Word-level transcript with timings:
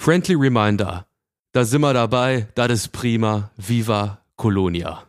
Friendly 0.00 0.36
Reminder. 0.36 1.06
Da 1.52 1.64
sind 1.64 1.82
wir 1.82 1.92
dabei, 1.92 2.46
das 2.54 2.70
ist 2.70 2.92
prima. 2.92 3.50
Viva 3.56 4.22
Colonia. 4.36 5.02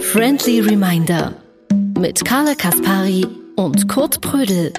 Friendly 0.00 0.60
Reminder 0.60 1.34
mit 1.98 2.24
Carla 2.24 2.54
Kaspari 2.54 3.26
und 3.56 3.88
Kurt 3.88 4.20
Prödel. 4.20 4.72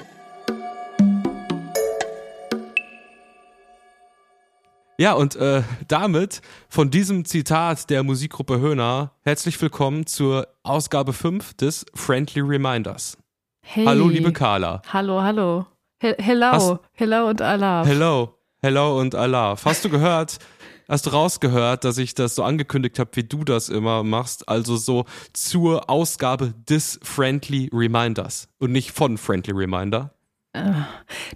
Ja, 5.00 5.12
und 5.12 5.36
äh, 5.36 5.62
damit 5.86 6.40
von 6.68 6.90
diesem 6.90 7.24
Zitat 7.24 7.88
der 7.88 8.02
Musikgruppe 8.02 8.58
Höhner 8.58 9.12
herzlich 9.22 9.60
willkommen 9.62 10.06
zur 10.06 10.48
Ausgabe 10.64 11.12
5 11.12 11.54
des 11.54 11.86
Friendly 11.94 12.40
Reminders. 12.40 13.16
Hey. 13.64 13.84
Hallo, 13.86 14.08
liebe 14.08 14.32
Carla. 14.32 14.82
Hallo, 14.92 15.22
hallo. 15.22 15.66
He 16.00 16.14
hello. 16.18 16.46
Hast- 16.46 16.78
hello 16.94 17.28
und 17.28 17.40
Allah. 17.40 17.84
Hello, 17.84 18.34
hello 18.60 18.98
und 18.98 19.14
Allah. 19.14 19.56
Hast 19.64 19.84
du 19.84 19.88
gehört, 19.88 20.38
hast 20.88 21.06
du 21.06 21.10
rausgehört, 21.10 21.84
dass 21.84 21.98
ich 21.98 22.14
das 22.14 22.34
so 22.34 22.42
angekündigt 22.42 22.98
habe, 22.98 23.10
wie 23.14 23.22
du 23.24 23.44
das 23.44 23.68
immer 23.68 24.02
machst? 24.02 24.48
Also 24.48 24.76
so 24.76 25.04
zur 25.32 25.88
Ausgabe 25.88 26.54
des 26.68 26.98
Friendly 27.04 27.70
Reminders 27.72 28.48
und 28.58 28.72
nicht 28.72 28.90
von 28.90 29.16
Friendly 29.16 29.52
Reminder. 29.52 30.12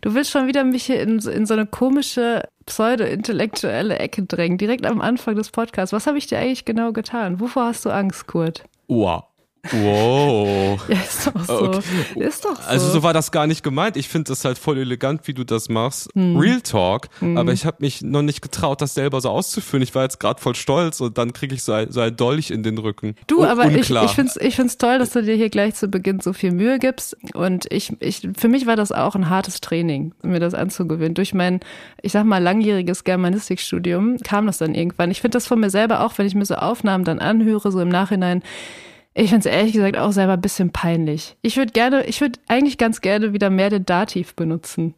Du 0.01 0.15
willst 0.15 0.31
schon 0.31 0.47
wieder 0.47 0.65
mich 0.65 0.85
hier 0.85 1.01
in, 1.01 1.21
so- 1.21 1.31
in 1.31 1.47
so 1.47 1.55
eine 1.55 1.67
komische 1.67 2.43
pseudo-intellektuelle 2.67 3.99
Ecke 3.99 4.23
drängen, 4.25 4.59
direkt 4.59 4.87
am 4.87 5.01
Anfang 5.01 5.35
des 5.37 5.51
Podcasts. 5.51 5.93
Was 5.93 6.07
habe 6.07 6.19
ich 6.19 6.27
dir 6.27 6.39
eigentlich 6.39 6.65
genau 6.65 6.93
getan? 6.93 7.41
Wovor 7.41 7.67
hast 7.67 7.85
du 7.85 7.91
Angst, 7.91 8.27
Kurt? 8.27 8.65
Wow. 8.89 9.25
Wow. 9.71 10.81
Ja, 10.89 10.97
ist 10.97 11.27
doch 11.27 11.45
so. 11.45 11.65
Okay. 11.65 11.81
Ist 12.17 12.45
doch 12.45 12.61
so. 12.61 12.69
Also 12.69 12.91
so 12.91 13.03
war 13.03 13.13
das 13.13 13.31
gar 13.31 13.47
nicht 13.47 13.63
gemeint. 13.63 13.97
Ich 13.97 14.09
finde 14.09 14.31
das 14.31 14.45
halt 14.45 14.59
voll 14.59 14.79
elegant, 14.79 15.27
wie 15.29 15.35
du 15.35 15.45
das 15.45 15.69
machst. 15.69 16.11
Hm. 16.15 16.37
Real 16.37 16.61
Talk. 16.61 17.09
Aber 17.37 17.53
ich 17.53 17.65
habe 17.65 17.77
mich 17.81 18.03
noch 18.03 18.23
nicht 18.23 18.43
getraut, 18.43 18.81
das 18.81 18.95
selber 18.95 19.21
so 19.21 19.31
auszuführen. 19.31 19.83
Ich 19.83 19.95
war 19.95 20.03
jetzt 20.03 20.19
gerade 20.19 20.41
voll 20.41 20.55
stolz 20.55 21.01
und 21.01 21.19
dann 21.19 21.33
kriege 21.33 21.55
ich 21.55 21.63
so 21.63 21.73
ein, 21.73 21.93
so 21.93 22.01
ein 22.01 22.17
Dolch 22.17 22.51
in 22.51 22.63
den 22.63 22.79
Rücken. 22.79 23.15
Du, 23.27 23.45
aber 23.45 23.67
ich, 23.69 23.77
unklar. 23.77 24.07
ich 24.07 24.13
finde 24.13 24.33
es 24.35 24.37
ich 24.37 24.57
find's 24.57 24.79
toll, 24.79 24.99
dass 24.99 25.11
du 25.11 25.23
dir 25.23 25.35
hier 25.35 25.51
gleich 25.51 25.75
zu 25.75 25.89
Beginn 25.89 26.21
so 26.21 26.33
viel 26.33 26.53
Mühe 26.53 26.79
gibst. 26.79 27.17
Und 27.35 27.67
ich, 27.71 27.95
ich, 28.01 28.29
für 28.37 28.49
mich 28.49 28.67
war 28.67 28.77
das 28.77 28.93
auch 28.93 29.15
ein 29.15 29.29
hartes 29.29 29.61
Training, 29.61 30.13
mir 30.23 30.41
das 30.41 30.55
anzugewöhnen. 30.55 31.15
Durch 31.15 31.35
mein, 31.35 31.61
ich 32.03 32.13
sag 32.13 32.25
mal, 32.25 32.43
langjähriges 32.43 33.05
Germanistikstudium 33.05 34.19
kam 34.19 34.47
das 34.47 34.59
dann 34.59 34.75
irgendwann. 34.75 35.11
Ich 35.11 35.21
finde 35.21 35.37
das 35.37 35.47
von 35.47 35.61
mir 35.61 35.71
selber 35.71 36.05
auch, 36.05 36.19
wenn 36.19 36.27
ich 36.27 36.35
mir 36.35 36.47
so 36.47 36.57
Aufnahmen 36.57 37.05
dann 37.05 37.21
anhöre, 37.21 37.71
so 37.71 37.81
im 37.81 37.89
Nachhinein, 37.89 38.43
ich 39.15 39.31
finde 39.31 39.49
es 39.49 39.55
ehrlich 39.55 39.73
gesagt 39.73 39.97
auch 39.97 40.13
selber 40.13 40.35
ein 40.35 40.41
bisschen 40.41 40.71
peinlich. 40.73 41.37
Ich 41.43 41.57
würde 41.57 41.73
gerne, 41.73 42.05
ich 42.07 42.21
würde 42.21 42.39
eigentlich 42.49 42.79
ganz 42.79 43.01
gerne 43.01 43.33
wieder 43.33 43.51
mehr 43.51 43.71
den 43.71 43.85
Dativ 43.85 44.35
benutzen. 44.35 44.95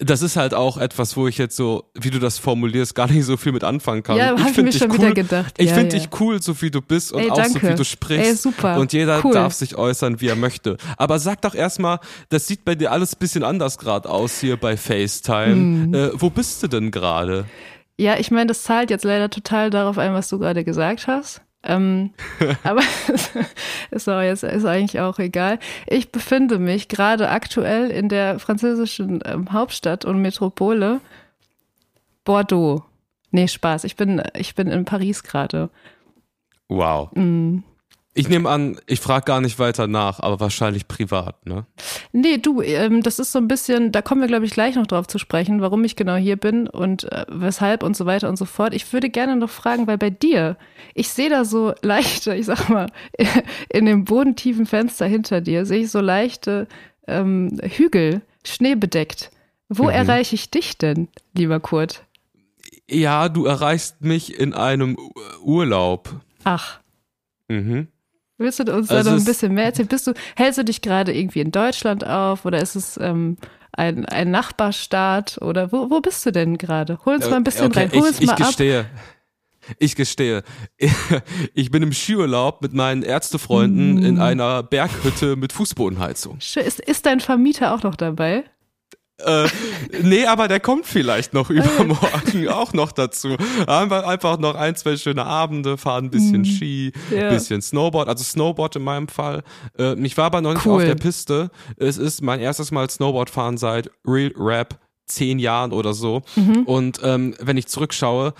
Das 0.00 0.22
ist 0.22 0.36
halt 0.36 0.54
auch 0.54 0.76
etwas, 0.78 1.16
wo 1.16 1.26
ich 1.26 1.38
jetzt 1.38 1.56
so, 1.56 1.90
wie 1.94 2.10
du 2.10 2.20
das 2.20 2.38
formulierst, 2.38 2.94
gar 2.94 3.10
nicht 3.10 3.24
so 3.24 3.36
viel 3.36 3.50
mit 3.50 3.64
anfangen 3.64 4.04
kann. 4.04 4.16
Ja, 4.16 4.38
hab 4.38 4.50
ich 4.50 4.56
mir 4.56 4.70
schon 4.72 4.92
cool. 4.92 4.98
wieder 4.98 5.12
gedacht. 5.12 5.54
Ich 5.58 5.70
Ja, 5.70 5.74
finde 5.74 5.96
ja. 5.96 6.02
dich 6.04 6.20
cool, 6.20 6.40
so 6.40 6.62
wie 6.62 6.70
du 6.70 6.80
bist 6.80 7.10
und 7.12 7.20
Ey, 7.22 7.30
auch 7.32 7.44
so 7.46 7.60
wie 7.60 7.74
du 7.74 7.84
sprichst. 7.84 8.24
Ey, 8.30 8.34
super. 8.36 8.78
Und 8.78 8.92
jeder 8.92 9.24
Cool. 9.24 9.32
darf 9.32 9.54
sich 9.54 9.74
äußern, 9.74 10.20
wie 10.20 10.28
er 10.28 10.36
möchte. 10.36 10.76
Aber 10.98 11.18
sag 11.18 11.42
doch 11.42 11.56
erstmal, 11.56 11.98
das 12.28 12.46
sieht 12.46 12.64
bei 12.64 12.76
dir 12.76 12.92
alles 12.92 13.14
ein 13.14 13.18
bisschen 13.18 13.42
anders 13.42 13.76
gerade 13.76 14.08
aus 14.08 14.38
hier 14.38 14.56
bei 14.56 14.76
FaceTime. 14.76 15.52
Hm. 15.54 15.94
Äh, 15.94 16.10
wo 16.14 16.30
bist 16.30 16.62
du 16.62 16.68
denn 16.68 16.92
gerade? 16.92 17.46
Ja, 17.98 18.18
ich 18.20 18.30
meine, 18.30 18.46
das 18.46 18.62
zahlt 18.62 18.90
jetzt 18.90 19.04
leider 19.04 19.28
total 19.30 19.70
darauf 19.70 19.98
ein, 19.98 20.14
was 20.14 20.28
du 20.28 20.38
gerade 20.38 20.62
gesagt 20.62 21.08
hast. 21.08 21.40
Ähm, 21.62 22.10
aber 22.62 22.82
ist 23.90 24.08
auch 24.08 24.20
jetzt 24.20 24.44
ist 24.44 24.64
eigentlich 24.64 25.00
auch 25.00 25.18
egal. 25.18 25.58
Ich 25.86 26.12
befinde 26.12 26.58
mich 26.58 26.88
gerade 26.88 27.28
aktuell 27.28 27.90
in 27.90 28.08
der 28.08 28.38
französischen 28.38 29.20
ähm, 29.24 29.52
Hauptstadt 29.52 30.04
und 30.04 30.22
Metropole 30.22 31.00
Bordeaux. 32.24 32.84
Nee, 33.30 33.48
Spaß. 33.48 33.84
Ich 33.84 33.96
bin, 33.96 34.22
ich 34.34 34.54
bin 34.54 34.68
in 34.68 34.84
Paris 34.84 35.22
gerade. 35.22 35.70
Wow. 36.68 37.10
Mm. 37.14 37.58
Ich 38.14 38.28
nehme 38.28 38.48
an, 38.48 38.80
ich 38.86 39.00
frage 39.00 39.24
gar 39.26 39.40
nicht 39.40 39.58
weiter 39.58 39.86
nach, 39.86 40.20
aber 40.20 40.40
wahrscheinlich 40.40 40.88
privat, 40.88 41.46
ne? 41.46 41.66
Nee, 42.12 42.38
du, 42.38 42.62
ähm, 42.62 43.02
das 43.02 43.18
ist 43.18 43.32
so 43.32 43.38
ein 43.38 43.48
bisschen, 43.48 43.92
da 43.92 44.00
kommen 44.02 44.20
wir, 44.20 44.28
glaube 44.28 44.46
ich, 44.46 44.52
gleich 44.52 44.76
noch 44.76 44.86
drauf 44.86 45.06
zu 45.06 45.18
sprechen, 45.18 45.60
warum 45.60 45.84
ich 45.84 45.94
genau 45.96 46.16
hier 46.16 46.36
bin 46.36 46.66
und 46.66 47.04
äh, 47.12 47.26
weshalb 47.28 47.82
und 47.82 47.96
so 47.96 48.06
weiter 48.06 48.28
und 48.28 48.36
so 48.36 48.44
fort. 48.46 48.72
Ich 48.74 48.92
würde 48.92 49.10
gerne 49.10 49.36
noch 49.36 49.50
fragen, 49.50 49.86
weil 49.86 49.98
bei 49.98 50.10
dir, 50.10 50.56
ich 50.94 51.10
sehe 51.10 51.28
da 51.28 51.44
so 51.44 51.74
leichte, 51.82 52.34
ich 52.34 52.46
sag 52.46 52.68
mal, 52.70 52.86
in 53.68 53.84
dem 53.86 54.04
bodentiefen 54.04 54.64
Fenster 54.66 55.06
hinter 55.06 55.40
dir, 55.40 55.66
sehe 55.66 55.80
ich 55.82 55.90
so 55.90 56.00
leichte 56.00 56.66
ähm, 57.06 57.58
Hügel, 57.62 58.22
schneebedeckt. 58.44 59.30
Wo 59.68 59.84
Mhm. 59.84 59.90
erreiche 59.90 60.34
ich 60.34 60.50
dich 60.50 60.78
denn, 60.78 61.08
lieber 61.34 61.60
Kurt? 61.60 62.04
Ja, 62.90 63.28
du 63.28 63.44
erreichst 63.44 64.00
mich 64.00 64.38
in 64.40 64.54
einem 64.54 64.96
Urlaub. 65.42 66.08
Ach. 66.44 66.80
Mhm. 67.48 67.88
Willst 68.38 68.60
du 68.60 68.72
uns 68.74 68.88
Also 68.90 69.10
da 69.10 69.16
noch 69.16 69.20
ein 69.22 69.24
bisschen 69.24 69.52
mehr 69.52 69.64
erzählen? 69.66 69.88
Bist 69.88 70.06
du, 70.06 70.12
hältst 70.36 70.58
du 70.58 70.64
dich 70.64 70.80
gerade 70.80 71.12
irgendwie 71.12 71.40
in 71.40 71.50
Deutschland 71.50 72.06
auf 72.06 72.44
oder 72.44 72.60
ist 72.62 72.76
es 72.76 72.96
ähm, 73.02 73.36
ein, 73.72 74.06
ein 74.06 74.30
Nachbarstaat 74.30 75.38
oder 75.42 75.72
wo, 75.72 75.90
wo 75.90 76.00
bist 76.00 76.24
du 76.24 76.30
denn 76.32 76.56
gerade? 76.56 76.98
Hol 77.04 77.16
uns 77.16 77.28
mal 77.28 77.36
ein 77.36 77.44
bisschen 77.44 77.66
Okay, 77.66 77.80
rein, 77.80 77.92
hol 77.92 78.06
uns 78.08 78.20
ich, 78.20 78.26
mal 78.26 78.34
ich 78.34 78.40
ab. 78.40 78.46
gestehe. 78.48 78.86
Ich 79.78 79.96
gestehe. 79.96 80.42
Ich 81.54 81.70
bin 81.70 81.82
im 81.82 81.92
Skiurlaub 81.92 82.62
mit 82.62 82.72
meinen 82.72 83.02
Ärztefreunden 83.02 83.96
Mm. 83.96 84.04
in 84.04 84.18
einer 84.20 84.62
Berghütte 84.62 85.36
mit 85.36 85.52
Fußbodenheizung. 85.52 86.38
Ist, 86.38 86.56
ist 86.56 87.04
dein 87.06 87.20
Vermieter 87.20 87.74
auch 87.74 87.82
noch 87.82 87.96
dabei? 87.96 88.44
Äh, 89.24 89.48
nee, 90.02 90.26
aber 90.26 90.46
der 90.46 90.60
kommt 90.60 90.86
vielleicht 90.86 91.34
noch 91.34 91.50
übermorgen 91.50 92.48
auch 92.48 92.72
noch 92.72 92.92
dazu. 92.92 93.36
Haben 93.66 93.90
wir 93.90 94.06
einfach 94.06 94.38
noch 94.38 94.54
ein, 94.54 94.76
zwei 94.76 94.96
schöne 94.96 95.24
Abende, 95.26 95.76
fahren 95.76 96.06
ein 96.06 96.10
bisschen 96.10 96.44
Ski, 96.44 96.92
Mm. 97.10 97.14
Ja. 97.14 97.30
bisschen 97.30 97.60
Snowboard, 97.60 98.08
also 98.08 98.22
Snowboard 98.22 98.76
in 98.76 98.82
meinem 98.82 99.08
Fall. 99.08 99.42
Äh, 99.78 99.94
ich 100.04 100.16
war 100.16 100.26
aber 100.26 100.40
noch 100.40 100.54
nicht 100.54 100.64
Cool. 100.66 100.74
auf 100.82 100.84
der 100.84 100.94
Piste. 100.94 101.50
Es 101.76 101.98
ist 101.98 102.22
mein 102.22 102.38
erstes 102.40 102.70
Mal 102.70 102.88
Snowboard 102.88 103.28
fahren 103.30 103.58
seit 103.58 103.90
Real 104.06 104.32
Rap 104.36 104.78
zehn 105.08 105.38
Jahren 105.38 105.72
oder 105.72 105.94
so. 105.94 106.22
Mhm. 106.36 106.62
Und 106.64 107.00
ähm, 107.02 107.34
wenn 107.40 107.56
ich 107.56 107.66
zurückschaue, 107.66 108.34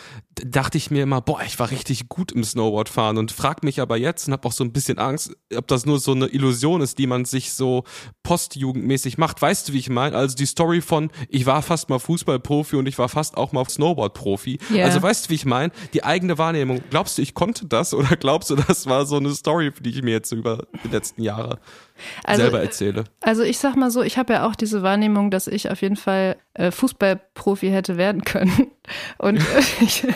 dachte 0.44 0.78
ich 0.78 0.90
mir 0.90 1.02
immer, 1.02 1.20
boah, 1.20 1.40
ich 1.44 1.58
war 1.58 1.70
richtig 1.70 2.08
gut 2.08 2.32
im 2.32 2.44
Snowboard 2.44 2.88
fahren 2.88 3.18
und 3.18 3.32
frag 3.32 3.64
mich 3.64 3.80
aber 3.80 3.96
jetzt 3.96 4.26
und 4.26 4.32
habe 4.32 4.46
auch 4.46 4.52
so 4.52 4.64
ein 4.64 4.72
bisschen 4.72 4.98
Angst, 4.98 5.36
ob 5.56 5.66
das 5.66 5.86
nur 5.86 5.98
so 5.98 6.12
eine 6.12 6.26
Illusion 6.26 6.80
ist, 6.80 6.98
die 6.98 7.06
man 7.06 7.24
sich 7.24 7.52
so 7.52 7.84
postjugendmäßig 8.22 9.18
macht. 9.18 9.40
Weißt 9.40 9.68
du, 9.68 9.72
wie 9.72 9.78
ich 9.78 9.90
meine? 9.90 10.16
Also 10.16 10.36
die 10.36 10.46
Story 10.46 10.80
von, 10.80 11.10
ich 11.28 11.46
war 11.46 11.62
fast 11.62 11.88
mal 11.88 11.98
Fußballprofi 11.98 12.76
und 12.76 12.86
ich 12.86 12.98
war 12.98 13.08
fast 13.08 13.36
auch 13.36 13.52
mal 13.52 13.68
Snowboardprofi. 13.68 14.58
Ja. 14.72 14.84
Also 14.84 15.02
weißt 15.02 15.26
du, 15.26 15.30
wie 15.30 15.34
ich 15.34 15.44
meine? 15.44 15.72
Die 15.92 16.04
eigene 16.04 16.38
Wahrnehmung. 16.38 16.80
Glaubst 16.90 17.18
du, 17.18 17.22
ich 17.22 17.34
konnte 17.34 17.66
das 17.66 17.94
oder 17.98 18.16
glaubst 18.16 18.50
du, 18.50 18.56
das 18.56 18.86
war 18.86 19.06
so 19.06 19.16
eine 19.16 19.34
Story, 19.34 19.72
die 19.80 19.90
ich 19.90 20.02
mir 20.02 20.12
jetzt 20.12 20.32
über 20.32 20.66
die 20.84 20.88
letzten 20.88 21.22
Jahre 21.22 21.58
Also, 22.24 22.42
selber 22.42 22.60
erzähle? 22.60 23.04
Also 23.20 23.42
ich 23.42 23.58
sag 23.58 23.76
mal 23.76 23.90
so, 23.90 24.02
ich 24.02 24.18
habe 24.18 24.34
ja 24.34 24.46
auch 24.46 24.54
diese 24.54 24.82
Wahrnehmung, 24.82 25.30
dass 25.30 25.46
ich 25.46 25.70
auf 25.70 25.82
jeden 25.82 25.96
Fall 25.96 26.36
äh, 26.54 26.70
Fußballprofi 26.70 27.68
hätte 27.70 27.96
werden 27.96 28.22
können. 28.24 28.68
Und 29.18 29.38
ich, 29.82 30.06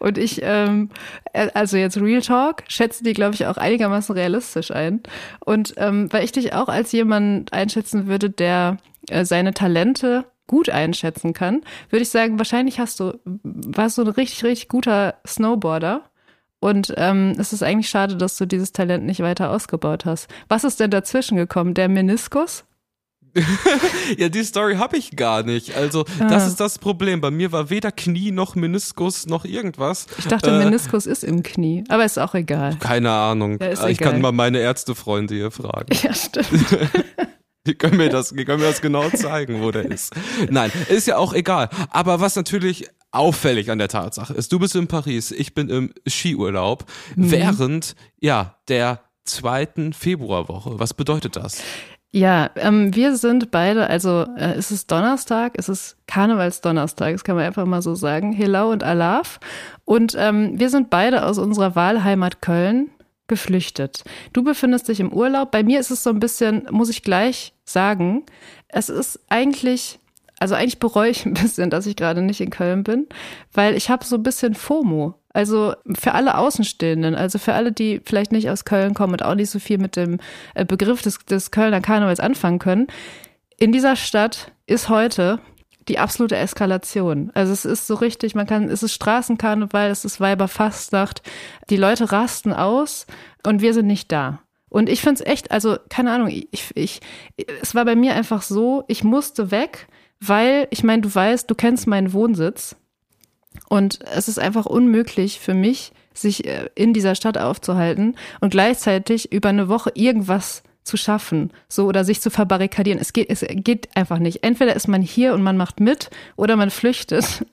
und 0.00 0.18
ich 0.18 0.40
ähm, 0.42 0.90
äh, 1.32 1.48
also 1.54 1.78
jetzt 1.78 1.96
Real 1.96 2.20
Talk, 2.20 2.62
schätze 2.68 3.02
die, 3.02 3.14
glaube 3.14 3.34
ich, 3.34 3.46
auch 3.46 3.56
einigermaßen 3.56 4.14
realistisch 4.14 4.70
ein. 4.70 5.00
Und 5.40 5.72
ähm, 5.78 6.12
weil 6.12 6.24
ich 6.24 6.32
dich 6.32 6.52
auch 6.52 6.68
als 6.68 6.92
jemand 6.92 7.54
einschätzen 7.54 8.06
würde, 8.06 8.28
der 8.28 8.76
äh, 9.08 9.24
seine 9.24 9.54
Talente 9.54 10.26
gut 10.46 10.68
einschätzen 10.68 11.32
kann, 11.32 11.62
würde 11.90 12.02
ich 12.02 12.10
sagen, 12.10 12.38
wahrscheinlich 12.38 12.80
hast 12.80 13.00
du, 13.00 13.18
warst 13.24 13.98
du 13.98 14.02
ein 14.02 14.08
richtig, 14.08 14.44
richtig 14.44 14.68
guter 14.68 15.14
Snowboarder. 15.26 16.07
Und 16.60 16.92
ähm, 16.96 17.34
es 17.38 17.52
ist 17.52 17.62
eigentlich 17.62 17.88
schade, 17.88 18.16
dass 18.16 18.36
du 18.36 18.46
dieses 18.46 18.72
Talent 18.72 19.04
nicht 19.04 19.20
weiter 19.20 19.50
ausgebaut 19.50 20.04
hast. 20.04 20.28
Was 20.48 20.64
ist 20.64 20.80
denn 20.80 20.90
dazwischen 20.90 21.36
gekommen? 21.36 21.74
Der 21.74 21.88
Meniskus? 21.88 22.64
Ja, 24.16 24.28
die 24.30 24.42
Story 24.42 24.76
habe 24.76 24.96
ich 24.96 25.14
gar 25.14 25.42
nicht. 25.42 25.76
Also, 25.76 26.04
Ah. 26.18 26.28
das 26.28 26.46
ist 26.46 26.58
das 26.60 26.78
Problem. 26.78 27.20
Bei 27.20 27.30
mir 27.30 27.52
war 27.52 27.70
weder 27.70 27.92
Knie 27.92 28.30
noch 28.32 28.54
Meniskus 28.54 29.26
noch 29.26 29.44
irgendwas. 29.44 30.06
Ich 30.18 30.26
dachte, 30.26 30.50
Äh, 30.50 30.58
Meniskus 30.64 31.06
ist 31.06 31.22
im 31.24 31.42
Knie, 31.42 31.84
aber 31.88 32.04
ist 32.04 32.18
auch 32.18 32.34
egal. 32.34 32.76
Keine 32.80 33.10
Ahnung. 33.10 33.58
Ja, 33.60 33.70
ich 33.72 34.00
egal. 34.00 34.12
kann 34.12 34.20
mal 34.22 34.32
meine 34.32 34.58
Ärztefreunde 34.60 35.34
hier 35.34 35.50
fragen. 35.50 35.94
Ja, 36.02 36.14
stimmt. 36.14 36.48
Die 37.66 37.74
können 37.74 37.98
mir 37.98 38.08
das, 38.08 38.30
die 38.30 38.46
können 38.46 38.60
mir 38.62 38.68
das 38.68 38.80
genau 38.80 39.10
zeigen, 39.10 39.60
wo 39.60 39.70
der 39.70 39.84
ist. 39.84 40.14
Nein, 40.48 40.72
ist 40.88 41.06
ja 41.06 41.18
auch 41.18 41.34
egal. 41.34 41.68
Aber 41.90 42.18
was 42.18 42.34
natürlich 42.34 42.88
auffällig 43.18 43.70
an 43.70 43.78
der 43.78 43.88
Tatsache 43.88 44.32
ist, 44.34 44.52
du 44.52 44.58
bist 44.58 44.74
in 44.76 44.86
Paris, 44.86 45.30
ich 45.30 45.54
bin 45.54 45.68
im 45.68 45.92
Skiurlaub, 46.06 46.84
Mhm. 47.16 47.30
während, 47.30 47.96
ja, 48.20 48.54
der 48.68 49.00
zweiten 49.24 49.92
Februarwoche. 49.92 50.78
Was 50.78 50.94
bedeutet 50.94 51.36
das? 51.36 51.62
Ja, 52.10 52.50
ähm, 52.56 52.94
wir 52.94 53.16
sind 53.18 53.50
beide, 53.50 53.86
also 53.86 54.24
äh, 54.38 54.54
es 54.54 54.70
ist 54.70 54.90
Donnerstag, 54.90 55.52
es 55.58 55.68
ist 55.68 55.98
Karnevalsdonnerstag, 56.06 57.12
das 57.12 57.22
kann 57.24 57.36
man 57.36 57.44
einfach 57.44 57.66
mal 57.66 57.82
so 57.82 57.94
sagen, 57.94 58.32
Hilau 58.32 58.70
und 58.70 58.82
Alaf. 58.82 59.40
Und 59.84 60.14
ähm, 60.18 60.58
wir 60.58 60.70
sind 60.70 60.88
beide 60.88 61.26
aus 61.26 61.36
unserer 61.36 61.76
Wahlheimat 61.76 62.40
Köln 62.40 62.90
geflüchtet. 63.26 64.04
Du 64.32 64.42
befindest 64.42 64.88
dich 64.88 65.00
im 65.00 65.12
Urlaub. 65.12 65.50
Bei 65.50 65.62
mir 65.62 65.80
ist 65.80 65.90
es 65.90 66.02
so 66.02 66.08
ein 66.08 66.18
bisschen, 66.18 66.66
muss 66.70 66.88
ich 66.88 67.02
gleich 67.02 67.52
sagen, 67.66 68.24
es 68.68 68.88
ist 68.88 69.20
eigentlich, 69.28 69.98
also 70.38 70.54
eigentlich 70.54 70.78
bereue 70.78 71.10
ich 71.10 71.26
ein 71.26 71.34
bisschen, 71.42 71.70
dass 71.70 71.86
ich 71.86 71.96
gerade 71.96 72.22
nicht 72.22 72.40
in 72.40 72.50
Köln 72.50 72.84
bin, 72.84 73.06
weil 73.52 73.76
ich 73.76 73.90
habe 73.90 74.04
so 74.04 74.16
ein 74.16 74.22
bisschen 74.22 74.54
FOMO. 74.54 75.14
Also 75.32 75.74
für 75.96 76.14
alle 76.14 76.36
Außenstehenden, 76.36 77.14
also 77.14 77.38
für 77.38 77.54
alle, 77.54 77.70
die 77.70 78.00
vielleicht 78.04 78.32
nicht 78.32 78.50
aus 78.50 78.64
Köln 78.64 78.94
kommen 78.94 79.12
und 79.12 79.24
auch 79.24 79.34
nicht 79.34 79.50
so 79.50 79.58
viel 79.58 79.78
mit 79.78 79.94
dem 79.94 80.18
äh, 80.54 80.64
Begriff 80.64 81.02
des, 81.02 81.18
des 81.26 81.50
Kölner 81.50 81.80
Karnevals 81.80 82.18
anfangen 82.18 82.58
können. 82.58 82.88
In 83.58 83.70
dieser 83.70 83.94
Stadt 83.94 84.52
ist 84.66 84.88
heute 84.88 85.38
die 85.88 85.98
absolute 85.98 86.36
Eskalation. 86.36 87.30
Also 87.34 87.52
es 87.52 87.64
ist 87.64 87.86
so 87.86 87.94
richtig, 87.94 88.34
man 88.34 88.46
kann, 88.46 88.68
es 88.68 88.82
ist 88.82 88.94
Straßenkarneval, 88.94 89.90
es 89.90 90.04
ist 90.04 90.20
Weiberfastnacht, 90.20 91.22
die 91.70 91.76
Leute 91.76 92.12
rasten 92.12 92.52
aus 92.52 93.06
und 93.46 93.62
wir 93.62 93.74
sind 93.74 93.86
nicht 93.86 94.12
da. 94.12 94.40
Und 94.68 94.88
ich 94.88 95.00
finde 95.00 95.22
es 95.22 95.26
echt, 95.26 95.50
also 95.50 95.76
keine 95.88 96.12
Ahnung, 96.12 96.28
ich, 96.28 96.72
ich, 96.74 97.00
es 97.62 97.74
war 97.74 97.84
bei 97.84 97.96
mir 97.96 98.14
einfach 98.14 98.42
so, 98.42 98.84
ich 98.86 99.02
musste 99.02 99.50
weg, 99.50 99.88
weil, 100.20 100.68
ich 100.70 100.82
meine, 100.84 101.02
du 101.02 101.14
weißt, 101.14 101.50
du 101.50 101.54
kennst 101.54 101.86
meinen 101.86 102.12
Wohnsitz 102.12 102.76
und 103.68 104.00
es 104.04 104.28
ist 104.28 104.38
einfach 104.38 104.66
unmöglich 104.66 105.40
für 105.40 105.54
mich, 105.54 105.92
sich 106.14 106.46
äh, 106.46 106.68
in 106.74 106.92
dieser 106.92 107.14
Stadt 107.14 107.38
aufzuhalten 107.38 108.16
und 108.40 108.50
gleichzeitig 108.50 109.32
über 109.32 109.50
eine 109.50 109.68
Woche 109.68 109.92
irgendwas 109.94 110.62
zu 110.82 110.96
schaffen, 110.96 111.52
so 111.68 111.86
oder 111.86 112.02
sich 112.02 112.20
zu 112.20 112.30
verbarrikadieren. 112.30 112.98
Es 112.98 113.12
geht, 113.12 113.30
es 113.30 113.44
geht 113.46 113.94
einfach 113.94 114.18
nicht. 114.18 114.42
Entweder 114.42 114.74
ist 114.74 114.88
man 114.88 115.02
hier 115.02 115.34
und 115.34 115.42
man 115.42 115.56
macht 115.56 115.80
mit 115.80 116.10
oder 116.36 116.56
man 116.56 116.70
flüchtet. 116.70 117.44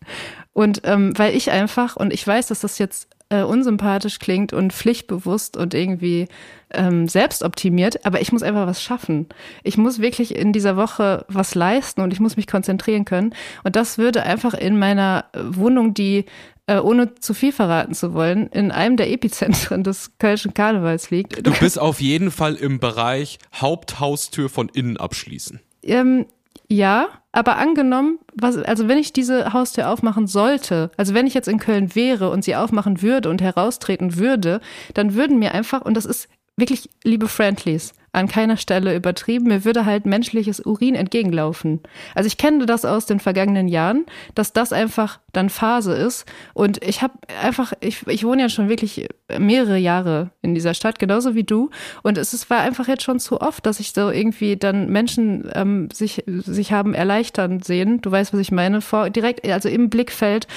Und 0.54 0.82
ähm, 0.86 1.12
weil 1.18 1.36
ich 1.36 1.52
einfach, 1.52 1.98
und 1.98 2.14
ich 2.14 2.26
weiß, 2.26 2.48
dass 2.48 2.62
das 2.62 2.78
jetzt 2.78 3.10
äh, 3.30 3.42
unsympathisch 3.42 4.20
klingt 4.20 4.54
und 4.54 4.74
pflichtbewusst 4.74 5.58
und 5.58 5.74
irgendwie 5.74 6.28
ähm, 6.72 7.08
selbstoptimiert, 7.08 8.06
aber 8.06 8.22
ich 8.22 8.32
muss 8.32 8.44
einfach 8.44 8.68
was 8.68 8.82
schaffen. 8.82 9.28
Ich 9.64 9.78
muss 9.78 10.00
wirklich 10.00 10.36
in 10.36 10.54
dieser 10.54 10.78
Woche 10.78 11.26
was 11.28 11.56
leisten 11.56 12.02
und 12.02 12.14
ich 12.14 12.20
muss 12.20 12.38
mich 12.38 12.48
konzentrieren 12.48 13.06
können. 13.06 13.34
Und 13.64 13.76
das 13.76 13.98
würde 13.98 14.24
einfach 14.24 14.54
in 14.54 14.78
meiner 14.78 15.26
Wohnung, 15.34 15.94
die 15.94 16.26
äh, 16.68 16.80
ohne 16.80 17.16
zu 17.16 17.34
viel 17.34 17.52
verraten 17.52 17.94
zu 17.94 18.14
wollen, 18.14 18.48
in 18.48 18.72
einem 18.72 18.98
der 18.98 19.12
Epizentren 19.12 19.84
des 19.84 20.18
Kölschen 20.18 20.54
Karnevals 20.54 21.12
liegt. 21.12 21.46
Du 21.46 21.52
bist 21.52 21.80
auf 21.80 22.02
jeden 22.02 22.32
Fall 22.32 22.56
im 22.56 22.80
Bereich 22.80 23.40
Haupthaustür 23.54 24.50
von 24.50 24.70
innen 24.70 24.98
abschließen. 24.98 25.60
Ähm, 25.84 26.26
ja, 26.68 27.08
aber 27.32 27.58
angenommen, 27.58 28.20
was, 28.34 28.58
also 28.58 28.88
wenn 28.88 28.98
ich 28.98 29.14
diese 29.14 29.54
Haustür 29.54 29.90
aufmachen 29.90 30.28
sollte, 30.28 30.92
also 30.98 31.14
wenn 31.14 31.28
ich 31.28 31.34
jetzt 31.34 31.48
in 31.48 31.60
Köln 31.60 31.96
wäre 31.96 32.30
und 32.30 32.44
sie 32.44 32.56
aufmachen 32.56 33.02
würde 33.02 33.30
und 33.30 33.42
heraustreten 33.42 34.18
würde, 34.18 34.62
dann 34.94 35.16
würden 35.16 35.38
mir 35.38 35.54
einfach, 35.54 35.82
und 35.82 35.96
das 35.96 36.06
ist 36.06 36.28
wirklich, 36.58 36.90
liebe 37.04 37.28
Friendlies, 37.28 37.94
an 38.16 38.28
keiner 38.28 38.58
Stelle 38.58 38.96
übertrieben. 38.96 39.48
Mir 39.48 39.66
würde 39.66 39.86
halt 39.86 40.06
menschliches 40.06 40.60
Urin 40.60 40.96
entgegenlaufen. 40.96 41.82
Also 42.16 42.28
ich 42.28 42.38
kenne 42.38 42.66
das 42.66 42.86
aus 42.86 43.06
den 43.06 43.20
vergangenen 43.20 43.68
Jahren, 43.68 44.06
dass 44.34 44.54
das 44.54 44.72
einfach 44.72 45.20
dann 45.34 45.50
Phase 45.50 45.94
ist. 45.94 46.26
Und 46.54 46.84
ich 46.84 47.02
habe 47.02 47.14
einfach, 47.44 47.74
ich, 47.82 48.08
ich 48.08 48.24
wohne 48.24 48.44
ja 48.44 48.50
schon 48.50 48.70
wirklich 48.70 49.08
mehrere 49.38 49.78
Jahre 49.78 50.32
in 50.42 50.56
dieser 50.56 50.74
Stadt, 50.74 50.98
genauso 50.98 51.36
wie 51.36 51.44
du. 51.44 51.70
Und 52.04 52.18
es, 52.18 52.34
es 52.34 52.50
war 52.50 52.62
einfach 52.62 52.88
jetzt 52.88 53.04
schon 53.04 53.20
zu 53.20 53.42
oft, 53.42 53.66
dass 53.66 53.80
ich 53.80 53.92
so 53.92 54.10
irgendwie 54.10 54.56
dann 54.56 54.90
Menschen 54.90 55.50
ähm, 55.54 55.90
sich, 55.92 56.24
sich 56.26 56.72
haben 56.72 56.94
erleichtern 56.94 57.62
sehen. 57.62 58.02
Du 58.02 58.12
weißt, 58.12 58.34
was 58.34 58.40
ich 58.40 58.52
meine, 58.52 58.82
vor, 58.82 59.10
direkt, 59.10 59.48
also 59.48 59.68
im 59.70 59.90
Blickfeld. 59.90 60.48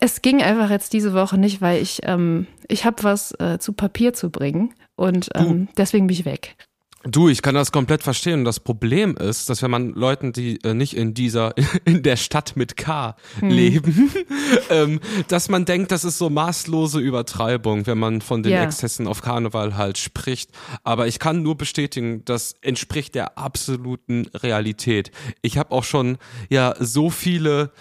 Es 0.00 0.22
ging 0.22 0.42
einfach 0.42 0.70
jetzt 0.70 0.94
diese 0.94 1.12
Woche 1.12 1.36
nicht, 1.38 1.60
weil 1.60 1.80
ich, 1.80 2.00
ähm, 2.04 2.46
ich 2.68 2.84
habe 2.84 3.04
was 3.04 3.32
äh, 3.38 3.58
zu 3.58 3.74
Papier 3.74 4.14
zu 4.14 4.30
bringen 4.30 4.72
und 4.96 5.28
ähm, 5.34 5.68
deswegen 5.76 6.06
bin 6.06 6.14
ich 6.14 6.24
weg. 6.24 6.56
Du, 7.02 7.30
ich 7.30 7.40
kann 7.40 7.54
das 7.54 7.72
komplett 7.72 8.02
verstehen. 8.02 8.40
Und 8.40 8.44
das 8.44 8.60
Problem 8.60 9.16
ist, 9.16 9.48
dass 9.48 9.62
wenn 9.62 9.70
man 9.70 9.94
Leuten, 9.94 10.32
die 10.32 10.62
äh, 10.64 10.74
nicht 10.74 10.94
in 10.94 11.14
dieser, 11.14 11.54
in 11.86 12.02
der 12.02 12.16
Stadt 12.16 12.56
mit 12.56 12.76
K 12.76 13.16
hm. 13.38 13.48
leben, 13.48 14.10
ähm, 14.70 15.00
dass 15.28 15.48
man 15.48 15.64
denkt, 15.64 15.92
das 15.92 16.04
ist 16.04 16.18
so 16.18 16.28
maßlose 16.28 17.00
Übertreibung, 17.00 17.86
wenn 17.86 17.98
man 17.98 18.20
von 18.20 18.42
den 18.42 18.52
yeah. 18.52 18.64
Exzessen 18.64 19.06
auf 19.06 19.22
Karneval 19.22 19.78
halt 19.78 19.96
spricht. 19.96 20.50
Aber 20.84 21.06
ich 21.06 21.18
kann 21.18 21.42
nur 21.42 21.56
bestätigen, 21.56 22.22
das 22.26 22.54
entspricht 22.60 23.14
der 23.14 23.38
absoluten 23.38 24.26
Realität. 24.34 25.10
Ich 25.40 25.56
habe 25.56 25.72
auch 25.72 25.84
schon 25.84 26.18
ja 26.50 26.74
so 26.78 27.08
viele 27.08 27.72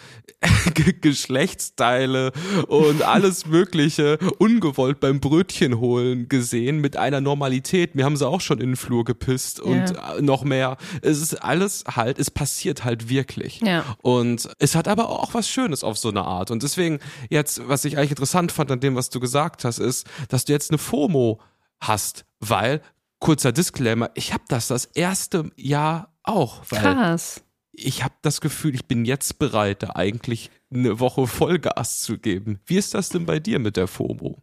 Geschlechtsteile 1.01 2.31
und 2.67 3.01
alles 3.01 3.45
Mögliche 3.45 4.17
ungewollt 4.37 5.01
beim 5.01 5.19
Brötchen 5.19 5.79
holen 5.79 6.29
gesehen 6.29 6.79
mit 6.79 6.95
einer 6.95 7.19
Normalität. 7.19 7.95
Mir 7.95 8.05
haben 8.05 8.15
sie 8.15 8.27
auch 8.27 8.39
schon 8.39 8.59
in 8.59 8.71
den 8.71 8.75
Flur 8.77 9.03
gepisst 9.09 9.59
und 9.59 9.89
ja. 9.89 10.21
noch 10.21 10.43
mehr. 10.43 10.77
Es 11.01 11.21
ist 11.21 11.43
alles 11.43 11.83
halt, 11.95 12.19
es 12.19 12.31
passiert 12.31 12.85
halt 12.85 13.09
wirklich. 13.09 13.59
Ja. 13.61 13.83
Und 14.01 14.49
es 14.59 14.75
hat 14.75 14.87
aber 14.87 15.09
auch 15.09 15.33
was 15.33 15.49
Schönes 15.49 15.83
auf 15.83 15.97
so 15.97 16.09
eine 16.09 16.23
Art. 16.23 16.51
Und 16.51 16.63
deswegen 16.63 16.99
jetzt, 17.29 17.67
was 17.67 17.83
ich 17.85 17.97
eigentlich 17.97 18.11
interessant 18.11 18.51
fand 18.51 18.71
an 18.71 18.79
dem, 18.79 18.95
was 18.95 19.09
du 19.09 19.19
gesagt 19.19 19.65
hast, 19.65 19.79
ist, 19.79 20.07
dass 20.29 20.45
du 20.45 20.53
jetzt 20.53 20.69
eine 20.71 20.77
FOMO 20.77 21.41
hast, 21.81 22.25
weil 22.39 22.81
kurzer 23.19 23.51
Disclaimer, 23.51 24.11
ich 24.13 24.31
habe 24.31 24.43
das 24.47 24.67
das 24.67 24.85
erste 24.85 25.51
Jahr 25.57 26.13
auch. 26.23 26.61
Weil 26.69 26.81
Krass 26.81 27.41
ich 27.81 28.03
habe 28.03 28.13
das 28.21 28.41
Gefühl, 28.41 28.75
ich 28.75 28.85
bin 28.85 29.05
jetzt 29.05 29.39
bereit, 29.39 29.83
da 29.83 29.91
eigentlich 29.95 30.51
eine 30.71 30.99
Woche 30.99 31.27
Vollgas 31.27 32.01
zu 32.01 32.17
geben. 32.17 32.59
Wie 32.65 32.77
ist 32.77 32.93
das 32.93 33.09
denn 33.09 33.25
bei 33.25 33.39
dir 33.39 33.59
mit 33.59 33.77
der 33.77 33.87
FOMO? 33.87 34.41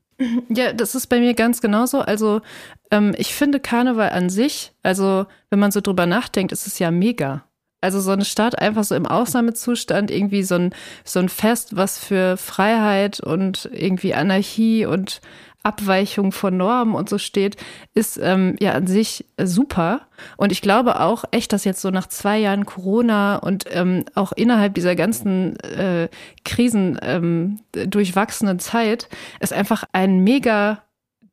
Ja, 0.49 0.73
das 0.73 0.95
ist 0.95 1.09
bei 1.09 1.21
mir 1.21 1.35
ganz 1.35 1.61
genauso. 1.61 2.01
Also 2.01 2.41
ähm, 2.91 3.15
ich 3.19 3.35
finde 3.35 3.61
Karneval 3.61 4.11
an 4.11 4.31
sich, 4.31 4.73
also 4.83 5.27
wenn 5.51 5.59
man 5.59 5.73
so 5.73 5.81
drüber 5.81 6.07
nachdenkt, 6.07 6.53
ist 6.53 6.67
es 6.67 6.79
ja 6.79 6.91
mega. 6.91 7.45
Also 7.83 8.01
so 8.01 8.11
eine 8.11 8.25
Stadt 8.25 8.59
einfach 8.59 8.85
so 8.85 8.95
im 8.95 9.07
Ausnahmezustand, 9.07 10.11
irgendwie 10.11 10.43
so 10.43 10.55
ein, 10.55 10.75
so 11.05 11.21
ein 11.21 11.29
Fest, 11.29 11.77
was 11.77 11.99
für 11.99 12.37
Freiheit 12.37 13.21
und 13.21 13.69
irgendwie 13.73 14.15
Anarchie 14.15 14.87
und 14.87 15.21
Abweichung 15.67 16.31
von 16.31 16.57
Normen 16.57 16.95
und 16.95 17.09
so 17.09 17.19
steht, 17.19 17.57
ist 17.93 18.19
ähm, 18.23 18.55
ja 18.61 18.73
an 18.73 18.87
sich 18.87 19.27
super. 19.37 20.03
Und 20.37 20.53
ich 20.53 20.63
glaube 20.63 21.01
auch 21.01 21.25
echt, 21.33 21.53
dass 21.53 21.65
jetzt 21.65 21.83
so 21.83 21.91
nach 21.91 22.07
zwei 22.07 22.39
Jahren 22.39 22.65
Corona 22.67 23.37
und 23.37 23.65
ähm, 23.71 24.05
auch 24.15 24.33
innerhalb 24.33 24.75
dieser 24.75 24.95
ganzen 24.95 25.59
äh, 25.61 26.09
Krisen 26.45 26.99
ähm, 27.03 27.59
durchwachsenen 27.73 28.61
Zeit 28.61 29.09
es 29.41 29.53
einfach 29.53 29.85
ein 29.93 30.21
mega 30.21 30.83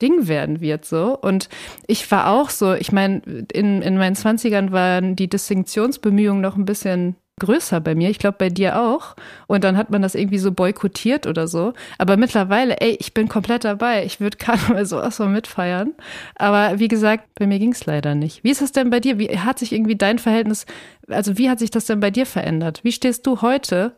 Ding 0.01 0.27
werden 0.27 0.59
wird 0.59 0.83
so. 0.83 1.17
Und 1.17 1.47
ich 1.87 2.09
war 2.11 2.29
auch 2.29 2.49
so, 2.49 2.73
ich 2.73 2.91
meine, 2.91 3.19
in, 3.53 3.81
in 3.81 3.97
meinen 3.97 4.15
Zwanzigern 4.15 4.71
waren 4.71 5.15
die 5.15 5.29
Distinktionsbemühungen 5.29 6.41
noch 6.41 6.57
ein 6.57 6.65
bisschen 6.65 7.15
größer 7.39 7.79
bei 7.81 7.95
mir. 7.95 8.09
Ich 8.09 8.19
glaube 8.19 8.37
bei 8.37 8.49
dir 8.49 8.79
auch. 8.79 9.15
Und 9.47 9.63
dann 9.63 9.77
hat 9.77 9.89
man 9.89 10.01
das 10.01 10.15
irgendwie 10.15 10.37
so 10.37 10.51
boykottiert 10.51 11.27
oder 11.27 11.47
so. 11.47 11.73
Aber 11.97 12.17
mittlerweile, 12.17 12.79
ey, 12.79 12.95
ich 12.99 13.13
bin 13.13 13.27
komplett 13.27 13.63
dabei. 13.63 14.05
Ich 14.05 14.19
würde 14.19 14.37
Karneval 14.39 14.85
sowas 14.85 15.17
von 15.17 15.31
mitfeiern. 15.31 15.93
Aber 16.35 16.79
wie 16.79 16.87
gesagt, 16.87 17.33
bei 17.35 17.47
mir 17.47 17.59
ging 17.59 17.71
es 17.71 17.85
leider 17.85 18.15
nicht. 18.15 18.43
Wie 18.43 18.51
ist 18.51 18.61
das 18.61 18.71
denn 18.71 18.89
bei 18.89 18.99
dir? 18.99 19.19
Wie 19.19 19.39
hat 19.39 19.59
sich 19.59 19.71
irgendwie 19.71 19.95
dein 19.95 20.19
Verhältnis, 20.19 20.65
also 21.07 21.37
wie 21.37 21.49
hat 21.49 21.59
sich 21.59 21.71
das 21.71 21.85
denn 21.85 21.99
bei 21.99 22.11
dir 22.11 22.25
verändert? 22.25 22.83
Wie 22.83 22.91
stehst 22.91 23.25
du 23.25 23.41
heute 23.41 23.93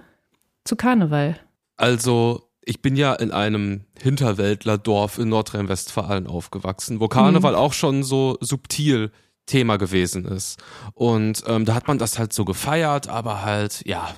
zu 0.63 0.75
Karneval? 0.75 1.37
Also, 1.77 2.49
ich 2.63 2.81
bin 2.81 2.95
ja 2.95 3.13
in 3.13 3.31
einem 3.31 3.81
Hinterwäldlerdorf 4.01 5.19
in 5.19 5.29
Nordrhein-Westfalen 5.29 6.25
aufgewachsen, 6.25 6.99
wo 6.99 7.07
Karneval 7.07 7.51
mhm. 7.51 7.57
auch 7.57 7.73
schon 7.73 8.03
so 8.03 8.37
subtil 8.39 9.11
Thema 9.45 9.77
gewesen 9.77 10.25
ist. 10.25 10.61
Und 10.93 11.43
ähm, 11.47 11.65
da 11.65 11.75
hat 11.75 11.87
man 11.87 11.97
das 11.97 12.19
halt 12.19 12.33
so 12.33 12.45
gefeiert, 12.45 13.07
aber 13.07 13.43
halt, 13.43 13.83
ja, 13.85 14.09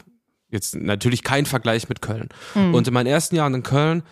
jetzt 0.50 0.75
natürlich 0.75 1.24
kein 1.24 1.46
Vergleich 1.46 1.89
mit 1.89 2.01
Köln. 2.01 2.29
Mhm. 2.55 2.74
Und 2.74 2.88
in 2.88 2.93
meinen 2.93 3.07
ersten 3.07 3.36
Jahren 3.36 3.53
in 3.53 3.63
Köln 3.63 4.03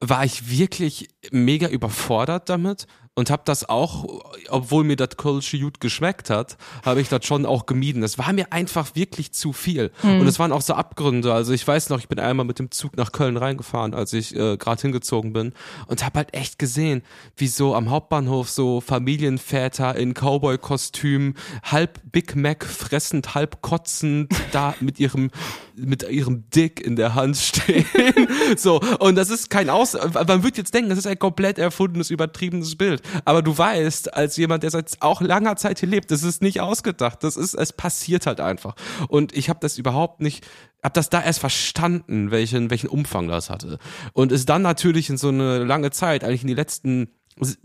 war 0.00 0.24
ich 0.24 0.50
wirklich 0.50 1.08
mega 1.30 1.68
überfordert 1.68 2.48
damit, 2.48 2.86
und 3.14 3.28
habe 3.30 3.42
das 3.44 3.68
auch, 3.68 4.22
obwohl 4.48 4.84
mir 4.84 4.96
das 4.96 5.18
Kölsche 5.18 5.58
gut 5.58 5.80
geschmeckt 5.80 6.30
hat, 6.30 6.56
habe 6.82 7.02
ich 7.02 7.10
das 7.10 7.26
schon 7.26 7.44
auch 7.44 7.66
gemieden. 7.66 8.02
Es 8.02 8.16
war 8.16 8.32
mir 8.32 8.52
einfach 8.52 8.94
wirklich 8.94 9.32
zu 9.32 9.52
viel. 9.52 9.92
Mhm. 10.02 10.20
Und 10.20 10.26
es 10.26 10.38
waren 10.38 10.50
auch 10.50 10.62
so 10.62 10.72
Abgründe. 10.72 11.34
Also 11.34 11.52
ich 11.52 11.66
weiß 11.66 11.90
noch, 11.90 11.98
ich 11.98 12.08
bin 12.08 12.18
einmal 12.18 12.46
mit 12.46 12.58
dem 12.58 12.70
Zug 12.70 12.96
nach 12.96 13.12
Köln 13.12 13.36
reingefahren, 13.36 13.92
als 13.92 14.14
ich 14.14 14.34
äh, 14.34 14.56
gerade 14.56 14.80
hingezogen 14.80 15.34
bin 15.34 15.52
und 15.88 16.04
habe 16.06 16.20
halt 16.20 16.32
echt 16.32 16.58
gesehen, 16.58 17.02
wie 17.36 17.48
so 17.48 17.74
am 17.74 17.90
Hauptbahnhof 17.90 18.48
so 18.48 18.80
Familienväter 18.80 19.94
in 19.94 20.14
Cowboy-Kostüm, 20.14 21.34
halb 21.64 22.00
Big 22.12 22.34
Mac 22.34 22.64
fressend, 22.64 23.34
halb 23.34 23.60
kotzend, 23.60 24.32
da 24.52 24.74
mit 24.80 24.98
ihrem 24.98 25.30
mit 25.76 26.08
ihrem 26.08 26.48
Dick 26.50 26.80
in 26.80 26.96
der 26.96 27.14
Hand 27.14 27.36
stehen. 27.36 27.86
so, 28.56 28.80
und 28.98 29.16
das 29.16 29.30
ist 29.30 29.50
kein 29.50 29.70
Aus, 29.70 29.94
man 29.94 30.42
wird 30.42 30.56
jetzt 30.56 30.74
denken, 30.74 30.90
das 30.90 30.98
ist 30.98 31.06
ein 31.06 31.18
komplett 31.18 31.58
erfundenes, 31.58 32.10
übertriebenes 32.10 32.76
Bild. 32.76 33.02
Aber 33.24 33.42
du 33.42 33.56
weißt, 33.56 34.14
als 34.14 34.36
jemand, 34.36 34.62
der 34.62 34.70
seit 34.70 34.96
auch 35.00 35.20
langer 35.20 35.56
Zeit 35.56 35.80
hier 35.80 35.88
lebt, 35.88 36.10
das 36.10 36.22
ist 36.22 36.42
nicht 36.42 36.60
ausgedacht. 36.60 37.24
Das 37.24 37.36
ist, 37.36 37.54
es 37.54 37.72
passiert 37.72 38.26
halt 38.26 38.40
einfach. 38.40 38.74
Und 39.08 39.36
ich 39.36 39.48
habe 39.48 39.60
das 39.60 39.78
überhaupt 39.78 40.20
nicht, 40.20 40.46
habe 40.82 40.94
das 40.94 41.10
da 41.10 41.22
erst 41.22 41.40
verstanden, 41.40 42.30
welchen, 42.30 42.70
welchen 42.70 42.88
Umfang 42.88 43.28
das 43.28 43.50
hatte. 43.50 43.78
Und 44.12 44.32
ist 44.32 44.48
dann 44.48 44.62
natürlich 44.62 45.08
in 45.10 45.16
so 45.16 45.28
eine 45.28 45.64
lange 45.64 45.90
Zeit, 45.90 46.24
eigentlich 46.24 46.42
in 46.42 46.48
die 46.48 46.54
letzten 46.54 47.08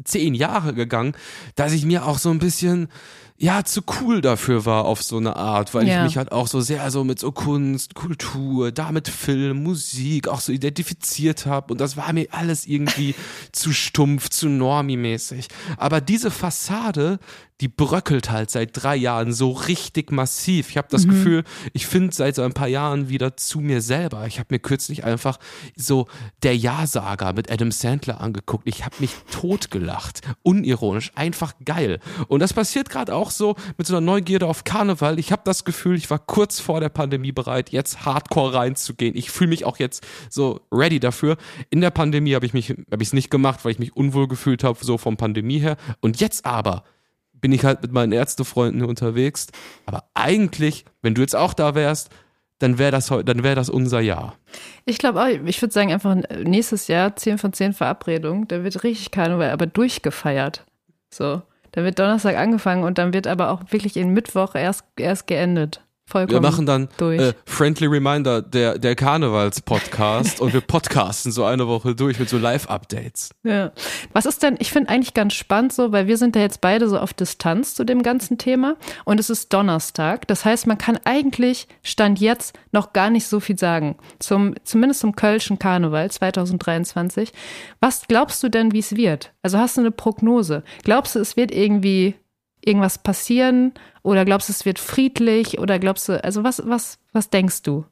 zehn 0.03 0.33
Jahre 0.33 0.73
gegangen, 0.73 1.13
dass 1.55 1.73
ich 1.73 1.85
mir 1.85 2.05
auch 2.05 2.19
so 2.19 2.29
ein 2.29 2.39
bisschen 2.39 2.87
ja 3.37 3.63
zu 3.63 3.81
cool 4.01 4.21
dafür 4.21 4.65
war 4.65 4.85
auf 4.85 5.03
so 5.03 5.17
eine 5.17 5.35
Art, 5.35 5.73
weil 5.73 5.87
ja. 5.87 5.97
ich 5.97 6.03
mich 6.03 6.17
halt 6.17 6.31
auch 6.31 6.47
so 6.47 6.61
sehr 6.61 6.89
so 6.91 7.03
mit 7.03 7.19
so 7.19 7.31
Kunst, 7.31 7.93
Kultur, 7.93 8.71
damit 8.71 9.07
Film, 9.07 9.63
Musik 9.63 10.27
auch 10.27 10.39
so 10.39 10.51
identifiziert 10.51 11.45
habe 11.45 11.73
und 11.73 11.81
das 11.81 11.97
war 11.97 12.11
mir 12.13 12.27
alles 12.31 12.65
irgendwie 12.65 13.15
zu 13.51 13.73
stumpf, 13.73 14.29
zu 14.29 14.49
normimäßig. 14.49 15.47
Aber 15.77 16.01
diese 16.01 16.31
Fassade, 16.31 17.19
die 17.61 17.67
bröckelt 17.67 18.29
halt 18.29 18.51
seit 18.51 18.71
drei 18.73 18.95
Jahren 18.95 19.33
so 19.33 19.51
richtig 19.51 20.11
massiv. 20.11 20.69
Ich 20.69 20.77
habe 20.77 20.87
das 20.91 21.05
mhm. 21.05 21.09
Gefühl, 21.09 21.43
ich 21.73 21.87
finde 21.87 22.13
seit 22.13 22.35
so 22.35 22.43
ein 22.43 22.53
paar 22.53 22.67
Jahren 22.67 23.09
wieder 23.09 23.35
zu 23.35 23.59
mir 23.59 23.81
selber. 23.81 24.27
Ich 24.27 24.37
habe 24.37 24.47
mir 24.51 24.59
kürzlich 24.59 25.03
einfach 25.03 25.39
so 25.75 26.07
der 26.43 26.55
Ja-Sager 26.55 27.33
mit 27.33 27.51
Adam 27.51 27.71
Sandler 27.71 28.21
angeguckt. 28.21 28.67
Ich 28.67 28.85
habe 28.85 28.95
mich 28.99 29.11
totgelacht, 29.31 30.21
unironisch, 30.43 31.11
einfach 31.15 31.53
geil. 31.65 31.99
Und 32.27 32.41
das 32.41 32.53
passiert 32.53 32.89
gerade 32.89 33.15
auch 33.15 33.26
so 33.31 33.55
mit 33.77 33.87
so 33.87 33.95
einer 33.95 34.05
Neugierde 34.05 34.47
auf 34.47 34.63
Karneval. 34.63 35.19
Ich 35.19 35.31
habe 35.31 35.41
das 35.45 35.65
Gefühl, 35.65 35.95
ich 35.95 36.09
war 36.09 36.19
kurz 36.19 36.59
vor 36.59 36.79
der 36.79 36.89
Pandemie 36.89 37.31
bereit, 37.31 37.71
jetzt 37.71 38.05
Hardcore 38.05 38.53
reinzugehen. 38.53 39.15
Ich 39.15 39.31
fühle 39.31 39.49
mich 39.49 39.65
auch 39.65 39.77
jetzt 39.77 40.05
so 40.29 40.61
ready 40.71 40.99
dafür. 40.99 41.37
In 41.69 41.81
der 41.81 41.91
Pandemie 41.91 42.35
habe 42.35 42.45
ich 42.45 42.53
mich 42.53 42.69
habe 42.69 43.01
ich 43.01 43.09
es 43.09 43.13
nicht 43.13 43.29
gemacht, 43.29 43.63
weil 43.63 43.71
ich 43.71 43.79
mich 43.79 43.95
unwohl 43.95 44.27
gefühlt 44.27 44.63
habe 44.63 44.83
so 44.83 44.97
vom 44.97 45.17
Pandemie 45.17 45.59
her. 45.59 45.77
Und 46.01 46.19
jetzt 46.19 46.45
aber 46.45 46.83
bin 47.33 47.51
ich 47.51 47.65
halt 47.65 47.81
mit 47.81 47.91
meinen 47.91 48.11
Ärztefreunden 48.11 48.83
unterwegs. 48.83 49.47
Aber 49.85 50.09
eigentlich, 50.13 50.85
wenn 51.01 51.15
du 51.15 51.21
jetzt 51.21 51.35
auch 51.35 51.53
da 51.53 51.75
wärst, 51.75 52.09
dann 52.59 52.79
wäre 52.79 52.91
das, 52.91 53.07
dann 53.07 53.43
wär 53.43 53.55
das 53.55 53.69
unser 53.69 53.99
Jahr. 53.99 54.35
Ich 54.85 54.97
glaube 54.97 55.21
auch, 55.21 55.27
ich 55.27 55.61
würde 55.61 55.73
sagen, 55.73 55.91
einfach 55.91 56.15
nächstes 56.43 56.87
Jahr 56.87 57.15
10 57.15 57.37
von 57.37 57.53
10 57.53 57.73
Verabredungen. 57.73 58.47
Da 58.47 58.63
wird 58.63 58.83
richtig 58.83 59.11
Karneval, 59.11 59.51
aber 59.51 59.67
durchgefeiert. 59.67 60.65
So. 61.09 61.41
Da 61.77 61.83
wird 61.83 61.99
Donnerstag 61.99 62.35
angefangen 62.37 62.83
und 62.83 62.97
dann 62.97 63.13
wird 63.13 63.27
aber 63.27 63.51
auch 63.51 63.61
wirklich 63.69 63.97
in 63.97 64.09
Mittwoch 64.09 64.55
erst, 64.55 64.83
erst 64.97 65.27
geendet. 65.27 65.85
Vollkommen 66.09 66.41
wir 66.41 66.49
machen 66.49 66.65
dann 66.65 66.87
äh, 67.01 67.33
Friendly 67.45 67.85
Reminder, 67.85 68.41
der, 68.41 68.79
der 68.79 68.95
Karnevals-Podcast 68.95 70.39
und 70.41 70.53
wir 70.53 70.61
podcasten 70.61 71.33
so 71.33 71.43
eine 71.43 71.67
Woche 71.67 71.95
durch 71.95 72.17
mit 72.17 72.29
so 72.29 72.37
Live-Updates. 72.37 73.31
Ja. 73.43 73.73
Was 74.13 74.25
ist 74.25 74.41
denn, 74.41 74.55
ich 74.59 74.71
finde 74.71 74.89
eigentlich 74.89 75.13
ganz 75.13 75.33
spannend 75.33 75.73
so, 75.73 75.91
weil 75.91 76.07
wir 76.07 76.15
sind 76.15 76.37
ja 76.37 76.41
jetzt 76.43 76.61
beide 76.61 76.87
so 76.87 76.97
auf 76.97 77.13
Distanz 77.13 77.75
zu 77.75 77.83
dem 77.83 78.03
ganzen 78.03 78.37
Thema 78.37 78.77
und 79.03 79.19
es 79.19 79.29
ist 79.29 79.51
Donnerstag. 79.51 80.25
Das 80.29 80.45
heißt, 80.45 80.65
man 80.65 80.77
kann 80.77 80.97
eigentlich 81.03 81.67
Stand 81.83 82.21
jetzt 82.21 82.57
noch 82.71 82.93
gar 82.93 83.09
nicht 83.09 83.27
so 83.27 83.41
viel 83.41 83.59
sagen. 83.59 83.97
Zum, 84.19 84.55
zumindest 84.63 85.01
zum 85.01 85.13
Kölschen 85.13 85.59
Karneval 85.59 86.09
2023. 86.09 87.33
Was 87.81 88.07
glaubst 88.07 88.41
du 88.43 88.47
denn, 88.47 88.71
wie 88.71 88.79
es 88.79 88.95
wird? 88.95 89.33
Also 89.41 89.57
hast 89.57 89.75
du 89.75 89.81
eine 89.81 89.91
Prognose? 89.91 90.63
Glaubst 90.83 91.15
du, 91.15 91.19
es 91.19 91.35
wird 91.35 91.51
irgendwie 91.51 92.15
irgendwas 92.67 92.97
passieren? 92.97 93.73
Oder 94.03 94.25
glaubst 94.25 94.49
du, 94.49 94.53
es 94.53 94.65
wird 94.65 94.79
friedlich? 94.79 95.59
Oder 95.59 95.79
glaubst 95.79 96.09
du, 96.09 96.23
also 96.23 96.43
was, 96.43 96.61
was, 96.65 96.99
was 97.13 97.29
denkst 97.29 97.63
du? 97.63 97.85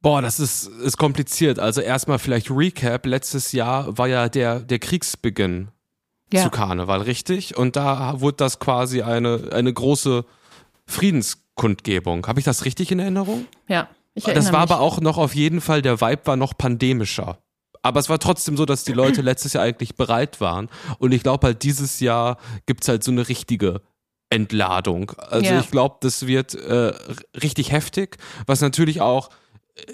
Boah, 0.00 0.20
das 0.20 0.40
ist, 0.40 0.66
ist 0.66 0.96
kompliziert. 0.96 1.60
Also 1.60 1.80
erstmal 1.80 2.18
vielleicht 2.18 2.50
Recap. 2.50 3.06
Letztes 3.06 3.52
Jahr 3.52 3.96
war 3.96 4.08
ja 4.08 4.28
der, 4.28 4.60
der 4.60 4.80
Kriegsbeginn 4.80 5.68
ja. 6.32 6.42
zu 6.42 6.50
Karneval, 6.50 7.02
richtig? 7.02 7.56
Und 7.56 7.76
da 7.76 8.20
wurde 8.20 8.38
das 8.38 8.58
quasi 8.58 9.02
eine, 9.02 9.50
eine 9.52 9.72
große 9.72 10.24
Friedenskundgebung. 10.86 12.26
Habe 12.26 12.40
ich 12.40 12.44
das 12.44 12.64
richtig 12.64 12.90
in 12.90 12.98
Erinnerung? 12.98 13.46
Ja. 13.68 13.88
Ich 14.14 14.24
das 14.24 14.52
war 14.52 14.62
mich. 14.62 14.70
aber 14.70 14.80
auch 14.80 15.00
noch 15.00 15.18
auf 15.18 15.34
jeden 15.34 15.60
Fall, 15.60 15.82
der 15.82 16.00
Vibe 16.00 16.26
war 16.26 16.36
noch 16.36 16.58
pandemischer. 16.58 17.38
Aber 17.82 18.00
es 18.00 18.08
war 18.08 18.18
trotzdem 18.18 18.56
so, 18.56 18.64
dass 18.64 18.84
die 18.84 18.92
Leute 18.92 19.20
letztes 19.22 19.52
Jahr 19.52 19.64
eigentlich 19.64 19.96
bereit 19.96 20.40
waren. 20.40 20.68
Und 20.98 21.12
ich 21.12 21.22
glaube 21.22 21.48
halt, 21.48 21.62
dieses 21.62 22.00
Jahr 22.00 22.38
gibt's 22.66 22.88
halt 22.88 23.04
so 23.04 23.10
eine 23.10 23.28
richtige 23.28 23.82
Entladung. 24.30 25.12
Also 25.18 25.50
ja. 25.50 25.60
ich 25.60 25.70
glaube, 25.70 25.96
das 26.00 26.26
wird 26.26 26.54
äh, 26.54 26.94
richtig 27.42 27.70
heftig, 27.70 28.16
was 28.46 28.60
natürlich 28.62 29.00
auch 29.00 29.28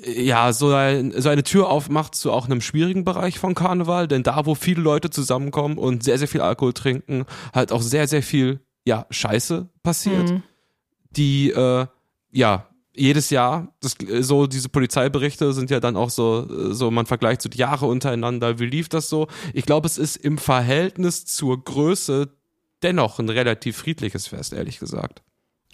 äh, 0.04 0.22
ja, 0.22 0.52
so, 0.52 0.72
ein, 0.72 1.12
so 1.20 1.28
eine 1.28 1.42
Tür 1.42 1.68
aufmacht 1.68 2.14
zu 2.14 2.30
auch 2.32 2.46
einem 2.46 2.60
schwierigen 2.60 3.04
Bereich 3.04 3.38
von 3.38 3.54
Karneval, 3.54 4.06
denn 4.06 4.22
da, 4.22 4.46
wo 4.46 4.54
viele 4.54 4.80
Leute 4.80 5.10
zusammenkommen 5.10 5.76
und 5.76 6.04
sehr, 6.04 6.18
sehr 6.18 6.28
viel 6.28 6.40
Alkohol 6.40 6.72
trinken, 6.72 7.24
halt 7.52 7.72
auch 7.72 7.82
sehr, 7.82 8.06
sehr 8.06 8.22
viel, 8.22 8.60
ja, 8.84 9.06
Scheiße 9.10 9.68
passiert, 9.82 10.30
mhm. 10.30 10.42
die, 11.10 11.50
äh, 11.50 11.86
ja, 12.30 12.67
jedes 12.98 13.30
Jahr, 13.30 13.74
das, 13.80 13.96
so 14.20 14.46
diese 14.46 14.68
Polizeiberichte 14.68 15.52
sind 15.52 15.70
ja 15.70 15.80
dann 15.80 15.96
auch 15.96 16.10
so, 16.10 16.72
so 16.72 16.90
man 16.90 17.06
vergleicht 17.06 17.42
so 17.42 17.48
die 17.48 17.58
Jahre 17.58 17.86
untereinander, 17.86 18.58
wie 18.58 18.66
lief 18.66 18.88
das 18.88 19.08
so? 19.08 19.28
Ich 19.52 19.64
glaube, 19.64 19.86
es 19.86 19.98
ist 19.98 20.16
im 20.16 20.38
Verhältnis 20.38 21.24
zur 21.24 21.62
Größe 21.62 22.30
dennoch 22.82 23.18
ein 23.18 23.28
relativ 23.28 23.76
friedliches 23.78 24.28
Fest, 24.28 24.52
ehrlich 24.52 24.78
gesagt. 24.78 25.22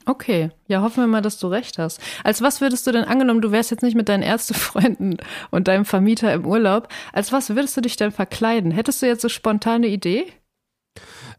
Okay, 0.06 0.50
ja, 0.68 0.82
hoffen 0.82 1.02
wir 1.02 1.06
mal, 1.06 1.22
dass 1.22 1.38
du 1.38 1.46
recht 1.46 1.78
hast. 1.78 1.98
Als 2.24 2.42
was 2.42 2.60
würdest 2.60 2.86
du 2.86 2.92
denn 2.92 3.04
angenommen, 3.04 3.40
du 3.40 3.52
wärst 3.52 3.70
jetzt 3.70 3.82
nicht 3.82 3.96
mit 3.96 4.08
deinen 4.08 4.22
Ärztefreunden 4.22 5.16
und 5.50 5.68
deinem 5.68 5.86
Vermieter 5.86 6.32
im 6.32 6.46
Urlaub, 6.46 6.88
als 7.12 7.32
was 7.32 7.50
würdest 7.50 7.76
du 7.76 7.80
dich 7.80 7.96
denn 7.96 8.12
verkleiden? 8.12 8.70
Hättest 8.70 9.00
du 9.00 9.06
jetzt 9.06 9.22
so 9.22 9.28
spontane 9.28 9.86
Idee? 9.86 10.26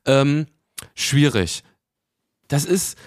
Ähm, 0.05 0.47
schwierig. 0.95 1.63
Das 2.47 2.65
ist, 2.65 2.97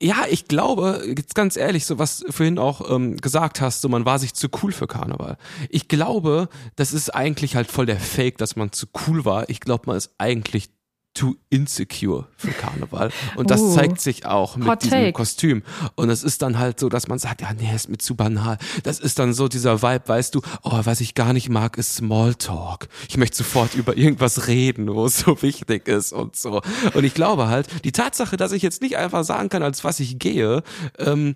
ja, 0.00 0.26
ich 0.30 0.46
glaube, 0.46 1.02
jetzt 1.06 1.34
ganz 1.34 1.56
ehrlich, 1.56 1.84
so 1.84 1.98
was 1.98 2.24
vorhin 2.30 2.58
auch 2.58 2.88
ähm, 2.88 3.16
gesagt 3.16 3.60
hast, 3.60 3.80
so 3.80 3.88
man 3.88 4.04
war 4.04 4.18
sich 4.18 4.32
zu 4.32 4.48
cool 4.62 4.70
für 4.70 4.86
Karneval. 4.86 5.36
Ich 5.70 5.88
glaube, 5.88 6.48
das 6.76 6.92
ist 6.92 7.10
eigentlich 7.10 7.56
halt 7.56 7.70
voll 7.70 7.86
der 7.86 7.98
Fake, 7.98 8.38
dass 8.38 8.54
man 8.54 8.70
zu 8.70 8.86
cool 9.06 9.24
war. 9.24 9.48
Ich 9.50 9.60
glaube, 9.60 9.84
man 9.86 9.96
ist 9.96 10.14
eigentlich 10.18 10.70
too 11.18 11.34
insecure 11.50 12.26
für 12.36 12.52
Karneval. 12.52 13.10
Und 13.34 13.50
das 13.50 13.60
uh, 13.60 13.74
zeigt 13.74 14.00
sich 14.00 14.24
auch 14.24 14.56
mit 14.56 14.82
diesem 14.82 14.98
take. 14.98 15.12
Kostüm. 15.12 15.62
Und 15.96 16.10
es 16.10 16.22
ist 16.22 16.42
dann 16.42 16.58
halt 16.58 16.78
so, 16.78 16.88
dass 16.88 17.08
man 17.08 17.18
sagt, 17.18 17.42
ja, 17.42 17.52
nee, 17.52 17.74
ist 17.74 17.88
mir 17.88 17.98
zu 17.98 18.14
banal. 18.14 18.56
Das 18.84 19.00
ist 19.00 19.18
dann 19.18 19.32
so 19.32 19.48
dieser 19.48 19.82
Vibe, 19.82 20.06
weißt 20.06 20.34
du, 20.34 20.42
oh, 20.62 20.80
was 20.84 21.00
ich 21.00 21.14
gar 21.14 21.32
nicht 21.32 21.48
mag, 21.48 21.76
ist 21.76 21.96
Smalltalk. 21.96 22.88
Ich 23.08 23.16
möchte 23.16 23.36
sofort 23.36 23.74
über 23.74 23.96
irgendwas 23.96 24.46
reden, 24.46 24.94
wo 24.94 25.06
es 25.06 25.18
so 25.18 25.42
wichtig 25.42 25.88
ist 25.88 26.12
und 26.12 26.36
so. 26.36 26.62
Und 26.94 27.04
ich 27.04 27.14
glaube 27.14 27.48
halt, 27.48 27.66
die 27.84 27.92
Tatsache, 27.92 28.36
dass 28.36 28.52
ich 28.52 28.62
jetzt 28.62 28.80
nicht 28.80 28.96
einfach 28.96 29.24
sagen 29.24 29.48
kann, 29.48 29.64
als 29.64 29.82
was 29.82 29.98
ich 29.98 30.18
gehe, 30.18 30.62
ähm, 30.98 31.34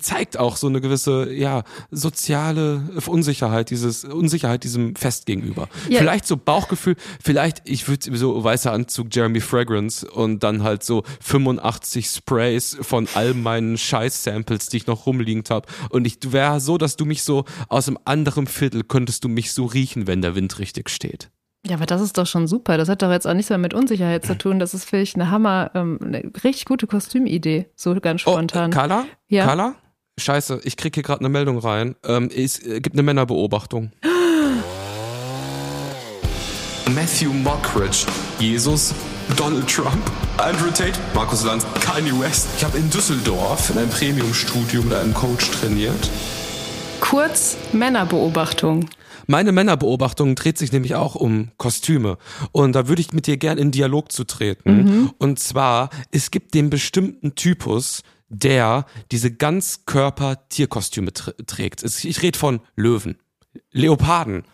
zeigt 0.00 0.36
auch 0.36 0.56
so 0.56 0.66
eine 0.66 0.80
gewisse 0.80 1.32
ja 1.32 1.62
soziale 1.90 2.82
Unsicherheit 3.06 3.70
dieses 3.70 4.04
Unsicherheit 4.04 4.64
diesem 4.64 4.96
Fest 4.96 5.26
gegenüber. 5.26 5.68
Ja. 5.88 5.98
Vielleicht 5.98 6.26
so 6.26 6.36
Bauchgefühl, 6.36 6.96
vielleicht 7.22 7.62
ich 7.64 7.88
würde 7.88 8.16
so 8.16 8.42
weißer 8.42 8.72
Anzug 8.72 9.08
Jeremy 9.14 9.40
Fragrance 9.40 10.08
und 10.08 10.42
dann 10.42 10.62
halt 10.62 10.82
so 10.82 11.04
85 11.20 12.08
Sprays 12.08 12.76
von 12.80 13.08
all 13.14 13.34
meinen 13.34 13.78
Scheiß 13.78 14.24
Samples, 14.24 14.66
die 14.66 14.78
ich 14.78 14.86
noch 14.86 15.06
rumliegend 15.06 15.50
habe 15.50 15.68
und 15.90 16.06
ich 16.06 16.18
wäre 16.32 16.60
so, 16.60 16.78
dass 16.78 16.96
du 16.96 17.04
mich 17.04 17.22
so 17.22 17.44
aus 17.68 17.88
einem 17.88 17.98
anderen 18.04 18.46
Viertel 18.46 18.82
könntest 18.84 19.24
du 19.24 19.28
mich 19.28 19.52
so 19.52 19.66
riechen, 19.66 20.06
wenn 20.06 20.22
der 20.22 20.34
Wind 20.34 20.58
richtig 20.58 20.90
steht. 20.90 21.30
Ja, 21.68 21.76
aber 21.76 21.86
das 21.86 22.00
ist 22.00 22.16
doch 22.16 22.26
schon 22.26 22.46
super. 22.46 22.78
Das 22.78 22.88
hat 22.88 23.02
doch 23.02 23.10
jetzt 23.10 23.26
auch 23.26 23.34
nichts 23.34 23.50
mehr 23.50 23.58
mit 23.58 23.74
Unsicherheit 23.74 24.24
zu 24.24 24.38
tun. 24.38 24.58
Das 24.58 24.72
ist 24.72 24.84
vielleicht 24.84 25.16
eine 25.16 25.30
Hammer, 25.30 25.70
ähm, 25.74 25.98
eine 26.02 26.22
richtig 26.42 26.64
gute 26.64 26.86
Kostümidee. 26.86 27.66
So 27.76 27.94
ganz 28.00 28.22
spontan. 28.22 28.70
Oh, 28.70 28.72
äh, 28.72 28.74
Carla? 28.74 29.04
Ja. 29.28 29.44
Carla? 29.44 29.74
Scheiße, 30.18 30.60
ich 30.64 30.78
krieg 30.78 30.94
hier 30.94 31.02
gerade 31.02 31.20
eine 31.20 31.28
Meldung 31.28 31.58
rein. 31.58 31.94
Ähm, 32.04 32.30
es 32.34 32.64
äh, 32.64 32.80
gibt 32.80 32.96
eine 32.96 33.02
Männerbeobachtung. 33.02 33.92
Matthew 36.94 37.32
Mockridge, 37.34 38.06
Jesus, 38.38 38.94
Donald 39.36 39.68
Trump, 39.68 40.10
Andrew 40.38 40.70
Tate, 40.70 40.98
Markus 41.14 41.44
Lanz, 41.44 41.66
Kanye 41.82 42.18
West. 42.18 42.48
Ich 42.56 42.64
habe 42.64 42.78
in 42.78 42.88
Düsseldorf 42.88 43.68
in 43.70 43.76
einem 43.78 43.90
Premium-Studio 43.90 44.82
mit 44.82 44.94
einem 44.94 45.12
Coach 45.12 45.50
trainiert. 45.50 46.10
Kurz 47.00 47.58
Männerbeobachtung. 47.72 48.88
Meine 49.30 49.52
Männerbeobachtung 49.52 50.34
dreht 50.34 50.56
sich 50.56 50.72
nämlich 50.72 50.94
auch 50.94 51.14
um 51.14 51.50
Kostüme. 51.58 52.16
Und 52.50 52.72
da 52.72 52.88
würde 52.88 53.02
ich 53.02 53.12
mit 53.12 53.26
dir 53.26 53.36
gern 53.36 53.58
in 53.58 53.70
Dialog 53.70 54.10
zu 54.10 54.24
treten. 54.24 54.72
Mhm. 54.72 55.10
Und 55.18 55.38
zwar, 55.38 55.90
es 56.10 56.30
gibt 56.30 56.54
den 56.54 56.70
bestimmten 56.70 57.34
Typus, 57.34 58.02
der 58.30 58.86
diese 59.12 59.30
Ganzkörper-Tierkostüme 59.30 61.12
trägt. 61.12 61.84
Ich 61.84 62.22
rede 62.22 62.38
von 62.38 62.60
Löwen, 62.74 63.18
Leoparden, 63.70 64.44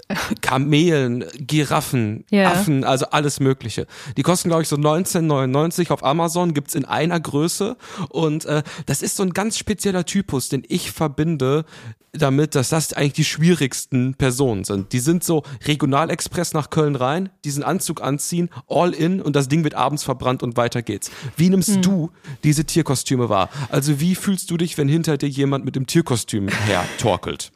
Kamelen, 0.40 1.24
Giraffen, 1.38 2.24
yeah. 2.32 2.52
Affen, 2.52 2.84
also 2.84 3.06
alles 3.06 3.40
Mögliche. 3.40 3.86
Die 4.16 4.22
kosten, 4.22 4.48
glaube 4.48 4.62
ich, 4.62 4.68
so 4.68 4.76
19,99 4.76 5.90
auf 5.90 6.04
Amazon, 6.04 6.54
gibt's 6.54 6.74
in 6.74 6.84
einer 6.84 7.20
Größe. 7.20 7.76
Und 8.08 8.44
äh, 8.44 8.62
das 8.86 9.02
ist 9.02 9.16
so 9.16 9.22
ein 9.22 9.30
ganz 9.30 9.58
spezieller 9.58 10.04
Typus, 10.04 10.48
den 10.48 10.62
ich 10.68 10.90
verbinde 10.92 11.64
damit, 12.12 12.54
dass 12.54 12.68
das 12.68 12.92
eigentlich 12.92 13.14
die 13.14 13.24
schwierigsten 13.24 14.14
Personen 14.14 14.64
sind. 14.64 14.92
Die 14.92 14.98
sind 14.98 15.24
so 15.24 15.44
Regionalexpress 15.66 16.52
nach 16.52 16.70
Köln 16.70 16.94
rein, 16.94 17.30
diesen 17.44 17.62
Anzug 17.62 18.02
anziehen, 18.02 18.50
all 18.68 18.92
in 18.92 19.20
und 19.22 19.34
das 19.34 19.48
Ding 19.48 19.64
wird 19.64 19.74
abends 19.74 20.04
verbrannt 20.04 20.42
und 20.42 20.56
weiter 20.56 20.82
geht's. 20.82 21.10
Wie 21.36 21.48
nimmst 21.48 21.76
hm. 21.76 21.82
du 21.82 22.10
diese 22.44 22.64
Tierkostüme 22.64 23.28
wahr? 23.28 23.48
Also 23.70 23.98
wie 24.00 24.14
fühlst 24.14 24.50
du 24.50 24.58
dich, 24.58 24.76
wenn 24.76 24.88
hinter 24.88 25.16
dir 25.16 25.28
jemand 25.28 25.64
mit 25.64 25.74
dem 25.74 25.86
Tierkostüm 25.86 26.48
her 26.48 26.84
torkelt? 26.98 27.50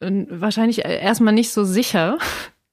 Wahrscheinlich 0.00 0.84
erstmal 0.84 1.34
nicht 1.34 1.50
so 1.50 1.64
sicher. 1.64 2.18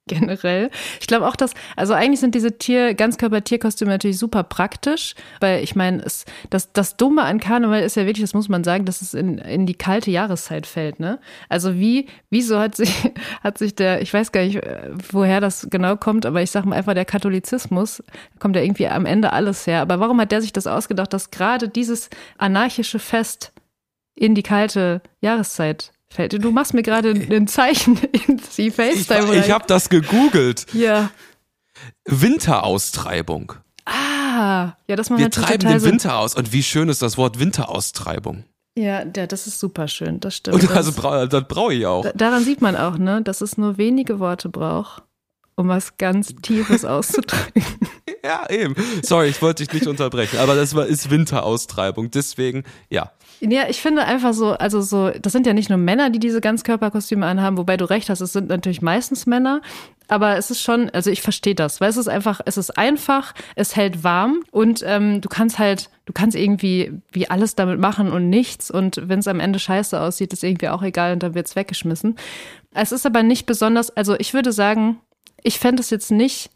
generell. 0.07 0.69
Ich 0.99 1.07
glaube 1.07 1.27
auch, 1.27 1.35
dass, 1.35 1.53
also 1.75 1.93
eigentlich 1.93 2.19
sind 2.19 2.35
diese 2.35 2.57
Tier, 2.57 2.93
Ganzkörper-Tierkostüme 2.93 3.89
natürlich 3.89 4.17
super 4.17 4.43
praktisch, 4.43 5.15
weil 5.39 5.63
ich 5.63 5.75
meine, 5.75 6.03
das, 6.49 6.71
das 6.73 6.97
Dumme 6.97 7.23
an 7.23 7.39
Karneval 7.39 7.81
ist 7.81 7.95
ja 7.95 8.05
wirklich, 8.05 8.21
das 8.21 8.33
muss 8.33 8.49
man 8.49 8.63
sagen, 8.63 8.85
dass 8.85 9.01
es 9.01 9.13
in, 9.13 9.39
in 9.39 9.65
die 9.65 9.73
kalte 9.73 10.11
Jahreszeit 10.11 10.67
fällt, 10.67 10.99
ne? 10.99 11.19
Also 11.49 11.75
wie, 11.75 12.07
wieso 12.29 12.59
hat 12.59 12.75
sich, 12.75 12.91
hat 13.43 13.57
sich 13.57 13.75
der, 13.75 14.01
ich 14.01 14.13
weiß 14.13 14.31
gar 14.31 14.43
nicht, 14.43 14.61
woher 15.11 15.41
das 15.41 15.67
genau 15.71 15.95
kommt, 15.95 16.25
aber 16.25 16.41
ich 16.41 16.51
sage 16.51 16.67
mal 16.67 16.75
einfach 16.75 16.93
der 16.93 17.05
Katholizismus, 17.05 18.03
kommt 18.39 18.55
ja 18.55 18.61
irgendwie 18.61 18.87
am 18.87 19.05
Ende 19.05 19.33
alles 19.33 19.65
her. 19.65 19.81
Aber 19.81 19.99
warum 19.99 20.21
hat 20.21 20.31
der 20.31 20.41
sich 20.41 20.53
das 20.53 20.67
ausgedacht, 20.67 21.13
dass 21.13 21.31
gerade 21.31 21.67
dieses 21.67 22.09
anarchische 22.37 22.99
Fest 22.99 23.53
in 24.15 24.35
die 24.35 24.43
kalte 24.43 25.01
Jahreszeit. 25.19 25.91
Du 26.29 26.51
machst 26.51 26.73
mir 26.73 26.83
gerade 26.83 27.09
ein 27.11 27.47
Zeichen 27.47 27.97
in 28.27 28.41
die 28.57 28.71
FaceTime. 28.71 29.35
Ich, 29.35 29.45
ich 29.45 29.51
habe 29.51 29.65
das 29.67 29.89
gegoogelt. 29.89 30.65
Ja. 30.73 31.11
Winteraustreibung. 32.05 33.53
Ah, 33.85 34.73
ja, 34.87 34.95
das 34.95 35.09
man 35.09 35.19
Wir 35.19 35.29
treiben 35.29 35.67
den 35.67 35.83
Winter 35.83 36.17
aus. 36.17 36.35
Und 36.35 36.51
wie 36.51 36.63
schön 36.63 36.89
ist 36.89 37.01
das 37.01 37.17
Wort 37.17 37.39
Winteraustreibung? 37.39 38.45
Ja, 38.77 39.03
ja, 39.15 39.25
das 39.27 39.47
ist 39.47 39.59
super 39.59 39.87
schön, 39.87 40.19
das 40.19 40.35
stimmt. 40.35 40.55
Und 40.55 40.69
also 40.69 40.91
das, 40.91 41.29
das 41.29 41.47
brauche 41.47 41.73
ich 41.73 41.85
auch. 41.85 42.05
Daran 42.13 42.43
sieht 42.43 42.61
man 42.61 42.75
auch, 42.75 42.97
ne, 42.97 43.21
dass 43.21 43.39
es 43.41 43.57
nur 43.57 43.77
wenige 43.77 44.19
Worte 44.19 44.49
braucht, 44.49 45.03
um 45.55 45.69
was 45.69 45.95
ganz 45.97 46.35
Tiefes 46.41 46.83
auszudrücken. 46.85 47.63
ja, 48.23 48.49
eben. 48.49 48.75
Sorry, 49.01 49.27
ich 49.27 49.41
wollte 49.41 49.63
dich 49.63 49.73
nicht 49.73 49.87
unterbrechen, 49.87 50.39
aber 50.39 50.55
das 50.55 50.75
war, 50.75 50.85
ist 50.87 51.09
Winteraustreibung. 51.09 52.11
Deswegen, 52.11 52.65
ja. 52.89 53.11
Ja, 53.41 53.67
ich 53.69 53.81
finde 53.81 54.05
einfach 54.05 54.33
so, 54.33 54.51
also 54.51 54.81
so, 54.81 55.09
das 55.09 55.33
sind 55.33 55.45
ja 55.45 55.53
nicht 55.53 55.69
nur 55.69 55.77
Männer, 55.77 56.09
die 56.09 56.19
diese 56.19 56.41
Ganzkörperkostüme 56.41 57.25
anhaben, 57.25 57.57
wobei 57.57 57.77
du 57.77 57.89
recht 57.89 58.09
hast, 58.09 58.21
es 58.21 58.33
sind 58.33 58.47
natürlich 58.47 58.81
meistens 58.81 59.25
Männer, 59.25 59.61
aber 60.07 60.37
es 60.37 60.51
ist 60.51 60.61
schon, 60.61 60.89
also 60.91 61.09
ich 61.09 61.21
verstehe 61.21 61.55
das, 61.55 61.81
weil 61.81 61.89
es 61.89 61.97
ist 61.97 62.07
einfach, 62.07 62.41
es 62.45 62.57
ist 62.57 62.77
einfach, 62.77 63.33
es 63.55 63.75
hält 63.75 64.03
warm 64.03 64.43
und 64.51 64.83
ähm, 64.85 65.21
du 65.21 65.29
kannst 65.29 65.59
halt, 65.59 65.89
du 66.05 66.13
kannst 66.13 66.37
irgendwie 66.37 66.93
wie 67.11 67.29
alles 67.29 67.55
damit 67.55 67.79
machen 67.79 68.11
und 68.11 68.29
nichts 68.29 68.71
und 68.71 69.01
wenn 69.03 69.19
es 69.19 69.27
am 69.27 69.39
Ende 69.39 69.59
scheiße 69.59 69.99
aussieht, 69.99 70.31
ist 70.31 70.43
irgendwie 70.43 70.69
auch 70.69 70.81
egal 70.81 71.13
und 71.13 71.23
dann 71.23 71.35
wird 71.35 71.47
es 71.47 71.55
weggeschmissen. 71.55 72.15
Es 72.73 72.91
ist 72.91 73.05
aber 73.05 73.23
nicht 73.23 73.45
besonders, 73.45 73.95
also 73.95 74.15
ich 74.17 74.33
würde 74.33 74.51
sagen, 74.51 74.99
ich 75.43 75.59
fände 75.59 75.81
es 75.81 75.89
jetzt 75.89 76.11
nicht 76.11 76.49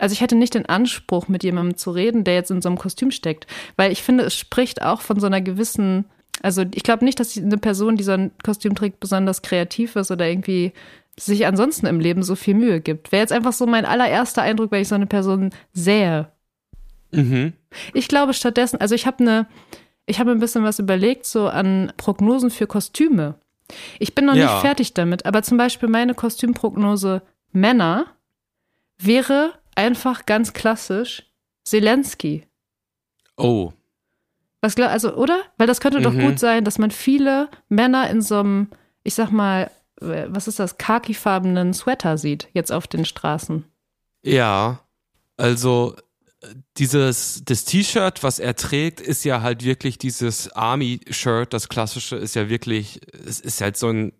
also 0.00 0.12
ich 0.12 0.20
hätte 0.20 0.36
nicht 0.36 0.54
den 0.54 0.66
Anspruch, 0.66 1.26
mit 1.26 1.42
jemandem 1.42 1.76
zu 1.76 1.90
reden, 1.90 2.22
der 2.22 2.34
jetzt 2.34 2.52
in 2.52 2.62
so 2.62 2.68
einem 2.68 2.78
Kostüm 2.78 3.10
steckt, 3.10 3.48
weil 3.74 3.90
ich 3.90 4.04
finde, 4.04 4.22
es 4.22 4.36
spricht 4.36 4.80
auch 4.80 5.00
von 5.00 5.18
so 5.18 5.26
einer 5.26 5.40
gewissen 5.40 6.04
also 6.42 6.64
ich 6.74 6.82
glaube 6.82 7.04
nicht, 7.04 7.18
dass 7.20 7.36
eine 7.36 7.58
Person, 7.58 7.96
die 7.96 8.04
so 8.04 8.12
ein 8.12 8.30
Kostüm 8.42 8.74
trägt, 8.74 9.00
besonders 9.00 9.42
kreativ 9.42 9.96
ist 9.96 10.10
oder 10.10 10.28
irgendwie 10.28 10.72
sich 11.18 11.46
ansonsten 11.46 11.86
im 11.86 12.00
Leben 12.00 12.22
so 12.22 12.36
viel 12.36 12.54
Mühe 12.54 12.80
gibt. 12.80 13.10
Wäre 13.10 13.22
jetzt 13.22 13.32
einfach 13.32 13.52
so 13.52 13.66
mein 13.66 13.84
allererster 13.84 14.42
Eindruck, 14.42 14.70
wenn 14.70 14.82
ich 14.82 14.88
so 14.88 14.94
eine 14.94 15.06
Person 15.06 15.50
sähe. 15.72 16.28
Mhm. 17.10 17.54
Ich 17.92 18.08
glaube 18.08 18.34
stattdessen, 18.34 18.80
also 18.80 18.94
ich 18.94 19.06
habe 19.06 19.20
eine, 19.20 19.46
ich 20.06 20.20
habe 20.20 20.30
ein 20.30 20.38
bisschen 20.38 20.64
was 20.64 20.78
überlegt, 20.78 21.26
so 21.26 21.48
an 21.48 21.92
Prognosen 21.96 22.50
für 22.50 22.66
Kostüme. 22.66 23.34
Ich 23.98 24.14
bin 24.14 24.26
noch 24.26 24.34
ja. 24.34 24.52
nicht 24.52 24.60
fertig 24.60 24.94
damit, 24.94 25.26
aber 25.26 25.42
zum 25.42 25.58
Beispiel 25.58 25.88
meine 25.88 26.14
Kostümprognose 26.14 27.22
Männer 27.52 28.06
wäre 28.98 29.52
einfach 29.74 30.26
ganz 30.26 30.52
klassisch 30.52 31.24
Zelensky. 31.64 32.46
Oh. 33.36 33.72
Was 34.60 34.74
glaub, 34.74 34.90
also, 34.90 35.14
oder? 35.14 35.42
Weil 35.56 35.66
das 35.66 35.80
könnte 35.80 36.00
mhm. 36.00 36.02
doch 36.02 36.14
gut 36.14 36.38
sein, 36.38 36.64
dass 36.64 36.78
man 36.78 36.90
viele 36.90 37.48
Männer 37.68 38.10
in 38.10 38.22
so 38.22 38.40
einem, 38.40 38.68
ich 39.04 39.14
sag 39.14 39.30
mal, 39.30 39.70
äh, 40.00 40.26
was 40.28 40.48
ist 40.48 40.58
das, 40.58 40.78
khakifarbenen 40.78 41.74
Sweater 41.74 42.18
sieht, 42.18 42.48
jetzt 42.52 42.72
auf 42.72 42.86
den 42.86 43.04
Straßen. 43.04 43.64
Ja, 44.22 44.80
also 45.36 45.94
dieses, 46.76 47.42
das 47.44 47.64
T-Shirt, 47.64 48.22
was 48.22 48.38
er 48.38 48.54
trägt, 48.54 49.00
ist 49.00 49.24
ja 49.24 49.42
halt 49.42 49.64
wirklich 49.64 49.98
dieses 49.98 50.52
Army-Shirt, 50.52 51.52
das 51.52 51.68
klassische, 51.68 52.16
ist 52.16 52.34
ja 52.34 52.48
wirklich, 52.48 53.00
es 53.12 53.40
ist 53.40 53.60
halt 53.60 53.76
so 53.76 53.88
ein, 53.88 54.12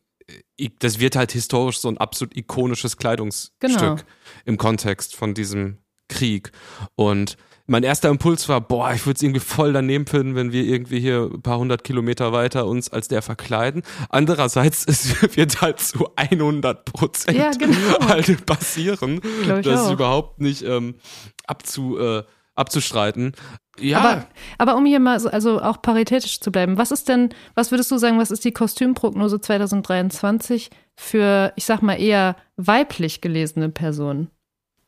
das 0.80 0.98
wird 0.98 1.14
halt 1.14 1.32
historisch 1.32 1.78
so 1.78 1.88
ein 1.88 1.98
absolut 1.98 2.36
ikonisches 2.36 2.96
Kleidungsstück 2.96 3.60
genau. 3.60 3.96
im 4.44 4.56
Kontext 4.56 5.14
von 5.14 5.34
diesem 5.34 5.78
Krieg. 6.08 6.50
Und 6.96 7.36
mein 7.68 7.82
erster 7.82 8.08
Impuls 8.08 8.48
war, 8.48 8.62
boah, 8.62 8.92
ich 8.94 9.04
würde 9.04 9.16
es 9.16 9.22
irgendwie 9.22 9.40
voll 9.40 9.74
daneben 9.74 10.06
finden, 10.06 10.34
wenn 10.34 10.52
wir 10.52 10.64
irgendwie 10.64 11.00
hier 11.00 11.28
ein 11.32 11.42
paar 11.42 11.58
hundert 11.58 11.84
Kilometer 11.84 12.32
weiter 12.32 12.66
uns 12.66 12.90
als 12.90 13.08
der 13.08 13.20
verkleiden. 13.20 13.82
Andererseits, 14.08 14.86
es 14.86 15.22
wird 15.36 15.60
halt 15.60 15.78
zu 15.78 16.08
100 16.16 16.86
Prozent 16.86 17.36
ja, 17.36 17.50
genau. 17.50 18.08
halt 18.08 18.46
passieren. 18.46 19.20
Das 19.62 19.84
ist 19.84 19.90
überhaupt 19.90 20.40
nicht 20.40 20.62
ähm, 20.62 20.94
abzu, 21.46 21.98
äh, 21.98 22.24
abzustreiten. 22.54 23.32
Ja. 23.78 23.98
Aber, 23.98 24.26
aber 24.56 24.76
um 24.76 24.86
hier 24.86 24.98
mal 24.98 25.20
so, 25.20 25.28
also 25.28 25.60
auch 25.60 25.82
paritätisch 25.82 26.40
zu 26.40 26.50
bleiben, 26.50 26.78
was 26.78 26.90
ist 26.90 27.08
denn, 27.08 27.28
was 27.54 27.70
würdest 27.70 27.90
du 27.90 27.98
sagen, 27.98 28.18
was 28.18 28.30
ist 28.30 28.46
die 28.46 28.52
Kostümprognose 28.52 29.42
2023 29.42 30.70
für, 30.96 31.52
ich 31.56 31.66
sag 31.66 31.82
mal, 31.82 32.00
eher 32.00 32.34
weiblich 32.56 33.20
gelesene 33.20 33.68
Personen? 33.68 34.30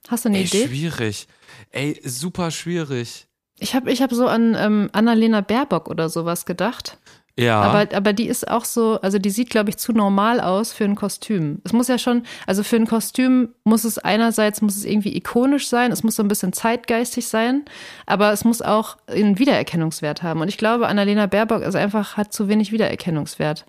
Hast 0.08 0.24
du 0.24 0.28
eine 0.28 0.38
Ey, 0.38 0.44
Idee? 0.44 0.66
Schwierig. 0.66 1.28
Ey, 1.70 2.00
super 2.04 2.50
schwierig. 2.50 3.26
Ich 3.58 3.74
habe 3.74 3.92
ich 3.92 4.00
hab 4.00 4.12
so 4.12 4.26
an 4.26 4.56
ähm, 4.58 4.88
Annalena 4.92 5.42
Baerbock 5.42 5.88
oder 5.88 6.08
sowas 6.08 6.46
gedacht. 6.46 6.98
Ja. 7.38 7.62
Aber, 7.62 7.96
aber 7.96 8.12
die 8.12 8.26
ist 8.26 8.48
auch 8.48 8.64
so, 8.64 9.00
also 9.00 9.18
die 9.18 9.30
sieht, 9.30 9.50
glaube 9.50 9.70
ich, 9.70 9.78
zu 9.78 9.92
normal 9.92 10.40
aus 10.40 10.72
für 10.72 10.84
ein 10.84 10.94
Kostüm. 10.94 11.60
Es 11.64 11.72
muss 11.72 11.88
ja 11.88 11.96
schon, 11.96 12.24
also 12.46 12.62
für 12.62 12.76
ein 12.76 12.86
Kostüm 12.86 13.54
muss 13.64 13.84
es 13.84 13.98
einerseits, 13.98 14.60
muss 14.60 14.76
es 14.76 14.84
irgendwie 14.84 15.16
ikonisch 15.16 15.68
sein, 15.68 15.90
es 15.92 16.02
muss 16.02 16.16
so 16.16 16.22
ein 16.22 16.28
bisschen 16.28 16.52
zeitgeistig 16.52 17.28
sein, 17.28 17.64
aber 18.04 18.32
es 18.32 18.44
muss 18.44 18.60
auch 18.60 18.98
einen 19.06 19.38
Wiedererkennungswert 19.38 20.22
haben. 20.22 20.40
Und 20.40 20.48
ich 20.48 20.58
glaube, 20.58 20.88
Annalena 20.88 21.26
Baerbock 21.26 21.62
ist 21.62 21.76
einfach, 21.76 22.16
hat 22.16 22.32
zu 22.32 22.48
wenig 22.48 22.72
Wiedererkennungswert. 22.72 23.64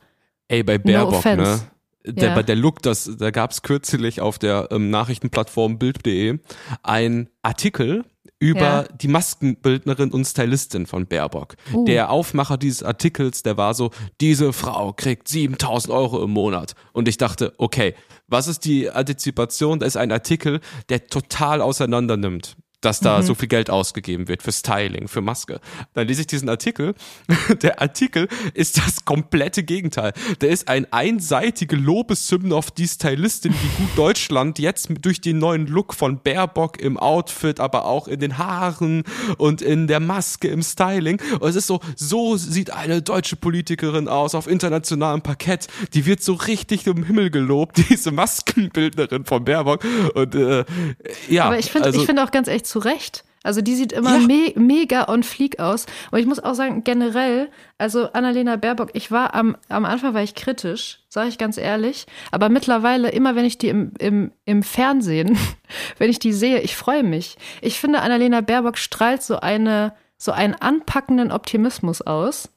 Ey, 0.50 0.64
bei 0.64 0.78
Baerbock, 0.78 1.24
no 1.24 1.36
ne? 1.36 1.60
Der, 2.06 2.36
ja. 2.36 2.44
der 2.44 2.56
Look, 2.56 2.82
das, 2.82 3.10
da 3.18 3.32
gab 3.32 3.52
es 3.52 3.62
kürzlich 3.62 4.22
auf 4.22 4.40
der 4.40 4.70
ähm, 4.72 4.90
Nachrichtenplattform 4.90 5.78
Bild.de 5.78 6.40
ein 6.84 7.30
Artikel 7.44 8.06
über 8.40 8.60
ja. 8.60 8.84
die 8.84 9.08
Maskenbildnerin 9.08 10.12
und 10.12 10.26
Stylistin 10.26 10.88
von 10.88 11.06
Baerbock. 11.06 11.56
Uh. 11.74 11.86
Der 11.86 12.10
Aufmacher 12.10 12.58
dieses 12.58 12.82
Artikels, 12.82 13.44
der 13.44 13.56
war 13.56 13.76
so, 13.76 13.92
diese 14.20 14.52
Frau 14.52 14.94
kriegt 14.94 15.28
7000 15.28 15.94
Euro 15.94 16.24
im 16.24 16.32
Monat. 16.32 16.74
Und 16.92 17.08
ich 17.08 17.18
dachte, 17.18 17.54
okay, 17.60 17.94
was 18.28 18.48
ist 18.48 18.66
die 18.66 18.90
Antizipation? 18.90 19.80
Da 19.80 19.86
ist 19.86 19.96
ein 19.96 20.12
Artikel, 20.12 20.60
der 20.90 21.06
total 21.08 21.62
auseinander 21.62 22.18
nimmt 22.18 22.56
dass 22.82 23.00
da 23.00 23.20
mhm. 23.20 23.24
so 23.24 23.36
viel 23.36 23.48
Geld 23.48 23.70
ausgegeben 23.70 24.28
wird 24.28 24.44
für 24.44 24.52
Styling, 24.52 25.08
für 25.08 25.22
Maske. 25.22 25.62
Dann 25.94 26.08
lese 26.08 26.22
ich 26.22 26.28
diesen 26.28 26.50
Artikel. 26.50 26.96
Der 27.62 27.82
Artikel 27.82 28.28
ist 28.54 28.78
das 28.78 29.06
komplette 29.06 29.64
Gegenteil. 29.64 30.14
Der 30.42 30.50
ist 30.50 30.68
ein 30.68 30.92
einseitige 30.92 31.76
Lobeshymne 31.76 32.56
auf 32.56 32.72
die 32.72 32.88
Stylistin, 32.88 33.54
wie 33.54 33.84
gut 33.84 33.90
Deutschland 33.96 34.60
jetzt 34.60 34.90
durch 35.02 35.22
den 35.22 35.38
neuen 35.38 35.68
Look 35.68 35.94
von 35.94 36.20
Baerbock 36.20 36.80
im 36.80 36.98
Outfit, 36.98 37.60
aber 37.60 37.86
auch 37.86 38.08
in 38.08 38.20
den 38.20 38.38
Haaren 38.38 39.04
und 39.38 39.62
in 39.62 39.88
der 39.88 40.00
Maske 40.00 40.48
im 40.48 40.64
Styling. 40.64 41.22
Und 41.40 41.50
es 41.50 41.56
ist 41.56 41.68
so, 41.68 41.80
so 41.96 42.36
sieht 42.38 42.72
eine 42.72 43.02
deutsche 43.02 43.36
Politikerin 43.36 44.08
aus 44.08 44.34
auf 44.34 44.48
internationalem 44.48 45.22
Parkett. 45.22 45.68
Die 45.94 46.06
wird 46.06 46.24
so 46.24 46.34
richtig 46.34 46.88
im 46.88 47.04
Himmel 47.04 47.30
gelobt, 47.30 47.78
diese 47.90 48.12
Maskenbildnerin 48.12 49.26
von 49.26 49.46
Baerbock. 49.46 49.84
Und 50.16 50.36
äh, 50.36 50.66
ja, 51.30 51.46
aber 51.46 51.60
ich 51.60 51.72
finde, 51.72 51.88
also, 51.88 52.00
ich 52.00 52.06
finde 52.06 52.24
auch 52.24 52.32
ganz 52.32 52.48
echt 52.48 52.68
zu 52.72 52.80
Recht. 52.80 53.24
Also 53.44 53.62
die 53.62 53.76
sieht 53.76 53.92
immer 53.92 54.20
ja. 54.20 54.28
me 54.28 54.54
mega 54.56 55.08
on 55.10 55.24
fleek 55.24 55.60
aus. 55.60 55.88
Und 56.12 56.20
ich 56.20 56.28
muss 56.28 56.40
auch 56.40 56.54
sagen, 56.54 56.84
generell, 56.84 57.50
also 57.80 58.12
Annalena 58.12 58.56
Baerbock, 58.56 58.92
ich 58.94 59.10
war 59.12 59.34
am, 59.34 59.58
am 59.68 59.86
Anfang 59.86 60.14
war 60.14 60.22
ich 60.22 60.36
kritisch, 60.36 61.00
sage 61.10 61.30
ich 61.30 61.40
ganz 61.40 61.58
ehrlich. 61.58 62.06
Aber 62.32 62.50
mittlerweile, 62.50 63.10
immer 63.10 63.36
wenn 63.36 63.46
ich 63.46 63.58
die 63.58 63.70
im, 63.70 63.94
im, 63.98 64.32
im 64.46 64.62
Fernsehen, 64.62 65.38
wenn 65.98 66.12
ich 66.12 66.20
die 66.20 66.34
sehe, 66.34 66.60
ich 66.60 66.76
freue 66.76 67.04
mich. 67.04 67.38
Ich 67.62 67.80
finde, 67.80 68.02
Annalena 68.02 68.42
Baerbock 68.42 68.78
strahlt 68.78 69.24
so 69.24 69.40
eine, 69.40 69.96
so 70.18 70.32
einen 70.32 70.54
anpackenden 70.54 71.32
Optimismus 71.32 72.02
aus 72.02 72.50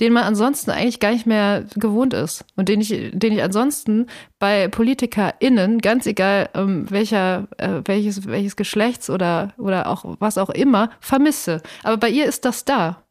den 0.00 0.12
man 0.12 0.24
ansonsten 0.24 0.70
eigentlich 0.70 1.00
gar 1.00 1.12
nicht 1.12 1.26
mehr 1.26 1.64
gewohnt 1.76 2.14
ist 2.14 2.44
und 2.56 2.68
den 2.68 2.80
ich, 2.80 2.88
den 3.12 3.32
ich 3.32 3.42
ansonsten 3.42 4.06
bei 4.38 4.68
PolitikerInnen, 4.68 5.78
ganz 5.80 6.06
egal 6.06 6.48
ähm, 6.54 6.90
welcher, 6.90 7.48
äh, 7.58 7.82
welches, 7.84 8.26
welches 8.26 8.56
Geschlechts 8.56 9.10
oder, 9.10 9.52
oder 9.58 9.88
auch 9.88 10.16
was 10.18 10.38
auch 10.38 10.50
immer, 10.50 10.90
vermisse. 11.00 11.62
Aber 11.82 11.98
bei 11.98 12.08
ihr 12.08 12.26
ist 12.26 12.44
das 12.44 12.64
da. 12.64 13.04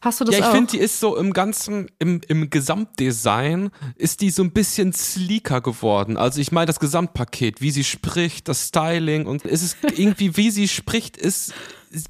Hast 0.00 0.18
du 0.20 0.24
das 0.24 0.38
Ja, 0.38 0.46
ich 0.46 0.52
finde, 0.52 0.70
die 0.70 0.78
ist 0.78 0.98
so 0.98 1.16
im 1.16 1.34
ganzen, 1.34 1.90
im, 1.98 2.22
im 2.26 2.48
Gesamtdesign 2.48 3.70
ist 3.96 4.22
die 4.22 4.30
so 4.30 4.42
ein 4.42 4.52
bisschen 4.52 4.94
sleeker 4.94 5.60
geworden. 5.60 6.16
Also 6.16 6.40
ich 6.40 6.52
meine, 6.52 6.66
das 6.66 6.80
Gesamtpaket, 6.80 7.60
wie 7.60 7.70
sie 7.70 7.84
spricht, 7.84 8.48
das 8.48 8.68
Styling 8.68 9.26
und 9.26 9.44
es 9.44 9.62
ist 9.62 9.76
irgendwie, 9.94 10.36
wie 10.38 10.50
sie 10.50 10.68
spricht, 10.68 11.18
ist 11.18 11.52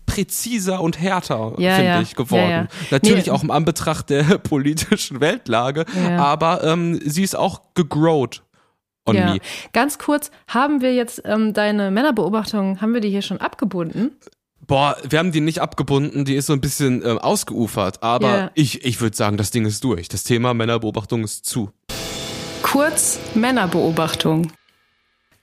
präziser 0.07 0.81
und 0.81 1.01
härter, 1.01 1.55
ja, 1.59 1.75
finde 1.77 1.91
ja. 1.91 2.01
ich, 2.01 2.15
geworden. 2.15 2.51
Ja, 2.51 2.69
Natürlich 2.91 3.27
nee. 3.27 3.33
auch 3.33 3.43
im 3.43 3.51
Anbetracht 3.51 4.11
der 4.11 4.25
politischen 4.39 5.21
Weltlage, 5.21 5.87
aber 6.19 6.65
ähm, 6.65 7.01
sie 7.05 7.23
ist 7.23 7.37
auch 7.37 7.63
gegrowt 7.75 8.43
on 9.07 9.17
me. 9.17 9.39
Ganz 9.73 9.99
kurz, 9.99 10.31
haben 10.47 10.81
wir 10.81 10.95
jetzt 10.95 11.23
ähm, 11.25 11.53
deine 11.53 11.91
Männerbeobachtung, 11.91 12.81
haben 12.81 12.95
wir 12.95 13.01
die 13.01 13.11
hier 13.11 13.23
schon 13.23 13.39
abgebunden? 13.39 14.13
Boah, 14.67 14.97
wir 15.09 15.19
haben 15.19 15.33
die 15.33 15.41
nicht 15.41 15.61
abgebunden, 15.61 16.25
die 16.25 16.37
ist 16.37 16.47
so 16.47 16.53
ein 16.53 16.61
bisschen 16.61 17.05
ähm, 17.05 17.19
ausgeufert, 17.19 18.03
aber 18.03 18.53
ich, 18.55 18.85
ich 18.85 19.01
würde 19.01 19.17
sagen, 19.17 19.37
das 19.37 19.51
Ding 19.51 19.67
ist 19.67 19.83
durch. 19.83 20.09
Das 20.09 20.23
Thema 20.23 20.55
Männerbeobachtung 20.55 21.25
ist 21.25 21.45
zu. 21.47 21.71
Kurz 22.63 23.19
Männerbeobachtung. 23.35 24.53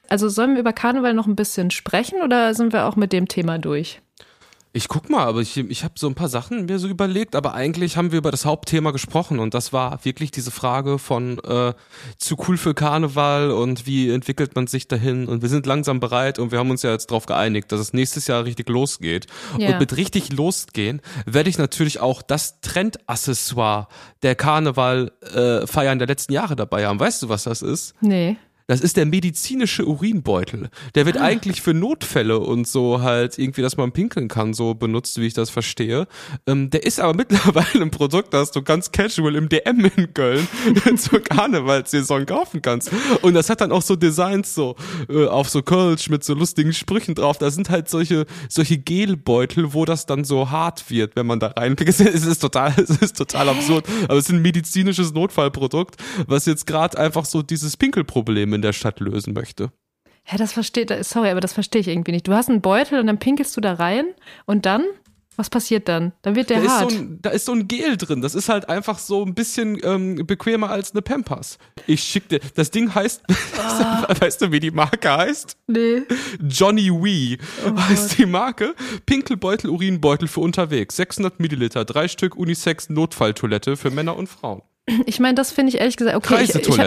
Also 0.07 0.29
sollen 0.29 0.53
wir 0.53 0.61
über 0.61 0.71
Karneval 0.71 1.13
noch 1.13 1.27
ein 1.27 1.35
bisschen 1.35 1.71
sprechen 1.71 2.21
oder 2.21 2.53
sind 2.53 2.71
wir 2.71 2.85
auch 2.85 2.95
mit 2.95 3.11
dem 3.11 3.27
Thema 3.27 3.57
durch? 3.57 4.01
Ich 4.73 4.87
guck 4.87 5.09
mal, 5.09 5.25
aber 5.25 5.39
ich, 5.41 5.57
ich 5.57 5.83
habe 5.83 5.95
so 5.97 6.07
ein 6.07 6.15
paar 6.15 6.29
Sachen 6.29 6.65
mir 6.65 6.77
so 6.77 6.87
überlegt, 6.87 7.35
aber 7.35 7.53
eigentlich 7.53 7.97
haben 7.97 8.11
wir 8.11 8.19
über 8.19 8.31
das 8.31 8.45
Hauptthema 8.45 8.91
gesprochen 8.91 9.39
und 9.39 9.53
das 9.53 9.73
war 9.73 10.03
wirklich 10.05 10.29
diese 10.29 10.51
Frage 10.51 10.99
von 10.99 11.39
äh, 11.39 11.73
zu 12.17 12.35
cool 12.47 12.57
für 12.57 12.73
Karneval 12.73 13.51
und 13.51 13.87
wie 13.87 14.09
entwickelt 14.11 14.55
man 14.55 14.67
sich 14.67 14.87
dahin 14.87 15.27
und 15.27 15.41
wir 15.41 15.49
sind 15.49 15.65
langsam 15.65 15.99
bereit 15.99 16.37
und 16.37 16.51
wir 16.51 16.59
haben 16.59 16.69
uns 16.69 16.83
ja 16.83 16.91
jetzt 16.91 17.09
darauf 17.09 17.25
geeinigt, 17.25 17.71
dass 17.71 17.79
es 17.79 17.93
nächstes 17.93 18.27
Jahr 18.27 18.45
richtig 18.45 18.69
losgeht. 18.69 19.25
Ja. 19.57 19.69
Und 19.69 19.79
mit 19.79 19.97
richtig 19.97 20.31
losgehen 20.33 21.01
werde 21.25 21.49
ich 21.49 21.57
natürlich 21.57 21.99
auch 21.99 22.21
das 22.21 22.61
Trendaccessoire 22.61 23.87
der 24.21 24.35
Karneval 24.35 25.11
äh, 25.21 25.65
der 25.97 26.07
letzten 26.07 26.33
Jahre 26.33 26.55
dabei 26.55 26.85
haben. 26.85 26.99
Weißt 26.99 27.23
du, 27.23 27.29
was 27.29 27.43
das 27.43 27.61
ist? 27.61 27.95
Nee. 28.01 28.37
Das 28.67 28.81
ist 28.81 28.97
der 28.97 29.05
medizinische 29.05 29.85
Urinbeutel. 29.85 30.69
Der 30.93 31.05
wird 31.05 31.17
eigentlich 31.17 31.61
für 31.61 31.73
Notfälle 31.73 32.39
und 32.39 32.67
so 32.67 33.01
halt 33.01 33.39
irgendwie, 33.39 33.61
dass 33.61 33.77
man 33.77 33.93
pinkeln 33.93 34.27
kann, 34.27 34.53
so 34.53 34.73
benutzt, 34.73 35.21
wie 35.21 35.25
ich 35.25 35.33
das 35.33 35.49
verstehe. 35.49 36.05
Ähm, 36.45 36.69
der 36.69 36.85
ist 36.85 36.99
aber 36.99 37.13
mittlerweile 37.17 37.81
ein 37.81 37.91
Produkt, 37.91 38.33
das 38.33 38.51
du 38.51 38.61
ganz 38.61 38.91
casual 38.91 39.37
im 39.37 39.47
DM 39.47 39.89
in 39.95 40.13
Köln 40.13 40.45
zur 40.97 41.21
Karnevalssaison 41.21 42.25
kaufen 42.25 42.61
kannst. 42.61 42.91
Und 43.21 43.35
das 43.35 43.49
hat 43.49 43.61
dann 43.61 43.71
auch 43.71 43.81
so 43.81 43.95
Designs 43.95 44.53
so 44.53 44.75
äh, 45.07 45.27
auf 45.27 45.47
so 45.47 45.61
Kölsch 45.61 46.09
mit 46.09 46.25
so 46.25 46.33
lustigen 46.33 46.73
Sprüchen 46.73 47.15
drauf. 47.15 47.37
Da 47.37 47.51
sind 47.51 47.69
halt 47.69 47.87
solche 47.87 48.25
solche 48.49 48.77
Gelbeutel, 48.77 49.73
wo 49.73 49.85
das 49.85 50.07
dann 50.07 50.25
so 50.25 50.51
hart 50.51 50.89
wird, 50.89 51.15
wenn 51.15 51.25
man 51.25 51.39
da 51.39 51.47
reinpickelt. 51.47 51.87
Es 52.17 52.25
ist 52.25 52.39
total, 52.39 52.73
es 52.77 52.89
ist 52.89 53.15
total 53.15 53.47
absurd. 53.47 53.85
Aber 54.05 54.17
es 54.17 54.25
ist 54.25 54.31
ein 54.31 54.41
medizinisches 54.41 55.13
Notfallprodukt, 55.13 55.95
was 56.25 56.45
jetzt 56.45 56.67
gerade 56.67 56.97
einfach 56.97 57.23
so 57.23 57.41
dieses 57.41 57.77
Pinkelproblem 57.77 58.56
in 58.57 58.61
der 58.61 58.73
Stadt 58.73 58.99
lösen 58.99 59.33
möchte. 59.33 59.71
Hä, 60.23 60.35
das 60.37 60.51
versteht, 60.51 60.93
sorry, 61.05 61.29
aber 61.29 61.39
das 61.39 61.53
verstehe 61.53 61.79
ich 61.79 61.87
irgendwie 61.87 62.11
nicht. 62.11 62.27
Du 62.27 62.33
hast 62.33 62.49
einen 62.49 62.59
Beutel 62.61 62.99
und 62.99 63.07
dann 63.07 63.17
pinkelst 63.17 63.55
du 63.55 63.61
da 63.61 63.73
rein 63.75 64.05
und 64.45 64.65
dann? 64.65 64.83
Was 65.39 65.51
passiert 65.51 65.87
dann? 65.87 66.13
Dann 66.23 66.35
wird 66.35 66.49
der 66.49 66.57
Da 66.61 66.65
ist, 66.65 66.71
hart. 66.71 66.91
so 66.91 66.97
ein, 66.97 67.19
da 67.21 67.29
ist 67.29 67.45
so 67.45 67.51
ein 67.53 67.67
Gel 67.67 67.95
drin. 67.95 68.21
Das 68.21 68.33
ist 68.33 68.49
halt 68.49 68.67
einfach 68.69 68.97
so 68.97 69.23
ein 69.23 69.35
bisschen 69.35 69.79
ähm, 69.83 70.25
bequemer 70.25 70.71
als 70.71 70.91
eine 70.93 71.03
Pampers. 71.03 71.59
Ich 71.85 72.01
schick 72.01 72.27
dir. 72.27 72.39
Das 72.55 72.71
Ding 72.71 72.93
heißt, 72.95 73.21
weißt 74.19 74.41
du, 74.41 74.51
wie 74.51 74.59
die 74.59 74.71
Marke 74.71 75.15
heißt? 75.15 75.55
nee. 75.67 76.01
Johnny 76.41 76.89
Wee 76.91 77.37
Oh 77.65 77.79
heißt 77.79 78.17
die 78.17 78.25
Marke. 78.25 78.73
Pinkelbeutel, 79.05 79.69
Urinbeutel 79.69 80.27
für 80.27 80.39
unterwegs. 80.39 80.95
600 80.95 81.39
Milliliter, 81.39 81.85
drei 81.85 82.07
Stück 82.07 82.35
Unisex 82.35 82.89
Notfalltoilette 82.89 83.77
für 83.77 83.91
Männer 83.91 84.17
und 84.17 84.27
Frauen. 84.27 84.63
Ich 85.05 85.19
meine, 85.19 85.35
das 85.35 85.51
finde 85.51 85.69
ich 85.73 85.79
ehrlich 85.79 85.97
gesagt, 85.97 86.15
okay. 86.15 86.35
Ich, 86.43 86.55
ich. 86.55 86.77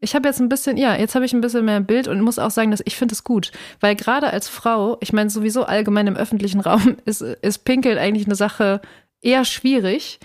Ich 0.00 0.14
habe 0.14 0.28
jetzt 0.28 0.40
ein 0.40 0.48
bisschen, 0.48 0.76
ja, 0.76 0.94
jetzt 0.94 1.14
habe 1.14 1.24
ich 1.24 1.32
ein 1.32 1.40
bisschen 1.40 1.64
mehr 1.64 1.80
Bild 1.80 2.06
und 2.06 2.20
muss 2.20 2.38
auch 2.38 2.50
sagen, 2.50 2.70
dass 2.70 2.82
ich 2.84 2.96
finde 2.96 3.14
es 3.14 3.24
gut. 3.24 3.50
Weil 3.80 3.96
gerade 3.96 4.30
als 4.30 4.48
Frau, 4.48 4.98
ich 5.00 5.14
meine, 5.14 5.30
sowieso 5.30 5.64
allgemein 5.64 6.06
im 6.06 6.16
öffentlichen 6.16 6.60
Raum 6.66 6.96
ist, 7.06 7.22
ist 7.22 7.64
Pinkeln 7.64 7.98
eigentlich 7.98 8.26
eine 8.26 8.34
Sache 8.34 8.82
eher 9.22 9.44
schwierig. 9.44 10.20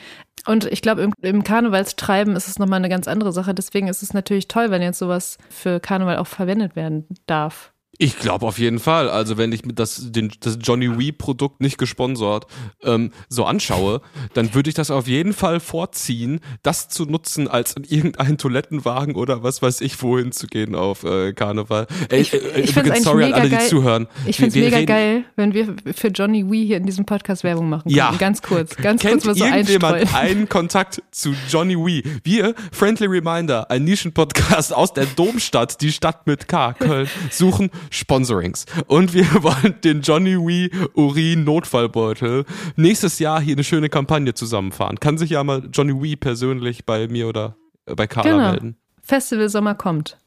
Und 0.45 0.65
ich 0.65 0.81
glaube, 0.81 1.03
im, 1.03 1.13
im 1.21 1.43
Karnevalstreiben 1.43 2.35
ist 2.35 2.47
es 2.47 2.59
nochmal 2.59 2.77
eine 2.77 2.89
ganz 2.89 3.07
andere 3.07 3.31
Sache. 3.31 3.53
Deswegen 3.53 3.87
ist 3.87 4.03
es 4.03 4.13
natürlich 4.13 4.47
toll, 4.47 4.69
wenn 4.69 4.81
jetzt 4.81 4.99
sowas 4.99 5.37
für 5.49 5.79
Karneval 5.79 6.17
auch 6.17 6.27
verwendet 6.27 6.75
werden 6.75 7.05
darf. 7.27 7.70
Ich 8.03 8.17
glaube 8.17 8.47
auf 8.47 8.57
jeden 8.57 8.79
Fall. 8.79 9.11
Also 9.11 9.37
wenn 9.37 9.51
ich 9.51 9.63
mir 9.63 9.73
das, 9.73 10.11
den, 10.11 10.31
das 10.39 10.57
Johnny 10.59 10.97
Wee 10.97 11.11
Produkt 11.11 11.61
nicht 11.61 11.77
gesponsert 11.77 12.47
ähm, 12.81 13.11
so 13.29 13.45
anschaue, 13.45 14.01
dann 14.33 14.55
würde 14.55 14.69
ich 14.69 14.73
das 14.75 14.89
auf 14.89 15.07
jeden 15.07 15.33
Fall 15.33 15.59
vorziehen, 15.59 16.39
das 16.63 16.89
zu 16.89 17.05
nutzen, 17.05 17.47
als 17.47 17.73
in 17.73 17.83
irgendeinen 17.83 18.39
Toilettenwagen 18.39 19.13
oder 19.13 19.43
was 19.43 19.61
weiß 19.61 19.81
ich 19.81 20.01
wohin 20.01 20.31
zu 20.31 20.47
gehen 20.47 20.73
auf 20.73 21.03
äh, 21.03 21.33
Karneval. 21.33 21.85
Ey, 22.09 22.21
Ich- 22.21 22.33
äh, 22.33 22.61
ich 22.61 22.75
übrigens, 22.75 23.03
sorry 23.03 23.25
an 23.25 23.33
alle, 23.33 23.49
die 23.49 23.55
geil. 23.55 23.67
zuhören. 23.67 24.07
Ich 24.25 24.37
finde 24.37 24.49
es 24.49 24.55
mega 24.55 24.77
reden- 24.77 24.87
geil, 24.87 25.23
wenn 25.35 25.53
wir 25.53 25.75
für 25.95 26.07
Johnny 26.07 26.49
Wee 26.49 26.65
hier 26.65 26.77
in 26.77 26.87
diesem 26.87 27.05
Podcast 27.05 27.43
Werbung 27.43 27.69
machen 27.69 27.83
können. 27.83 27.95
Ja. 27.95 28.15
Ganz 28.17 28.41
kurz, 28.41 28.75
ganz 28.77 29.01
Kennt 29.03 29.23
kurz 29.23 29.25
mal 29.25 29.35
so 29.35 29.45
irgendjemand 29.45 30.15
einen 30.15 30.49
Kontakt 30.49 31.03
zu 31.11 31.35
Johnny 31.49 31.75
Wee? 31.77 32.01
Wir, 32.23 32.55
Friendly 32.71 33.05
Reminder, 33.05 33.69
ein 33.69 33.83
Nischenpodcast 33.83 34.73
aus 34.73 34.91
der 34.93 35.05
Domstadt, 35.05 35.81
die 35.81 35.91
Stadt 35.91 36.25
mit 36.25 36.47
K, 36.47 36.73
Köln, 36.73 37.07
suchen 37.29 37.69
Sponsorings. 37.91 38.65
Und 38.87 39.13
wir 39.13 39.25
wollen 39.43 39.75
den 39.83 40.01
Johnny 40.01 40.35
Wee 40.37 40.71
Urin 40.95 41.43
Notfallbeutel 41.43 42.45
nächstes 42.75 43.19
Jahr 43.19 43.39
hier 43.39 43.53
eine 43.55 43.63
schöne 43.63 43.89
Kampagne 43.89 44.33
zusammenfahren. 44.33 44.99
Kann 44.99 45.17
sich 45.19 45.29
ja 45.29 45.43
mal 45.43 45.69
Johnny 45.71 46.01
Wee 46.01 46.15
persönlich 46.15 46.85
bei 46.85 47.07
mir 47.07 47.27
oder 47.27 47.55
äh, 47.85 47.93
bei 47.95 48.07
Carla 48.07 48.31
Genau. 48.31 48.51
melden. 48.51 48.77
Festival 49.03 49.49
Sommer 49.49 49.75
kommt. 49.75 50.17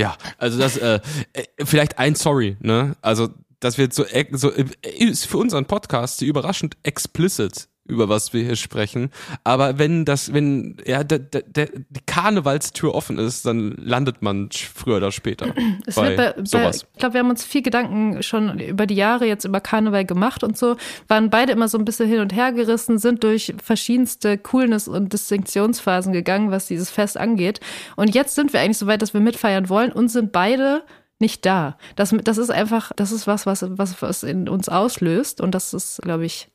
Ja, 0.00 0.16
also 0.38 0.58
das, 0.58 0.76
äh, 0.76 1.00
äh, 1.32 1.44
vielleicht 1.64 1.98
ein 1.98 2.14
Sorry, 2.14 2.56
ne? 2.60 2.96
Also, 3.02 3.30
das 3.58 3.78
wird 3.78 3.92
so, 3.92 4.04
ex- 4.04 4.40
so 4.40 4.52
äh, 4.52 4.66
ist 4.82 5.26
für 5.26 5.38
unseren 5.38 5.64
Podcast 5.64 6.22
überraschend 6.22 6.76
explicit, 6.84 7.68
über 7.88 8.08
was 8.08 8.32
wir 8.32 8.44
hier 8.44 8.56
sprechen. 8.56 9.10
Aber 9.44 9.78
wenn 9.78 10.04
das, 10.04 10.32
wenn 10.32 10.76
ja, 10.86 11.02
der, 11.02 11.18
der, 11.18 11.42
der, 11.42 11.66
die 11.66 12.00
Karnevalstür 12.06 12.94
offen 12.94 13.18
ist, 13.18 13.46
dann 13.46 13.72
landet 13.72 14.22
man 14.22 14.50
früher 14.52 14.98
oder 14.98 15.10
später. 15.10 15.52
Es 15.86 15.94
bei 15.94 16.08
wird 16.08 16.16
bei, 16.16 16.32
bei, 16.32 16.44
sowas. 16.44 16.86
ich 16.92 16.98
glaube, 16.98 17.14
wir 17.14 17.20
haben 17.20 17.30
uns 17.30 17.44
viel 17.44 17.62
Gedanken 17.62 18.22
schon 18.22 18.58
über 18.58 18.86
die 18.86 18.94
Jahre 18.94 19.26
jetzt 19.26 19.44
über 19.44 19.60
Karneval 19.60 20.04
gemacht 20.04 20.44
und 20.44 20.58
so, 20.58 20.76
waren 21.06 21.30
beide 21.30 21.52
immer 21.52 21.68
so 21.68 21.78
ein 21.78 21.84
bisschen 21.84 22.08
hin 22.08 22.20
und 22.20 22.34
her 22.34 22.52
gerissen, 22.52 22.98
sind 22.98 23.24
durch 23.24 23.54
verschiedenste 23.62 24.36
Coolness- 24.36 24.88
und 24.88 25.12
Distinktionsphasen 25.12 26.12
gegangen, 26.12 26.50
was 26.50 26.66
dieses 26.66 26.90
Fest 26.90 27.16
angeht. 27.16 27.60
Und 27.96 28.14
jetzt 28.14 28.34
sind 28.34 28.52
wir 28.52 28.60
eigentlich 28.60 28.78
so 28.78 28.86
weit, 28.86 29.00
dass 29.00 29.14
wir 29.14 29.20
mitfeiern 29.20 29.68
wollen 29.68 29.92
und 29.92 30.08
sind 30.08 30.32
beide 30.32 30.82
nicht 31.20 31.46
da. 31.46 31.76
Das, 31.96 32.14
das 32.24 32.38
ist 32.38 32.50
einfach, 32.50 32.92
das 32.96 33.12
ist 33.12 33.26
was, 33.26 33.46
was, 33.46 33.64
was, 33.66 34.00
was 34.02 34.22
in 34.22 34.48
uns 34.48 34.68
auslöst 34.68 35.40
und 35.40 35.54
das 35.54 35.74
ist, 35.74 36.00
glaube 36.02 36.26
ich, 36.26 36.48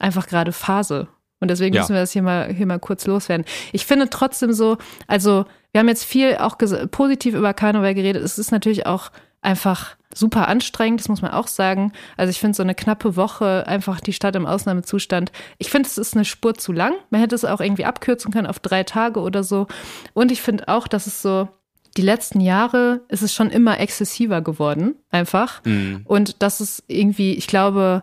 einfach 0.00 0.26
gerade 0.26 0.52
Phase. 0.52 1.08
Und 1.40 1.48
deswegen 1.50 1.74
Ja. 1.74 1.82
müssen 1.82 1.94
wir 1.94 2.00
das 2.00 2.12
hier 2.12 2.22
mal, 2.22 2.52
hier 2.52 2.66
mal 2.66 2.78
kurz 2.78 3.06
loswerden. 3.06 3.46
Ich 3.72 3.86
finde 3.86 4.10
trotzdem 4.10 4.52
so, 4.52 4.76
also 5.06 5.46
wir 5.72 5.78
haben 5.80 5.88
jetzt 5.88 6.04
viel 6.04 6.36
auch 6.36 6.58
positiv 6.90 7.34
über 7.34 7.54
Karneval 7.54 7.94
geredet. 7.94 8.22
Es 8.22 8.38
ist 8.38 8.50
natürlich 8.52 8.86
auch 8.86 9.10
einfach 9.40 9.96
super 10.12 10.48
anstrengend, 10.48 11.00
das 11.00 11.08
muss 11.08 11.22
man 11.22 11.30
auch 11.30 11.46
sagen. 11.46 11.92
Also 12.16 12.30
ich 12.30 12.40
finde 12.40 12.56
so 12.56 12.62
eine 12.62 12.74
knappe 12.74 13.16
Woche 13.16 13.64
einfach 13.66 14.00
die 14.00 14.12
Stadt 14.12 14.36
im 14.36 14.44
Ausnahmezustand. 14.44 15.30
Ich 15.58 15.70
finde, 15.70 15.88
es 15.88 15.96
ist 15.98 16.14
eine 16.14 16.24
Spur 16.24 16.54
zu 16.54 16.72
lang. 16.72 16.92
Man 17.10 17.20
hätte 17.20 17.36
es 17.36 17.44
auch 17.44 17.60
irgendwie 17.60 17.84
abkürzen 17.84 18.32
können 18.32 18.48
auf 18.48 18.58
drei 18.58 18.82
Tage 18.82 19.20
oder 19.20 19.42
so. 19.44 19.66
Und 20.12 20.32
ich 20.32 20.42
finde 20.42 20.68
auch, 20.68 20.88
dass 20.88 21.06
es 21.06 21.22
so, 21.22 21.48
die 21.96 22.02
letzten 22.02 22.40
Jahre 22.40 23.00
ist 23.08 23.22
es 23.22 23.32
schon 23.32 23.50
immer 23.50 23.80
exzessiver 23.80 24.42
geworden, 24.42 24.96
einfach. 25.10 25.64
Mhm. 25.64 26.02
Und 26.04 26.42
das 26.42 26.60
ist 26.60 26.84
irgendwie, 26.88 27.34
ich 27.34 27.46
glaube, 27.46 28.02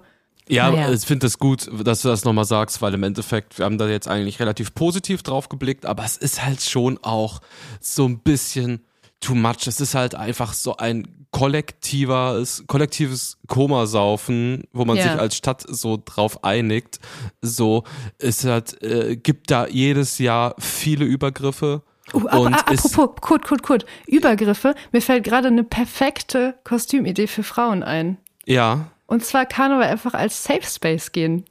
Ja, 0.49 0.71
Naja. 0.71 0.91
ich 0.93 1.01
finde 1.05 1.27
es 1.27 1.39
gut, 1.39 1.69
dass 1.85 2.01
du 2.01 2.07
das 2.09 2.23
nochmal 2.23 2.45
sagst, 2.45 2.81
weil 2.81 2.93
im 2.93 3.03
Endeffekt, 3.03 3.57
wir 3.57 3.65
haben 3.65 3.77
da 3.77 3.87
jetzt 3.87 4.07
eigentlich 4.07 4.39
relativ 4.39 4.73
positiv 4.73 5.23
drauf 5.23 5.49
geblickt, 5.49 5.85
aber 5.85 6.03
es 6.05 6.17
ist 6.17 6.43
halt 6.45 6.61
schon 6.61 6.97
auch 7.01 7.41
so 7.81 8.05
ein 8.05 8.19
bisschen 8.19 8.85
too 9.19 9.35
much. 9.35 9.67
Es 9.67 9.81
ist 9.81 9.95
halt 9.95 10.15
einfach 10.15 10.53
so 10.53 10.77
ein 10.77 11.07
kollektives, 11.31 12.63
kollektives 12.67 13.37
Komasaufen, 13.47 14.63
wo 14.73 14.85
man 14.85 14.97
Ja. 14.97 15.03
sich 15.03 15.11
als 15.19 15.35
Stadt 15.35 15.63
so 15.67 16.01
drauf 16.03 16.43
einigt. 16.43 16.99
So, 17.41 17.83
es 18.19 18.43
hat, 18.45 18.81
äh, 18.83 19.15
gibt 19.17 19.51
da 19.51 19.67
jedes 19.67 20.17
Jahr 20.19 20.55
viele 20.59 21.05
Übergriffe. 21.05 21.83
Uh, 22.13 22.25
ab, 22.27 22.39
und 22.39 22.53
ah, 22.53 22.71
ist, 22.71 22.85
apropos, 22.93 23.21
Kurt, 23.21 23.43
Kurt, 23.45 23.63
Kurt, 23.63 23.85
Übergriffe. 24.07 24.75
Mir 24.93 25.01
fällt 25.01 25.25
gerade 25.25 25.49
eine 25.49 25.65
perfekte 25.65 26.55
Kostümidee 26.63 27.27
für 27.27 27.43
Frauen 27.43 27.83
ein. 27.83 28.17
ja, 28.45 28.91
Und 29.07 29.25
zwar 29.25 29.45
Karneval 29.45 29.87
einfach 29.87 30.13
als 30.13 30.43
Safe 30.43 30.63
Space 30.63 31.11
gehen. 31.11 31.45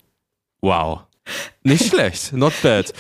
wow. 0.61 1.01
Nicht 1.65 1.87
schlecht, 1.91 2.33
not 2.33 2.53
bad. 2.63 2.93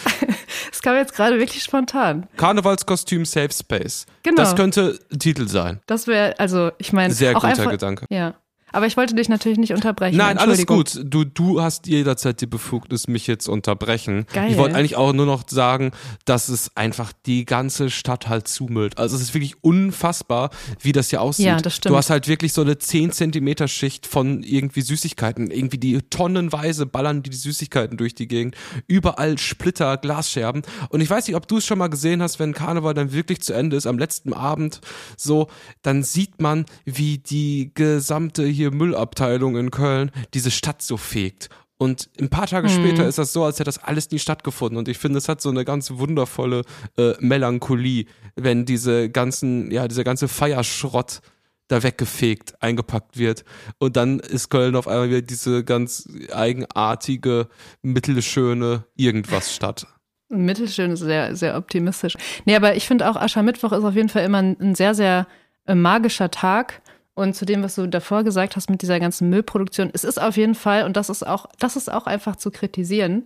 Das 0.71 0.83
kam 0.83 0.97
jetzt 0.97 1.14
gerade 1.14 1.38
wirklich 1.38 1.62
spontan. 1.62 2.27
Karnevalskostüm 2.37 3.25
Safe 3.25 3.53
Space. 3.53 4.05
Genau. 4.25 4.37
Das 4.42 4.57
könnte 4.57 4.99
Titel 5.16 5.47
sein. 5.47 5.81
Das 5.87 6.09
wäre, 6.09 6.37
also 6.40 6.73
ich 6.79 6.92
meine, 6.92 7.14
Sehr 7.14 7.35
guter 7.35 7.47
einfach, 7.47 7.71
Gedanke. 7.71 8.07
Ja. 8.11 8.35
Aber 8.77 8.87
ich 8.87 8.99
wollte 8.99 9.15
dich 9.15 9.31
natürlich 9.31 9.57
nicht 9.57 9.73
unterbrechen. 9.73 10.19
Nein, 10.19 10.37
alles 10.37 10.67
gut. 10.67 11.01
Du, 11.03 11.25
du 11.25 11.62
hast 11.62 11.87
jederzeit 11.87 12.43
die 12.43 12.47
Befugnis, 12.47 13.09
mich 13.09 13.27
jetzt 13.27 13.49
unterbrechen. 13.49 14.27
Geil. 14.35 14.51
Ich 14.51 14.59
wollte 14.59 14.77
eigentlich 14.77 14.97
auch 14.97 15.15
nur 15.15 15.25
noch 15.25 15.45
sagen, 15.49 15.93
dass 16.27 16.51
es 16.51 16.77
einfach 16.77 17.15
die 17.25 17.47
ganze 17.47 17.89
Stadt 17.89 18.29
halt 18.29 18.49
zumüllt. 18.49 18.99
Also 18.99 19.17
es 19.17 19.23
ist 19.23 19.33
wirklich 19.33 19.55
unfassbar, 19.62 20.51
wie 20.79 20.93
das 20.93 21.09
hier 21.09 21.23
aussieht. 21.23 21.47
Ja, 21.47 21.57
das 21.57 21.77
stimmt. 21.77 21.95
Du 21.95 21.97
hast 21.97 22.11
halt 22.11 22.29
wirklich 22.29 22.53
so 22.53 22.61
eine 22.61 22.77
10 22.77 23.12
Zentimeter 23.12 23.67
Schicht 23.67 24.07
von 24.07 24.43
irgendwie 24.43 24.83
Süßigkeiten. 24.83 25.51
Irgendwie 25.51 25.79
die 25.79 26.03
tonnenweise 26.03 26.85
ballern 26.85 27.23
die 27.23 27.33
Süßigkeiten 27.33 27.97
durch 27.97 28.15
die 28.15 28.29
Gegend. 28.29 28.57
Überall 28.89 29.39
Splitter, 29.39 29.97
Glasscherben. 29.97 30.61
Und 30.91 31.01
ich 31.01 31.09
weiß 31.09 31.27
nicht, 31.29 31.37
ob 31.37 31.49
du 31.49 31.57
es 31.57 31.65
schon 31.65 31.79
mal 31.79 31.89
gesehen 31.89 32.21
hast, 32.21 32.41
wenn 32.41 32.53
Karneval 32.53 32.93
dann 32.93 33.15
wirklich 33.15 33.41
zu 33.41 33.55
Ende 33.55 33.75
ist, 33.75 33.87
am 33.87 33.99
letzten 33.99 34.35
Abend 34.35 34.83
so, 35.17 35.49
dann 35.81 36.03
sieht 36.03 36.43
man, 36.43 36.67
wie 36.85 37.17
die 37.17 37.71
gesamte 37.73 38.45
hier 38.45 38.65
Müllabteilung 38.70 39.57
in 39.57 39.70
Köln 39.70 40.11
diese 40.35 40.50
Stadt 40.50 40.83
so 40.83 40.96
fegt. 40.96 41.48
Und 41.79 42.09
ein 42.18 42.31
paar 42.31 42.46
Tage 42.46 42.70
später 42.70 43.07
ist 43.07 43.18
das 43.18 43.35
so, 43.35 43.44
als 43.44 43.57
hätte 43.57 43.68
das 43.68 43.79
alles 43.79 44.11
nie 44.11 44.18
stattgefunden. 44.18 44.79
Und 44.79 44.88
ich 44.88 44.96
finde, 44.96 45.18
es 45.18 45.29
hat 45.29 45.42
so 45.42 45.50
eine 45.50 45.64
ganz 45.64 45.90
wundervolle 45.92 46.62
äh, 46.96 47.12
Melancholie, 47.20 48.07
wenn 48.35 48.64
diese 48.64 49.11
ganzen, 49.11 49.70
ja, 49.70 49.87
dieser 49.87 50.05
ganze 50.05 50.26
Feierschrott 50.26 51.20
da 51.68 51.83
weggefegt, 51.83 52.55
eingepackt 52.62 53.18
wird. 53.18 53.44
Und 53.79 53.96
dann 53.96 54.20
ist 54.20 54.48
Köln 54.48 54.74
auf 54.74 54.88
einmal 54.88 55.09
wieder 55.11 55.22
diese 55.22 55.64
ganz 55.64 56.09
eigenartige, 56.33 57.48
mittelschöne 57.83 58.85
Irgendwas-Stadt. 58.96 59.87
Mittelschön 60.29 60.92
ist 60.92 61.00
sehr, 61.00 61.37
sehr 61.37 61.57
optimistisch. 61.57 62.16
Nee, 62.46 62.57
aber 62.57 62.74
ich 62.74 62.87
finde 62.87 63.09
auch 63.09 63.16
Aschermittwoch 63.16 63.72
ist 63.72 63.85
auf 63.85 63.94
jeden 63.94 64.09
Fall 64.09 64.24
immer 64.24 64.38
ein, 64.38 64.57
ein 64.61 64.74
sehr, 64.74 64.94
sehr 64.94 65.26
äh, 65.66 65.74
magischer 65.74 66.31
Tag. 66.31 66.83
Und 67.16 67.35
zu 67.35 67.46
dem, 67.46 67.62
was 67.62 67.74
du 67.74 67.88
davor 67.88 68.24
gesagt 68.24 68.57
hast 68.57 68.68
mit 68.68 68.83
dieser 68.83 69.00
ganzen 69.00 69.31
Müllproduktion, 69.31 69.90
es 69.94 70.05
ist 70.05 70.20
auf 70.20 70.37
jeden 70.37 70.55
Fall, 70.55 70.85
und 70.85 70.98
das 70.98 71.09
ist 71.09 71.26
auch, 71.26 71.46
das 71.59 71.74
ist 71.74 71.90
auch 71.90 72.07
einfach 72.07 72.37
zu 72.37 72.50
kritisieren, 72.50 73.24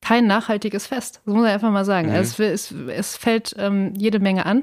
kein 0.00 0.28
nachhaltiges 0.28 0.86
Fest. 0.86 1.20
Das 1.26 1.34
muss 1.34 1.44
ich 1.44 1.50
einfach 1.52 1.72
mal 1.72 1.84
sagen. 1.84 2.10
Mhm. 2.10 2.14
Also 2.14 2.44
es, 2.44 2.70
es, 2.70 2.74
es 2.88 3.16
fällt 3.16 3.54
ähm, 3.58 3.92
jede 3.96 4.20
Menge 4.20 4.46
an. 4.46 4.62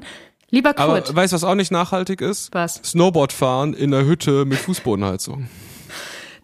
Lieber 0.50 0.70
Aber 0.70 1.00
Kurt, 1.02 1.14
weißt 1.14 1.32
du, 1.32 1.34
was 1.34 1.44
auch 1.44 1.54
nicht 1.54 1.70
nachhaltig 1.70 2.22
ist? 2.22 2.52
was? 2.54 2.76
Snowboard 2.76 3.32
fahren 3.32 3.74
in 3.74 3.90
der 3.90 4.06
Hütte 4.06 4.46
mit 4.46 4.58
Fußbodenheizung. 4.58 5.48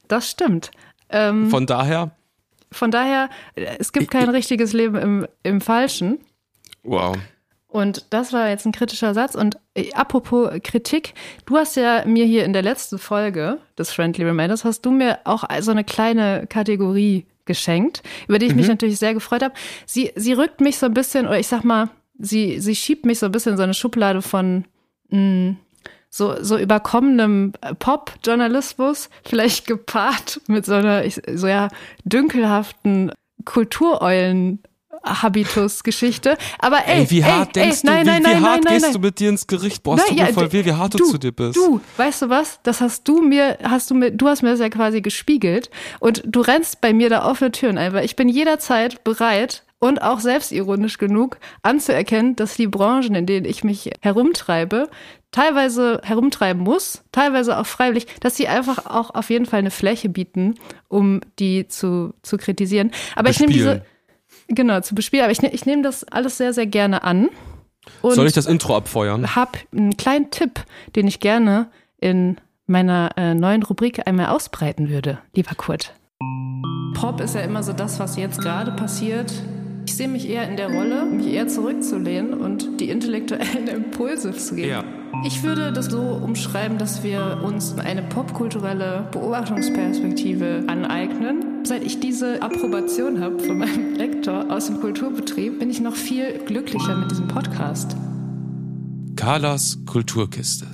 Das 0.08 0.30
stimmt. 0.30 0.70
Ähm, 1.10 1.48
Von 1.50 1.66
daher, 1.66 2.10
von 2.70 2.90
daher, 2.90 3.30
äh, 3.54 3.76
es 3.78 3.92
gibt 3.92 4.10
kein 4.10 4.28
richtiges 4.28 4.74
Leben 4.74 4.96
im, 4.96 5.26
im 5.42 5.60
Falschen. 5.62 6.18
wow. 6.82 7.16
Und 7.68 8.06
das 8.10 8.32
war 8.32 8.48
jetzt 8.48 8.64
ein 8.64 8.72
kritischer 8.72 9.12
Satz. 9.12 9.34
Und 9.34 9.58
äh, 9.74 9.92
apropos 9.92 10.50
Kritik, 10.62 11.14
du 11.46 11.56
hast 11.56 11.76
ja 11.76 12.04
mir 12.06 12.24
hier 12.24 12.44
in 12.44 12.52
der 12.52 12.62
letzten 12.62 12.98
Folge 12.98 13.58
des 13.78 13.92
Friendly 13.92 14.24
Reminders, 14.24 14.64
hast 14.64 14.82
du 14.82 14.90
mir 14.90 15.18
auch 15.24 15.44
so 15.60 15.70
eine 15.70 15.84
kleine 15.84 16.46
Kategorie 16.48 17.26
geschenkt, 17.44 18.02
über 18.26 18.38
die 18.38 18.46
ich 18.46 18.54
mich 18.54 18.68
natürlich 18.68 18.98
sehr 18.98 19.14
gefreut 19.14 19.42
habe. 19.42 19.54
Sie, 19.86 20.12
sie 20.16 20.32
rückt 20.32 20.60
mich 20.60 20.78
so 20.78 20.86
ein 20.86 20.94
bisschen, 20.94 21.26
oder 21.26 21.38
ich 21.38 21.46
sag 21.46 21.62
mal, 21.62 21.90
sie, 22.18 22.60
sie 22.60 22.74
schiebt 22.74 23.04
mich 23.04 23.18
so 23.18 23.26
ein 23.26 23.32
bisschen 23.32 23.52
in 23.52 23.58
so 23.58 23.62
eine 23.64 23.74
Schublade 23.74 24.22
von 24.22 24.64
mh, 25.10 25.56
so, 26.10 26.42
so 26.42 26.56
überkommenem 26.58 27.52
Pop-Journalismus, 27.78 29.10
vielleicht 29.24 29.66
gepaart 29.66 30.40
mit 30.46 30.64
so 30.64 30.74
einer, 30.74 31.04
so 31.10 31.46
ja, 31.46 31.68
dünkelhaften 32.04 33.12
Kultureulen. 33.44 34.60
Habitus-Geschichte. 35.04 36.36
Aber 36.58 36.86
ey, 36.86 37.00
Ey, 37.00 37.10
wie 37.10 37.24
hart 37.24 37.56
ey, 37.56 37.62
denkst 37.62 37.78
ey, 37.78 37.82
du, 37.82 37.86
nein, 37.86 38.06
wie, 38.06 38.10
wie 38.10 38.32
nein, 38.32 38.42
hart 38.42 38.66
gehst 38.66 38.94
du 38.94 38.98
mit 38.98 39.18
dir 39.18 39.28
ins 39.30 39.46
Gericht? 39.46 39.82
Boah, 39.82 39.96
es 39.96 40.02
Nein, 40.02 40.08
tut 40.08 40.18
ja, 40.18 40.26
mir 40.26 40.32
voll 40.32 40.52
weh, 40.52 40.64
wie 40.64 40.72
hart 40.72 40.94
du, 40.94 40.98
du, 40.98 41.04
zu 41.04 41.18
dir 41.18 41.32
bist. 41.32 41.56
Du, 41.56 41.80
weißt 41.96 42.22
du 42.22 42.28
was? 42.28 42.60
Das 42.62 42.80
hast 42.80 43.06
du 43.08 43.22
mir, 43.22 43.58
hast 43.62 43.90
du 43.90 43.94
mir, 43.94 44.10
du 44.10 44.28
hast 44.28 44.42
mir 44.42 44.50
das 44.50 44.60
ja 44.60 44.68
quasi 44.68 45.00
gespiegelt 45.00 45.70
und 46.00 46.22
du 46.26 46.40
rennst 46.40 46.80
bei 46.80 46.92
mir 46.92 47.10
da 47.10 47.28
offene 47.28 47.52
Türen 47.52 47.78
ein, 47.78 47.92
weil 47.92 48.04
ich 48.04 48.16
bin 48.16 48.28
jederzeit 48.28 49.04
bereit 49.04 49.64
und 49.78 50.02
auch 50.02 50.20
selbstironisch 50.20 50.98
genug 50.98 51.38
anzuerkennen, 51.62 52.36
dass 52.36 52.56
die 52.56 52.66
Branchen, 52.66 53.14
in 53.14 53.26
denen 53.26 53.46
ich 53.46 53.62
mich 53.62 53.90
herumtreibe, 54.00 54.88
teilweise 55.30 56.00
herumtreiben 56.04 56.62
muss, 56.62 57.04
teilweise 57.12 57.58
auch 57.58 57.66
freiwillig, 57.66 58.06
dass 58.20 58.36
sie 58.36 58.48
einfach 58.48 58.86
auch 58.86 59.14
auf 59.14 59.30
jeden 59.30 59.46
Fall 59.46 59.60
eine 59.60 59.70
Fläche 59.70 60.08
bieten, 60.08 60.56
um 60.88 61.20
die 61.38 61.68
zu, 61.68 62.14
zu 62.22 62.38
kritisieren. 62.38 62.90
Aber 63.14 63.30
ich 63.30 63.38
nehme 63.38 63.52
diese, 63.52 63.66
Bespielen. 63.66 63.97
Genau, 64.48 64.80
zu 64.80 64.94
bespielen, 64.94 65.22
aber 65.24 65.32
ich, 65.32 65.42
ne- 65.42 65.52
ich 65.52 65.66
nehme 65.66 65.82
das 65.82 66.04
alles 66.04 66.36
sehr, 66.38 66.52
sehr 66.52 66.66
gerne 66.66 67.02
an. 67.04 67.28
Und 68.02 68.14
Soll 68.14 68.26
ich 68.26 68.32
das 68.34 68.46
Intro 68.46 68.76
abfeuern? 68.76 69.34
habe 69.34 69.52
einen 69.74 69.96
kleinen 69.96 70.30
Tipp, 70.30 70.60
den 70.96 71.06
ich 71.06 71.20
gerne 71.20 71.68
in 72.00 72.36
meiner 72.66 73.12
äh, 73.16 73.34
neuen 73.34 73.62
Rubrik 73.62 74.06
einmal 74.06 74.26
ausbreiten 74.26 74.90
würde, 74.90 75.18
lieber 75.34 75.54
Kurt. 75.54 75.94
Pop 76.94 77.20
ist 77.20 77.34
ja 77.34 77.40
immer 77.42 77.62
so 77.62 77.72
das, 77.72 77.98
was 77.98 78.16
jetzt 78.16 78.40
gerade 78.40 78.72
passiert. 78.72 79.32
Ich 79.88 79.96
sehe 79.96 80.06
mich 80.06 80.28
eher 80.28 80.46
in 80.46 80.58
der 80.58 80.70
Rolle, 80.70 81.06
mich 81.06 81.28
eher 81.28 81.48
zurückzulehnen 81.48 82.34
und 82.34 82.78
die 82.78 82.90
intellektuellen 82.90 83.68
Impulse 83.74 84.34
zu 84.34 84.54
geben. 84.54 84.68
Ja. 84.68 84.84
Ich 85.24 85.42
würde 85.42 85.72
das 85.72 85.86
so 85.86 85.98
umschreiben, 85.98 86.76
dass 86.76 87.02
wir 87.02 87.40
uns 87.42 87.78
eine 87.78 88.02
popkulturelle 88.02 89.08
Beobachtungsperspektive 89.10 90.64
aneignen. 90.66 91.64
Seit 91.64 91.84
ich 91.84 92.00
diese 92.00 92.42
Approbation 92.42 93.18
habe 93.22 93.38
von 93.38 93.56
meinem 93.56 93.94
Lektor 93.96 94.50
aus 94.50 94.66
dem 94.66 94.78
Kulturbetrieb, 94.78 95.58
bin 95.58 95.70
ich 95.70 95.80
noch 95.80 95.96
viel 95.96 96.38
glücklicher 96.44 96.94
mit 96.94 97.10
diesem 97.10 97.28
Podcast. 97.28 97.96
Carlas 99.16 99.78
Kulturkiste. 99.86 100.66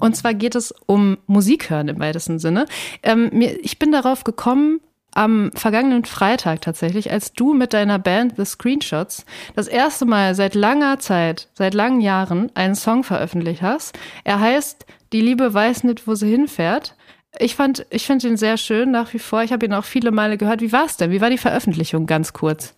Und 0.00 0.16
zwar 0.16 0.34
geht 0.34 0.56
es 0.56 0.74
um 0.86 1.16
Musik 1.28 1.70
hören 1.70 1.86
im 1.86 2.00
weitesten 2.00 2.40
Sinne. 2.40 2.66
Ähm, 3.04 3.30
mir, 3.32 3.64
ich 3.64 3.78
bin 3.78 3.92
darauf 3.92 4.24
gekommen 4.24 4.80
am 5.16 5.50
vergangenen 5.54 6.04
Freitag 6.04 6.60
tatsächlich, 6.60 7.10
als 7.10 7.32
du 7.32 7.54
mit 7.54 7.72
deiner 7.72 7.98
Band 7.98 8.34
The 8.36 8.44
Screenshots 8.44 9.24
das 9.54 9.66
erste 9.68 10.04
Mal 10.04 10.34
seit 10.34 10.54
langer 10.54 10.98
Zeit, 10.98 11.48
seit 11.54 11.74
langen 11.74 12.00
Jahren 12.00 12.50
einen 12.54 12.74
Song 12.74 13.02
veröffentlicht 13.04 13.62
hast. 13.62 13.98
Er 14.24 14.40
heißt 14.40 14.86
Die 15.12 15.20
Liebe 15.20 15.52
weiß 15.54 15.84
nicht, 15.84 16.06
wo 16.06 16.14
sie 16.14 16.28
hinfährt. 16.30 16.94
Ich 17.38 17.54
fand, 17.54 17.84
ich 17.90 18.06
finde 18.06 18.28
ihn 18.28 18.36
sehr 18.36 18.56
schön 18.56 18.90
nach 18.90 19.12
wie 19.12 19.18
vor. 19.18 19.42
Ich 19.42 19.52
habe 19.52 19.66
ihn 19.66 19.74
auch 19.74 19.84
viele 19.84 20.10
Male 20.10 20.36
gehört. 20.38 20.60
Wie 20.62 20.72
war 20.72 20.86
es 20.86 20.96
denn? 20.96 21.10
Wie 21.10 21.20
war 21.20 21.30
die 21.30 21.38
Veröffentlichung? 21.38 22.06
Ganz 22.06 22.32
kurz. 22.32 22.74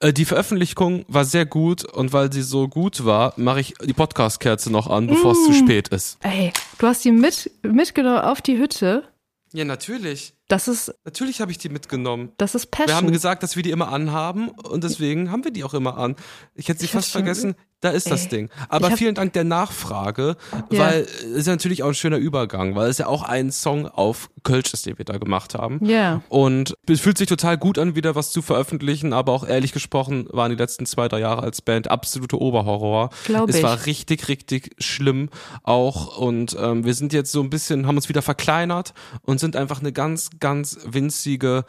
Äh, 0.00 0.12
die 0.12 0.24
Veröffentlichung 0.24 1.04
war 1.08 1.24
sehr 1.24 1.46
gut 1.46 1.84
und 1.84 2.12
weil 2.12 2.32
sie 2.32 2.42
so 2.42 2.68
gut 2.68 3.04
war, 3.04 3.32
mache 3.36 3.60
ich 3.60 3.74
die 3.84 3.92
Podcast-Kerze 3.92 4.70
noch 4.72 4.88
an, 4.88 5.06
bevor 5.06 5.32
es 5.32 5.44
zu 5.44 5.50
Mm. 5.52 5.54
spät 5.54 5.88
ist. 5.88 6.18
Ey, 6.22 6.52
du 6.78 6.86
hast 6.86 7.04
die 7.04 7.12
mit, 7.12 7.50
mitgenommen 7.62 8.18
auf 8.18 8.42
die 8.42 8.58
Hütte. 8.58 9.04
Ja, 9.52 9.64
natürlich. 9.64 10.34
Das 10.48 10.68
ist, 10.68 10.94
Natürlich 11.04 11.40
habe 11.40 11.50
ich 11.52 11.58
die 11.58 11.68
mitgenommen. 11.70 12.32
das 12.36 12.54
ist 12.54 12.70
Passion. 12.70 12.88
Wir 12.88 12.96
haben 12.96 13.12
gesagt, 13.12 13.42
dass 13.42 13.56
wir 13.56 13.62
die 13.62 13.70
immer 13.70 13.88
anhaben 13.88 14.48
und 14.50 14.84
deswegen 14.84 15.30
haben 15.30 15.42
wir 15.44 15.50
die 15.52 15.64
auch 15.64 15.74
immer 15.74 15.96
an. 15.96 16.16
Ich 16.54 16.68
hätte 16.68 16.80
sie 16.80 16.84
Ich 16.86 16.90
fast 16.92 17.10
vergessen. 17.10 17.54
Da 17.80 17.90
ist 17.90 18.10
das 18.10 18.22
Ey. 18.24 18.28
Ding. 18.30 18.50
Aber 18.70 18.90
hab- 18.90 18.96
vielen 18.98 19.14
Dank 19.14 19.34
der 19.34 19.44
Nachfrage, 19.44 20.36
Ja. 20.70 20.78
weil 20.78 21.00
es 21.02 21.22
ist 21.22 21.46
ja 21.46 21.52
natürlich 21.52 21.82
auch 21.82 21.88
ein 21.88 21.94
schöner 21.94 22.16
Übergang, 22.16 22.74
weil 22.76 22.88
es 22.88 22.96
ja 22.96 23.08
auch 23.08 23.22
ein 23.22 23.52
Song 23.52 23.86
auf 23.86 24.30
Kölsch 24.42 24.72
ist, 24.72 24.86
den 24.86 24.96
wir 24.96 25.04
da 25.04 25.18
gemacht 25.18 25.54
haben. 25.54 25.84
Ja. 25.84 26.22
Und 26.30 26.78
es 26.88 27.00
fühlt 27.00 27.18
sich 27.18 27.28
total 27.28 27.58
gut 27.58 27.78
an, 27.78 27.94
wieder 27.94 28.14
was 28.14 28.30
zu 28.30 28.40
veröffentlichen, 28.40 29.12
aber 29.12 29.32
auch 29.32 29.46
ehrlich 29.46 29.72
gesprochen 29.72 30.26
waren 30.30 30.50
die 30.50 30.56
letzten 30.56 30.86
zwei, 30.86 31.08
drei 31.08 31.20
Jahre 31.20 31.42
als 31.42 31.60
Band 31.60 31.90
absolute 31.90 32.40
Oberhorror. 32.40 33.10
Glaub 33.26 33.50
es 33.50 33.56
ich. 33.56 33.62
war 33.62 33.84
richtig, 33.84 34.28
richtig 34.28 34.70
schlimm 34.78 35.28
auch 35.62 36.16
und 36.16 36.56
ähm, 36.58 36.86
wir 36.86 36.94
sind 36.94 37.12
jetzt 37.12 37.32
so 37.32 37.42
ein 37.42 37.50
bisschen, 37.50 37.86
haben 37.86 37.96
uns 37.96 38.08
wieder 38.08 38.22
verkleinert 38.22 38.94
und 39.22 39.40
sind 39.40 39.56
einfach 39.56 39.80
eine 39.80 39.92
ganz, 39.92 40.30
ganz 40.40 40.78
winzige 40.84 41.64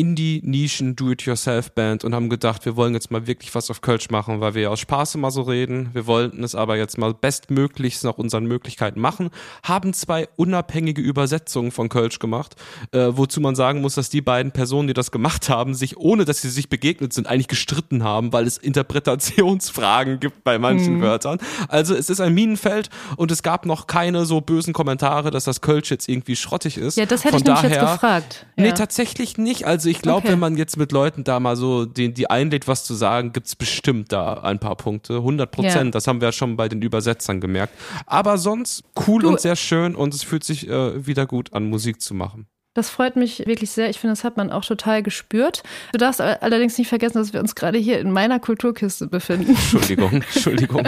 Indie-Nischen-Do-it-yourself-Band 0.00 2.04
und 2.04 2.14
haben 2.14 2.28
gedacht, 2.28 2.64
wir 2.64 2.76
wollen 2.76 2.94
jetzt 2.94 3.10
mal 3.10 3.26
wirklich 3.26 3.54
was 3.54 3.70
auf 3.70 3.80
Kölsch 3.80 4.10
machen, 4.10 4.40
weil 4.40 4.54
wir 4.54 4.62
ja 4.62 4.68
aus 4.70 4.80
Spaß 4.80 5.14
immer 5.16 5.30
so 5.30 5.42
reden. 5.42 5.90
Wir 5.92 6.06
wollten 6.06 6.42
es 6.44 6.54
aber 6.54 6.76
jetzt 6.76 6.98
mal 6.98 7.14
bestmöglichst 7.14 8.04
nach 8.04 8.18
unseren 8.18 8.46
Möglichkeiten 8.46 9.00
machen. 9.00 9.30
Haben 9.62 9.92
zwei 9.92 10.28
unabhängige 10.36 11.02
Übersetzungen 11.02 11.70
von 11.70 11.88
Kölsch 11.88 12.18
gemacht, 12.18 12.56
äh, 12.92 13.08
wozu 13.10 13.40
man 13.40 13.54
sagen 13.54 13.80
muss, 13.80 13.94
dass 13.94 14.10
die 14.10 14.20
beiden 14.22 14.52
Personen, 14.52 14.88
die 14.88 14.94
das 14.94 15.10
gemacht 15.10 15.48
haben, 15.48 15.74
sich, 15.74 15.96
ohne 15.96 16.24
dass 16.24 16.42
sie 16.42 16.50
sich 16.50 16.68
begegnet 16.68 17.12
sind, 17.12 17.26
eigentlich 17.26 17.48
gestritten 17.48 18.04
haben, 18.04 18.32
weil 18.32 18.46
es 18.46 18.58
Interpretationsfragen 18.58 20.20
gibt 20.20 20.44
bei 20.44 20.58
manchen 20.58 20.98
Mhm. 20.98 21.02
Wörtern. 21.02 21.38
Also 21.68 21.94
es 21.94 22.10
ist 22.10 22.20
ein 22.20 22.34
Minenfeld 22.34 22.90
und 23.16 23.30
es 23.30 23.42
gab 23.42 23.66
noch 23.66 23.86
keine 23.86 24.24
so 24.24 24.40
bösen 24.40 24.72
Kommentare, 24.72 25.30
dass 25.30 25.44
das 25.44 25.60
Kölsch 25.60 25.90
jetzt 25.90 26.08
irgendwie 26.08 26.36
schrottig 26.36 26.76
ist. 26.78 26.96
Ja, 26.96 27.06
das 27.06 27.24
hätte 27.24 27.32
Von 27.32 27.40
ich 27.40 27.44
nämlich 27.46 27.62
jetzt 27.64 27.76
daher, 27.82 27.92
gefragt. 27.94 28.46
Nee, 28.56 28.68
Ja. 28.68 28.72
tatsächlich 28.72 29.38
nicht. 29.38 29.66
Also 29.66 29.88
ich 29.90 30.00
glaube, 30.02 30.18
Okay. 30.24 30.32
wenn 30.32 30.38
man 30.38 30.56
jetzt 30.56 30.76
mit 30.76 30.92
Leuten 30.92 31.24
da 31.24 31.40
mal 31.40 31.56
so 31.56 31.84
die, 31.84 32.12
die 32.14 32.30
einlädt, 32.30 32.68
was 32.68 32.84
zu 32.84 32.94
sagen, 32.94 33.32
gibt's 33.32 33.56
bestimmt 33.56 34.12
da 34.12 34.34
ein 34.34 34.58
paar 34.58 34.76
Punkte. 34.76 35.16
100 35.16 35.50
Prozent. 35.50 35.84
Ja. 35.86 35.90
Das 35.90 36.06
haben 36.06 36.20
wir 36.20 36.28
ja 36.28 36.32
schon 36.32 36.56
bei 36.56 36.68
den 36.68 36.82
Übersetzern 36.82 37.40
gemerkt. 37.40 37.74
Aber 38.06 38.38
sonst 38.38 38.82
cool 39.06 39.22
Du- 39.22 39.28
und 39.28 39.40
sehr 39.40 39.56
schön 39.56 39.94
und 39.94 40.14
es 40.14 40.22
fühlt 40.22 40.44
sich 40.44 40.68
äh, 40.68 41.06
wieder 41.06 41.26
gut 41.26 41.52
an, 41.52 41.64
Musik 41.68 42.00
zu 42.00 42.14
machen. 42.14 42.46
Das 42.74 42.88
freut 42.88 43.16
mich 43.16 43.40
wirklich 43.46 43.72
sehr. 43.72 43.90
Ich 43.90 43.98
finde, 43.98 44.12
das 44.12 44.22
hat 44.22 44.36
man 44.36 44.50
auch 44.52 44.64
total 44.64 45.02
gespürt. 45.02 45.64
Du 45.92 45.98
darfst 45.98 46.20
all- 46.20 46.36
allerdings 46.40 46.78
nicht 46.78 46.86
vergessen, 46.86 47.18
dass 47.18 47.32
wir 47.32 47.40
uns 47.40 47.56
gerade 47.56 47.78
hier 47.78 47.98
in 47.98 48.12
meiner 48.12 48.38
Kulturkiste 48.38 49.08
befinden. 49.08 49.50
Entschuldigung, 49.50 50.12
Entschuldigung. 50.32 50.84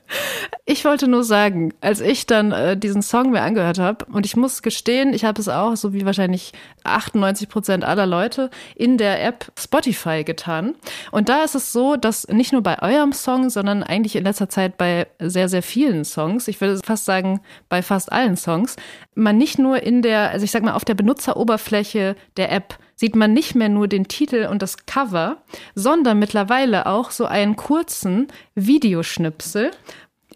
Ich 0.67 0.85
wollte 0.85 1.09
nur 1.09 1.25
sagen, 1.25 1.75
als 1.81 2.01
ich 2.01 2.27
dann 2.27 2.53
äh, 2.53 2.77
diesen 2.77 3.03
Song 3.03 3.33
mir 3.33 3.43
angehört 3.43 3.81
habe, 3.81 4.05
und 4.13 4.25
ich 4.25 4.37
muss 4.37 4.63
gestehen, 4.63 5.13
ich 5.13 5.25
habe 5.25 5.41
es 5.41 5.49
auch, 5.49 5.75
so 5.75 5.93
wie 5.93 6.07
wahrscheinlich 6.07 6.53
98 6.85 7.49
Prozent 7.49 7.85
aller 7.85 8.07
Leute, 8.07 8.51
in 8.77 8.97
der 8.97 9.21
App 9.25 9.51
Spotify 9.59 10.23
getan. 10.23 10.77
Und 11.11 11.29
da 11.29 11.43
ist 11.43 11.57
es 11.57 11.73
so, 11.73 11.97
dass 11.97 12.29
nicht 12.29 12.53
nur 12.53 12.63
bei 12.63 12.81
eurem 12.83 13.13
Song, 13.13 13.51
sondern 13.51 13.83
eigentlich 13.83 14.15
in 14.15 14.23
letzter 14.23 14.49
Zeit 14.49 14.79
bei 14.79 15.09
sehr, 15.19 15.49
sehr 15.49 15.65
vielen 15.65 16.05
Songs, 16.05 16.47
ich 16.47 16.61
würde 16.61 16.79
fast 16.85 17.05
sagen 17.05 17.41
bei 17.69 17.83
fast 17.83 18.13
allen 18.13 18.37
Songs, 18.37 18.77
man 19.17 19.39
nicht 19.39 19.59
nur 19.59 19.83
in 19.83 20.03
der, 20.03 20.31
also 20.31 20.45
ich 20.45 20.53
sag 20.53 20.63
mal, 20.63 20.75
auf 20.75 20.85
der 20.85 20.95
Benutzeroberfläche 20.95 22.15
der 22.37 22.53
App 22.53 22.79
sieht 23.01 23.17
man 23.17 23.33
nicht 23.33 23.55
mehr 23.55 23.71
nur 23.71 23.89
den 23.89 24.09
Titel 24.09 24.47
und 24.51 24.61
das 24.61 24.85
Cover, 24.85 25.39
sondern 25.75 26.19
mittlerweile 26.19 26.85
auch 26.85 27.11
so 27.13 27.25
einen 27.25 27.57
kurzen 27.57 28.29
Videoschnipsel. 28.55 29.71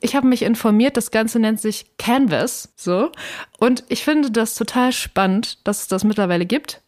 Ich 0.01 0.17
habe 0.17 0.27
mich 0.27 0.41
informiert, 0.41 0.97
das 0.97 1.11
Ganze 1.11 1.39
nennt 1.39 1.61
sich 1.61 1.85
Canvas, 1.99 2.73
so. 2.75 3.13
Und 3.59 3.85
ich 3.89 4.03
finde 4.03 4.31
das 4.31 4.55
total 4.55 4.93
spannend, 4.93 5.59
dass 5.65 5.83
es 5.83 5.89
das 5.89 6.05
mittlerweile 6.05 6.47
gibt. 6.47 6.81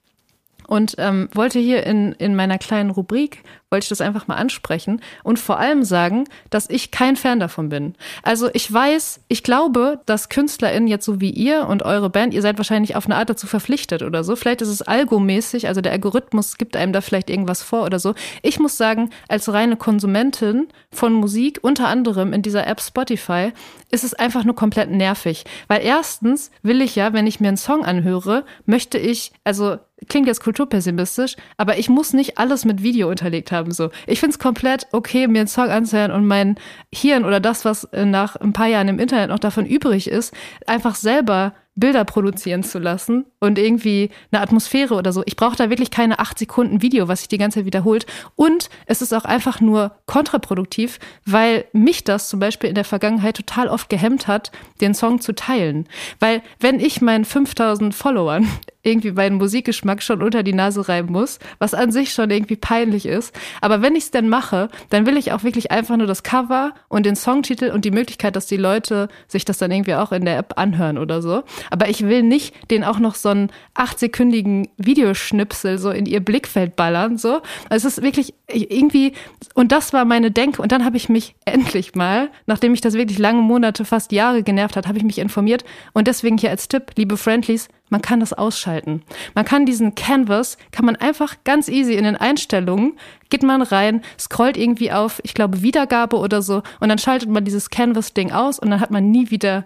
Und 0.67 0.95
ähm, 0.97 1.29
wollte 1.35 1.59
hier 1.59 1.85
in, 1.85 2.13
in 2.13 2.35
meiner 2.35 2.57
kleinen 2.57 2.89
Rubrik 2.89 3.43
wollte 3.71 3.85
ich 3.85 3.89
das 3.89 4.01
einfach 4.01 4.29
mal 4.29 4.37
ansprechen 4.37 5.01
und 5.25 5.41
vor 5.41 5.59
allem 5.59 5.83
sagen, 5.83 6.25
dass 6.51 6.71
ich 6.71 6.93
kein 6.93 7.17
Fan 7.17 7.41
davon 7.41 7.69
bin. 7.69 7.97
Also 8.23 8.49
ich 8.53 8.73
weiß, 8.73 9.21
ich 9.27 9.43
glaube, 9.43 10.01
dass 10.07 10.29
KünstlerInnen 10.29 10.87
jetzt 10.87 11.05
so 11.05 11.21
wie 11.21 11.31
ihr 11.31 11.67
und 11.67 11.83
eure 11.83 12.09
Band, 12.09 12.33
ihr 12.33 12.43
seid 12.43 12.59
wahrscheinlich 12.59 12.95
auf 12.95 13.07
eine 13.07 13.17
Art 13.17 13.29
dazu 13.29 13.49
verpflichtet 13.49 14.03
oder 14.03 14.23
so. 14.23 14.37
Vielleicht 14.37 14.63
ist 14.63 14.69
es 14.69 14.83
algomäßig, 14.83 15.67
also 15.67 15.81
der 15.81 15.91
Algorithmus 15.91 16.59
gibt 16.59 16.77
einem 16.77 16.93
da 16.93 17.01
vielleicht 17.01 17.29
irgendwas 17.29 17.65
vor 17.65 17.85
oder 17.85 17.99
so. 17.99 18.15
Ich 18.43 18.61
muss 18.61 18.77
sagen, 18.77 19.11
als 19.29 19.53
reine 19.53 19.77
Konsumentin 19.77 20.69
von 20.93 21.13
Musik, 21.13 21.59
unter 21.63 21.89
anderem 21.89 22.33
in 22.33 22.43
dieser 22.43 22.69
App 22.69 22.81
Spotify, 22.81 23.53
ist 23.91 24.05
es 24.05 24.15
einfach 24.15 24.45
nur 24.45 24.55
komplett 24.55 24.91
nervig. 24.91 25.45
Weil 25.67 25.83
erstens 25.83 26.53
will 26.63 26.83
ich 26.83 26.95
ja, 26.95 27.13
wenn 27.13 27.27
ich 27.27 27.41
mir 27.41 27.49
einen 27.49 27.57
Song 27.57 27.85
anhöre, 27.85 28.45
möchte 28.65 28.99
ich, 28.99 29.33
also 29.43 29.79
klingt 30.09 30.27
jetzt 30.27 30.43
kulturpessimistisch, 30.43 31.37
aber 31.57 31.79
ich 31.79 31.89
muss 31.89 32.13
nicht 32.13 32.39
alles 32.39 32.65
mit 32.65 32.83
Video 32.83 33.09
unterlegt 33.09 33.53
haben. 33.53 33.56
So, 33.69 33.91
ich 34.07 34.21
finde 34.21 34.35
es 34.35 34.39
komplett 34.39 34.87
okay, 34.93 35.27
mir 35.29 35.41
einen 35.41 35.49
Song 35.49 35.69
anzuhören 35.69 36.13
und 36.13 36.27
mein 36.27 36.57
Hirn 36.93 37.25
oder 37.25 37.41
das, 37.41 37.65
was 37.65 37.89
nach 37.93 38.37
ein 38.37 38.53
paar 38.53 38.67
Jahren 38.67 38.89
im 38.89 38.99
Internet 38.99 39.31
noch 39.31 39.39
davon 39.39 39.67
übrig 39.67 40.09
ist, 40.09 40.35
einfach 40.67 40.95
selber 40.95 41.53
Bilder 41.77 42.05
produzieren 42.07 42.63
zu 42.63 42.79
lassen 42.79 43.27
und 43.39 43.59
irgendwie 43.59 44.11
eine 44.33 44.41
Atmosphäre 44.41 44.95
oder 44.95 45.13
so. 45.13 45.23
Ich 45.27 45.37
brauche 45.37 45.57
da 45.57 45.69
wirklich 45.69 45.91
keine 45.91 46.19
acht 46.19 46.39
Sekunden 46.39 46.81
Video, 46.81 47.07
was 47.07 47.21
sich 47.21 47.29
die 47.29 47.39
ganze 47.39 47.61
Zeit 47.61 47.67
wiederholt. 47.67 48.07
Und 48.35 48.71
es 48.87 49.03
ist 49.03 49.13
auch 49.13 49.27
einfach 49.27 49.61
nur 49.61 49.95
kontraproduktiv, 50.07 50.99
weil 51.27 51.67
mich 51.73 52.03
das 52.03 52.31
zum 52.31 52.41
Beispiel 52.41 52.71
in 52.71 52.75
der 52.75 52.85
Vergangenheit 52.85 53.37
total 53.37 53.69
oft 53.69 53.91
gehemmt 53.91 54.27
hat, 54.27 54.53
den 54.81 54.95
Song 54.95 55.21
zu 55.21 55.35
teilen. 55.35 55.87
Weil 56.19 56.43
wenn 56.61 56.81
ich 56.81 57.03
meinen 57.03 57.27
5000 57.27 57.95
Followern 57.95 58.49
irgendwie 58.87 59.13
meinen 59.13 59.37
Musikgeschmack 59.37 60.03
schon 60.03 60.23
unter 60.23 60.43
die 60.43 60.53
Nase 60.53 60.89
reiben 60.89 61.13
muss, 61.13 61.39
was 61.59 61.75
an 61.75 61.93
sich 61.93 62.13
schon 62.13 62.31
irgendwie 62.31 62.57
peinlich 62.57 63.07
ist, 63.07 63.35
aber 63.61 63.83
wenn 63.83 63.95
ich 63.97 64.05
es 64.05 64.11
denn 64.11 64.29
mache, 64.29 64.69
dann 64.91 65.07
will 65.07 65.17
ich 65.17 65.33
auch 65.33 65.43
wirklich 65.43 65.71
einfach 65.71 65.97
nur 65.97 66.07
das 66.07 66.23
Cover 66.23 66.73
und 66.89 67.07
den 67.07 67.17
Songtitel 67.17 67.71
und 67.71 67.85
die 67.85 67.91
Möglichkeit, 67.91 68.37
dass 68.37 68.47
die 68.47 68.57
Leute 68.57 69.09
sich 69.29 69.45
das 69.45 69.59
dann 69.59 69.71
irgendwie 69.71 69.95
auch 69.95 70.13
in 70.13 70.25
der 70.25 70.39
App 70.39 70.55
anhören 70.57 70.99
oder 70.99 71.23
so. 71.23 71.43
Aber 71.71 71.89
ich 71.89 72.07
will 72.07 72.23
nicht 72.23 72.55
den 72.71 72.85
auch 72.85 72.99
noch 72.99 73.15
so 73.15 73.31
einen 73.31 73.51
achtsekündigen 73.75 74.69
Videoschnipsel 74.77 75.79
so 75.79 75.91
in 75.91 76.07
ihr 76.07 76.21
Blickfeld 76.21 76.77
ballern. 76.77 77.19
So. 77.19 77.41
Also 77.69 77.89
es 77.89 77.99
ist 77.99 78.03
wirklich 78.03 78.35
irgendwie, 78.49 79.13
und 79.55 79.73
das 79.73 79.93
war 79.93 80.05
meine 80.05 80.31
Denke. 80.31 80.63
Und 80.63 80.73
dann 80.73 80.85
habe 80.85 80.97
ich 80.97 81.09
mich 81.09 81.35
endlich 81.45 81.95
mal, 81.95 82.31
nachdem 82.47 82.73
mich 82.73 82.81
das 82.81 82.95
wirklich 82.95 83.19
lange 83.19 83.43
Monate, 83.43 83.85
fast 83.85 84.13
Jahre 84.13 84.43
genervt 84.43 84.77
hat, 84.77 84.87
habe 84.87 84.99
ich 84.99 85.05
mich 85.05 85.19
informiert. 85.19 85.65
Und 85.93 86.07
deswegen 86.09 86.39
hier 86.39 86.51
als 86.51 86.69
Tipp, 86.69 86.93
liebe 86.97 87.17
Friendlies, 87.17 87.69
man 87.89 88.03
kann 88.03 88.21
das 88.21 88.33
ausschalten. 88.33 89.03
Man 89.35 89.45
kann 89.45 89.67
diesen 89.67 89.95
Canvas, 89.95 90.59
kann 90.73 90.85
man 90.85 90.97
einfach 90.97 91.37
ganz 91.45 91.69
easy 91.69 91.95
in 91.95 92.05
den 92.05 92.17
Einstellungen, 92.17 92.99
geht 93.31 93.43
man 93.43 93.63
rein, 93.63 94.03
scrollt 94.19 94.57
irgendwie 94.57 94.93
auf, 94.93 95.21
ich 95.25 95.35
glaube, 95.35 95.63
Wiedergabe 95.63 96.17
oder 96.17 96.43
so, 96.43 96.63
und 96.81 96.89
dann 96.89 96.99
schaltet 96.99 97.29
man 97.29 97.45
dieses 97.45 97.71
Canvas-Ding 97.71 98.33
aus 98.33 98.59
und 98.59 98.71
dann 98.71 98.81
hat 98.81 98.91
man 98.91 99.11
nie 99.11 99.31
wieder 99.31 99.65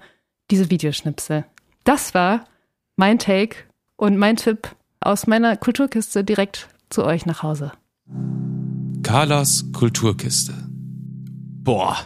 diese 0.51 0.71
Videoschnipsel. 0.71 1.45
Das 1.85 2.15
war 2.15 2.45
mein 2.97 3.19
Take 3.19 3.57
und 3.97 4.17
mein 4.19 4.37
Tipp 4.37 4.69
aus 5.01 5.27
meiner 5.27 5.57
Kulturkiste 5.57 6.25
direkt 6.25 6.69
zu 6.91 7.05
euch 7.05 7.25
nach 7.25 7.43
Hause. 7.43 7.73
Carlas 9.03 9.65
Kulturkiste. 9.73 10.53
Boah, 11.63 11.97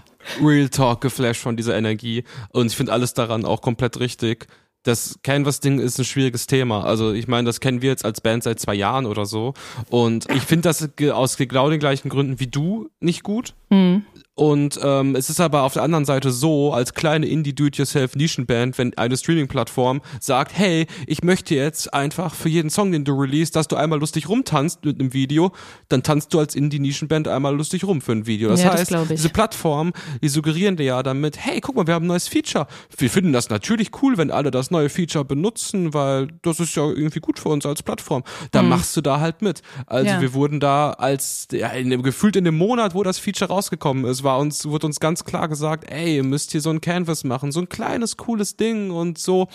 Real 0.40 0.68
Talk 0.68 1.00
geflasht 1.00 1.40
von 1.40 1.56
dieser 1.56 1.76
Energie 1.76 2.24
und 2.50 2.66
ich 2.66 2.76
finde 2.76 2.92
alles 2.92 3.14
daran 3.14 3.44
auch 3.44 3.60
komplett 3.62 3.98
richtig. 3.98 4.46
Das 4.84 5.18
Canvas-Ding 5.22 5.80
ist 5.80 5.98
ein 5.98 6.04
schwieriges 6.04 6.46
Thema. 6.46 6.84
Also 6.84 7.12
ich 7.12 7.26
meine, 7.26 7.46
das 7.46 7.60
kennen 7.60 7.82
wir 7.82 7.90
jetzt 7.90 8.04
als 8.04 8.20
Band 8.20 8.42
seit 8.42 8.60
zwei 8.60 8.74
Jahren 8.74 9.06
oder 9.06 9.24
so. 9.24 9.54
Und 9.88 10.30
ich 10.30 10.42
finde 10.42 10.68
das 10.68 10.88
aus 11.10 11.36
genau 11.36 11.70
den 11.70 11.80
gleichen 11.80 12.10
Gründen 12.10 12.38
wie 12.38 12.46
du 12.46 12.90
nicht 13.00 13.22
gut. 13.22 13.54
Mhm. 13.70 14.04
Und 14.36 14.80
ähm, 14.82 15.14
es 15.14 15.30
ist 15.30 15.40
aber 15.40 15.62
auf 15.62 15.74
der 15.74 15.82
anderen 15.84 16.04
Seite 16.04 16.32
so, 16.32 16.72
als 16.72 16.94
kleine 16.94 17.26
Indie-Do-it-yourself-Nischenband, 17.26 18.78
wenn 18.78 18.96
eine 18.98 19.16
Streaming-Plattform 19.16 20.00
sagt, 20.20 20.58
hey, 20.58 20.86
ich 21.06 21.22
möchte 21.22 21.54
jetzt 21.54 21.94
einfach 21.94 22.34
für 22.34 22.48
jeden 22.48 22.68
Song, 22.68 22.90
den 22.90 23.04
du 23.04 23.12
release, 23.14 23.52
dass 23.52 23.68
du 23.68 23.76
einmal 23.76 24.00
lustig 24.00 24.28
rumtanzt 24.28 24.84
mit 24.84 24.98
einem 25.00 25.12
Video, 25.12 25.52
dann 25.88 26.02
tanzt 26.02 26.34
du 26.34 26.40
als 26.40 26.56
Indie-Nischenband 26.56 27.28
einmal 27.28 27.54
lustig 27.54 27.84
rum 27.84 28.00
für 28.00 28.10
ein 28.10 28.26
Video. 28.26 28.48
Das 28.48 28.62
Ja, 28.62 28.72
heißt, 28.72 28.90
das 28.90 29.08
diese 29.08 29.28
Plattform, 29.28 29.92
die 30.20 30.28
suggerieren 30.28 30.76
dir 30.76 30.84
ja 30.84 31.02
damit, 31.04 31.38
hey, 31.38 31.60
guck 31.60 31.76
mal, 31.76 31.86
wir 31.86 31.94
haben 31.94 32.06
ein 32.06 32.08
neues 32.08 32.26
Feature. 32.26 32.66
Wir 32.98 33.10
finden 33.10 33.32
das 33.32 33.50
natürlich 33.50 33.90
cool, 34.02 34.18
wenn 34.18 34.32
alle 34.32 34.50
das 34.50 34.72
neue 34.72 34.88
Feature 34.88 35.24
benutzen, 35.24 35.94
weil 35.94 36.28
das 36.42 36.58
ist 36.58 36.74
ja 36.74 36.82
irgendwie 36.82 37.20
gut 37.20 37.38
für 37.38 37.50
uns 37.50 37.66
als 37.66 37.84
Plattform. 37.84 38.24
Da 38.50 38.62
machst 38.62 38.96
du 38.96 39.00
da 39.00 39.20
halt 39.20 39.42
mit. 39.42 39.62
Also 39.86 40.10
Ja. 40.10 40.20
wir 40.20 40.34
wurden 40.34 40.58
da 40.58 40.90
als, 40.90 41.46
ja, 41.52 41.68
in 41.68 41.90
dem, 41.90 42.02
gefühlt 42.02 42.34
in 42.34 42.44
dem 42.44 42.58
Monat, 42.58 42.96
wo 42.96 43.04
das 43.04 43.18
Feature 43.20 43.48
rausgekommen 43.50 44.04
ist, 44.06 44.23
war 44.24 44.38
uns, 44.38 44.66
wurde 44.66 44.86
uns 44.86 44.98
ganz 45.00 45.24
klar 45.24 45.48
gesagt, 45.48 45.90
ey, 45.90 46.16
ihr 46.16 46.24
müsst 46.24 46.52
hier 46.52 46.60
so 46.60 46.70
ein 46.70 46.80
Canvas 46.80 47.22
machen, 47.24 47.52
so 47.52 47.60
ein 47.60 47.68
kleines, 47.68 48.16
cooles 48.16 48.56
Ding 48.56 48.90
und 48.90 49.18
so. 49.18 49.48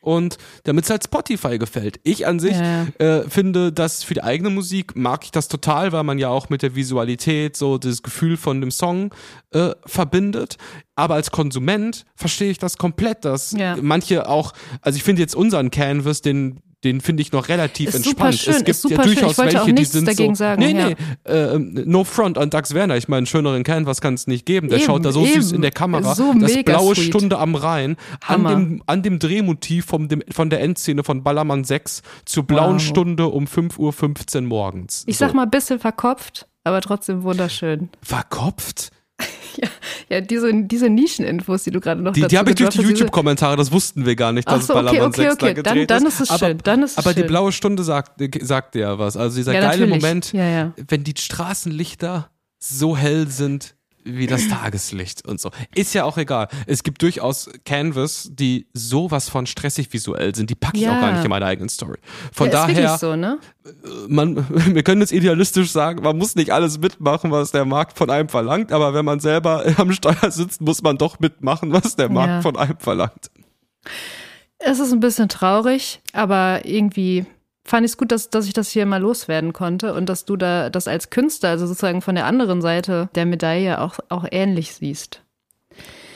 Und 0.00 0.36
damit 0.64 0.82
es 0.82 0.90
halt 0.90 1.04
Spotify 1.04 1.58
gefällt. 1.58 2.00
Ich 2.02 2.26
an 2.26 2.40
sich 2.40 2.56
Ja. 2.56 2.86
äh, 2.98 3.28
finde, 3.30 3.72
dass 3.72 4.02
für 4.02 4.14
die 4.14 4.22
eigene 4.24 4.50
Musik 4.50 4.96
mag 4.96 5.22
ich 5.24 5.30
das 5.30 5.46
total, 5.46 5.92
weil 5.92 6.02
man 6.02 6.18
ja 6.18 6.28
auch 6.28 6.48
mit 6.48 6.62
der 6.62 6.74
Visualität 6.74 7.56
so 7.56 7.78
das 7.78 8.02
Gefühl 8.02 8.36
von 8.36 8.60
dem 8.60 8.72
Song 8.72 9.14
äh, 9.52 9.70
verbindet. 9.86 10.56
Aber 10.96 11.14
als 11.14 11.30
Konsument 11.30 12.04
verstehe 12.16 12.50
ich 12.50 12.58
das 12.58 12.78
komplett, 12.78 13.24
dass 13.24 13.52
Ja. 13.52 13.76
manche 13.80 14.28
auch, 14.28 14.54
also 14.80 14.96
ich 14.96 15.04
finde 15.04 15.22
jetzt 15.22 15.36
unseren 15.36 15.70
Canvas, 15.70 16.20
den 16.20 16.58
den 16.84 17.00
finde 17.00 17.22
ich 17.22 17.32
noch 17.32 17.48
relativ 17.48 17.88
Ist 17.90 18.06
entspannt. 18.06 18.34
schön, 18.34 18.54
es 18.54 18.64
gibt 18.64 18.90
ja 18.90 19.02
durchaus 19.02 19.38
welche, 19.38 19.72
die 19.72 19.84
sind 19.84 20.08
dagegen 20.08 20.34
so, 20.34 20.40
sagen, 20.40 20.60
nee, 20.60 20.72
ja. 20.78 20.88
nee, 20.88 20.94
äh, 21.24 21.58
no 21.58 22.04
front 22.04 22.38
an 22.38 22.50
Dax 22.50 22.74
Werner. 22.74 22.96
Ich 22.96 23.08
meine, 23.08 23.18
einen 23.18 23.26
schöneren 23.26 23.62
Canvas 23.62 24.00
kann 24.00 24.14
es 24.14 24.26
nicht 24.26 24.46
geben. 24.46 24.68
Der 24.68 24.78
Eben, 24.78 24.86
schaut 24.86 25.04
da 25.04 25.12
so 25.12 25.24
süß 25.24 25.48
eben. 25.48 25.56
in 25.56 25.62
der 25.62 25.70
Kamera. 25.70 26.14
So 26.14 26.34
das 26.34 26.62
blaue 26.64 26.94
sweet. 26.94 27.06
Stunde 27.06 27.38
am 27.38 27.54
Rhein. 27.54 27.96
An 28.26 28.44
dem, 28.44 28.82
an 28.86 29.02
dem 29.02 29.18
Drehmotiv 29.18 29.86
vom, 29.86 30.08
dem, 30.08 30.22
von 30.30 30.50
der 30.50 30.60
Endszene 30.60 31.04
von 31.04 31.22
Ballermann 31.22 31.64
6 31.64 32.02
zur 32.24 32.44
blauen 32.44 32.74
Wow. 32.74 32.82
Stunde 32.82 33.26
um 33.28 33.44
5.15 33.44 34.36
Uhr 34.36 34.42
morgens. 34.42 35.04
Ich 35.06 35.18
so. 35.18 35.26
sag 35.26 35.34
mal, 35.34 35.44
ein 35.44 35.50
bisschen 35.50 35.78
verkopft, 35.78 36.48
aber 36.64 36.80
trotzdem 36.80 37.22
wunderschön. 37.22 37.90
Verkopft? 38.02 38.90
Ja, 40.08 40.20
diese, 40.20 40.50
diese 40.64 40.90
Nischeninfos, 40.90 41.62
die 41.64 41.70
du 41.70 41.80
gerade 41.80 42.02
noch 42.02 42.12
Die, 42.12 42.20
dazu 42.20 42.30
die 42.30 42.38
habe 42.38 42.50
ich 42.50 42.56
durch 42.56 42.70
die 42.70 42.82
YouTube-Kommentare, 42.82 43.56
das 43.56 43.72
wussten 43.72 44.04
wir 44.04 44.14
gar 44.14 44.32
nicht, 44.32 44.46
dass 44.46 44.66
so, 44.66 44.74
es 44.74 44.78
okay, 44.78 44.84
Ballermann 44.84 45.08
okay, 45.08 45.22
6 45.22 45.36
da 45.38 45.46
okay. 45.46 45.54
gedreht 45.54 45.90
Dann- 45.90 46.00
dann 46.02 46.06
ist. 46.08 46.20
es 46.20 46.30
aber, 46.30 46.38
schön, 46.38 46.58
dann 46.64 46.82
ist 46.82 46.90
es 46.92 46.98
aber 46.98 47.14
die 47.14 47.20
schön. 47.20 47.28
blaue 47.28 47.52
Stunde 47.52 47.82
sagt, 47.82 48.20
sagt 48.42 48.74
ja 48.74 48.98
was. 48.98 49.16
Also 49.16 49.36
dieser 49.36 49.54
Ja, 49.54 49.60
geile 49.60 49.86
natürlich. 49.86 50.02
Moment, 50.02 50.32
Ja, 50.34 50.46
ja. 50.48 50.72
wenn 50.88 51.04
die 51.04 51.14
Straßenlichter 51.16 52.30
so 52.58 52.94
hell 52.96 53.28
sind 53.28 53.74
wie 54.04 54.26
das 54.26 54.48
Tageslicht 54.48 55.26
und 55.26 55.40
so. 55.40 55.50
Ist 55.74 55.94
ja 55.94 56.04
auch 56.04 56.16
egal. 56.18 56.48
Es 56.66 56.82
gibt 56.82 57.02
durchaus 57.02 57.48
Canvas, 57.64 58.28
die 58.32 58.66
sowas 58.72 59.28
von 59.28 59.46
stressig 59.46 59.92
visuell 59.92 60.34
sind. 60.34 60.50
Die 60.50 60.54
packe 60.54 60.76
ich 60.76 60.82
Ja. 60.84 60.96
auch 60.96 61.00
gar 61.00 61.12
nicht 61.12 61.24
in 61.24 61.30
meine 61.30 61.46
eigene 61.46 61.68
Story. 61.68 61.98
Von 62.32 62.48
ja, 62.48 62.52
daher, 62.66 62.98
so, 62.98 63.14
ne? 63.16 63.38
man, 64.08 64.44
wir 64.74 64.82
können 64.82 65.02
es 65.02 65.12
idealistisch 65.12 65.70
sagen, 65.70 66.02
man 66.02 66.18
muss 66.18 66.34
nicht 66.34 66.50
alles 66.50 66.78
mitmachen, 66.78 67.30
was 67.30 67.52
der 67.52 67.64
Markt 67.64 67.96
von 67.96 68.10
einem 68.10 68.28
verlangt, 68.28 68.72
aber 68.72 68.94
wenn 68.94 69.04
man 69.04 69.20
selber 69.20 69.64
am 69.76 69.92
Steuer 69.92 70.30
sitzt, 70.30 70.60
muss 70.60 70.82
man 70.82 70.98
doch 70.98 71.20
mitmachen, 71.20 71.72
was 71.72 71.96
der 71.96 72.08
Markt 72.08 72.28
Ja. 72.30 72.42
von 72.42 72.56
einem 72.56 72.78
verlangt. 72.78 73.30
Es 74.58 74.78
ist 74.78 74.92
ein 74.92 75.00
bisschen 75.00 75.28
traurig, 75.28 76.00
aber 76.12 76.64
irgendwie 76.64 77.26
fand 77.64 77.84
ich 77.84 77.92
es 77.92 77.96
gut, 77.96 78.12
dass, 78.12 78.30
dass 78.30 78.46
ich 78.46 78.52
das 78.52 78.70
hier 78.70 78.86
mal 78.86 79.00
loswerden 79.00 79.52
konnte 79.52 79.94
und 79.94 80.08
dass 80.08 80.24
du 80.24 80.36
da 80.36 80.70
das 80.70 80.88
als 80.88 81.10
Künstler, 81.10 81.50
also 81.50 81.66
sozusagen 81.66 82.02
von 82.02 82.14
der 82.14 82.26
anderen 82.26 82.60
Seite 82.60 83.08
der 83.14 83.26
Medaille 83.26 83.80
auch, 83.80 83.98
auch 84.08 84.26
ähnlich 84.30 84.74
siehst. 84.74 85.22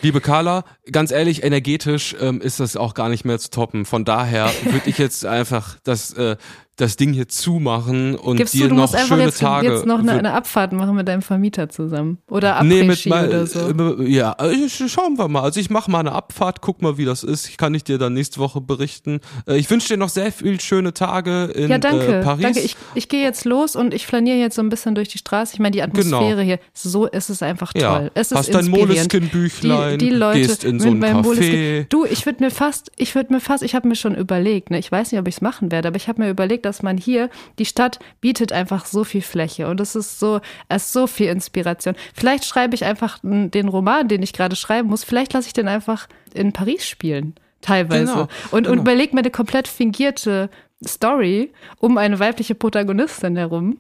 Liebe 0.03 0.21
Carla, 0.21 0.65
ganz 0.93 1.11
ehrlich, 1.11 1.43
energetisch 1.43 2.15
ähm, 2.21 2.41
ist 2.41 2.61
das 2.61 2.77
auch 2.77 2.95
gar 2.95 3.09
nicht 3.09 3.25
mehr 3.25 3.39
zu 3.39 3.51
toppen. 3.51 3.85
Von 3.85 4.05
daher 4.05 4.51
würde 4.65 4.89
ich 4.89 4.99
jetzt 4.99 5.25
einfach 5.25 5.79
das, 5.85 6.13
äh, 6.13 6.37
das 6.77 6.97
Ding 6.97 7.13
hier 7.15 7.27
zumachen 7.29 8.15
und 8.17 8.37
Gibst 8.37 8.53
dir 8.55 8.65
du, 8.65 8.75
du 8.75 8.75
noch 8.75 8.97
schöne 8.99 9.25
jetzt, 9.25 9.41
Tage. 9.41 9.69
jetzt 9.73 9.87
noch 9.87 10.01
eine, 10.01 10.13
eine 10.13 10.33
Abfahrt 10.35 10.73
machen 10.73 10.95
mit 10.95 11.09
deinem 11.09 11.23
Vermieter 11.23 11.69
zusammen. 11.71 12.19
Oder 12.31 12.63
Nee, 12.63 12.83
mit 12.85 13.07
mal, 13.07 13.29
oder 13.29 13.47
so. 13.47 13.61
äh, 14.01 14.09
ja, 14.09 14.37
äh, 14.39 14.69
schauen 14.69 15.17
wir 15.17 15.27
mal. 15.29 15.41
Also 15.43 15.59
ich 15.59 15.71
mache 15.71 15.91
mal 15.91 16.01
eine 16.01 16.13
Abfahrt, 16.13 16.61
guck 16.61 16.83
mal, 16.83 16.99
wie 16.99 17.05
das 17.07 17.23
ist. 17.25 17.49
Ich 17.49 17.57
kann 17.57 17.75
ich 17.75 17.83
dir 17.85 17.97
dann 17.99 18.13
nächste 18.13 18.39
Woche 18.41 18.61
berichten. 18.61 19.21
Äh, 19.49 19.57
ich 19.57 19.71
wünsche 19.71 19.89
dir 19.89 19.97
noch 19.97 20.11
sehr 20.11 20.31
viel 20.33 20.61
schöne 20.61 20.93
Tage 20.93 21.45
in 21.55 21.71
Ja, 21.71 21.79
danke. 21.79 22.19
äh, 22.19 22.23
Paris. 22.23 22.43
Danke. 22.43 22.61
Ich, 22.61 22.77
ich 22.95 23.09
gehe 23.09 23.23
jetzt 23.23 23.45
los 23.47 23.75
und 23.75 23.95
ich 23.95 24.07
flaniere 24.07 24.37
jetzt 24.37 24.57
so 24.57 24.63
ein 24.63 24.69
bisschen 24.69 24.95
durch 24.95 25.09
die 25.09 25.19
Straße. 25.19 25.55
Ich 25.55 25.61
meine, 25.61 25.71
die 25.73 25.83
Atmosphäre 25.83 26.43
hier, 26.43 26.59
so 26.75 27.07
ist 27.07 27.31
es 27.31 27.43
einfach 27.43 27.73
toll. 27.73 27.81
Genau. 27.83 28.01
ja, 28.03 28.11
Es 28.15 28.33
ist 28.33 28.37
hast 28.39 28.49
dein 28.55 28.67
inspirierend. 28.67 28.89
Moleskine-Büchlein, 29.13 29.99
die, 29.99 30.09
die 30.11 30.15
Leute 30.15 30.41
gehst 30.41 30.65
in 30.65 30.79
so 30.81 30.89
ein 30.89 31.03
Café. 31.03 31.87
Du, 31.89 32.05
ich 32.05 32.27
würde 32.27 32.45
mir 32.45 32.51
fast, 32.51 32.93
ich 32.97 33.15
würde 33.15 33.33
mir 33.33 33.41
fast, 33.41 33.63
ich 33.63 33.75
habe 33.75 33.89
mir 33.89 33.97
schon 33.97 34.15
überlegt, 34.15 34.71
ne, 34.71 34.79
ich 34.79 34.93
weiß 34.93 35.13
nicht, 35.13 35.21
ob 35.21 35.27
ich 35.29 35.37
es 35.37 35.41
machen 35.41 35.71
werde, 35.73 35.89
aber 35.89 35.97
ich 35.97 36.09
habe 36.09 36.23
mir 36.23 36.29
überlegt, 36.31 36.66
dass 36.67 36.83
man 36.83 36.99
hier, 36.99 37.31
die 37.59 37.65
Stadt 37.65 37.99
bietet 38.21 38.53
einfach 38.53 38.85
so 38.85 39.05
viel 39.05 39.23
Fläche 39.23 39.69
und 39.69 39.81
es 39.81 39.95
ist 39.97 40.19
so, 40.21 40.41
es 40.69 40.85
ist 40.87 40.93
so 40.93 41.07
viel 41.07 41.29
Inspiration. 41.29 41.95
Vielleicht 42.15 42.45
schreibe 42.45 42.75
ich 42.75 42.85
einfach 42.85 43.19
den 43.23 43.69
Roman, 43.69 44.09
den 44.09 44.23
ich 44.23 44.33
gerade 44.35 44.57
schreiben 44.57 44.89
muss, 44.91 45.05
vielleicht 45.05 45.33
lasse 45.33 45.47
ich 45.47 45.53
den 45.55 45.69
einfach 45.69 46.09
in 46.35 46.53
Paris 46.53 46.87
spielen, 46.87 47.35
teilweise. 47.63 48.13
Genau, 48.13 48.21
und 48.51 48.53
und 48.53 48.65
genau. 48.65 48.83
überlege 48.83 49.15
mir 49.15 49.21
eine 49.23 49.31
komplett 49.31 49.69
fingierte 49.69 50.51
Story 50.87 51.53
um 51.79 51.97
eine 51.99 52.19
weibliche 52.19 52.55
Protagonistin 52.55 53.37
herum 53.37 53.79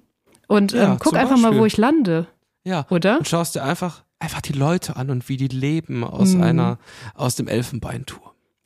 und 0.48 0.72
Ja, 0.72 0.92
ähm, 0.92 0.96
guck 0.98 1.14
einfach 1.14 1.36
mal, 1.36 1.50
wo 1.56 1.60
Beispiel. 1.60 1.66
ich 1.66 1.76
lande. 1.76 2.26
Ja. 2.64 2.86
Oder? 2.90 3.18
Und 3.18 3.28
schaust 3.28 3.54
dir 3.54 3.62
einfach, 3.62 4.02
einfach 4.18 4.40
die 4.40 4.52
Leute 4.54 4.96
an 4.96 5.10
und 5.10 5.28
wie 5.28 5.36
die 5.36 5.48
leben 5.48 6.04
aus 6.04 6.34
Mhm. 6.34 6.42
einer, 6.42 6.78
aus 7.14 7.34
dem 7.36 7.48
Elfenbeinturm. 7.48 8.22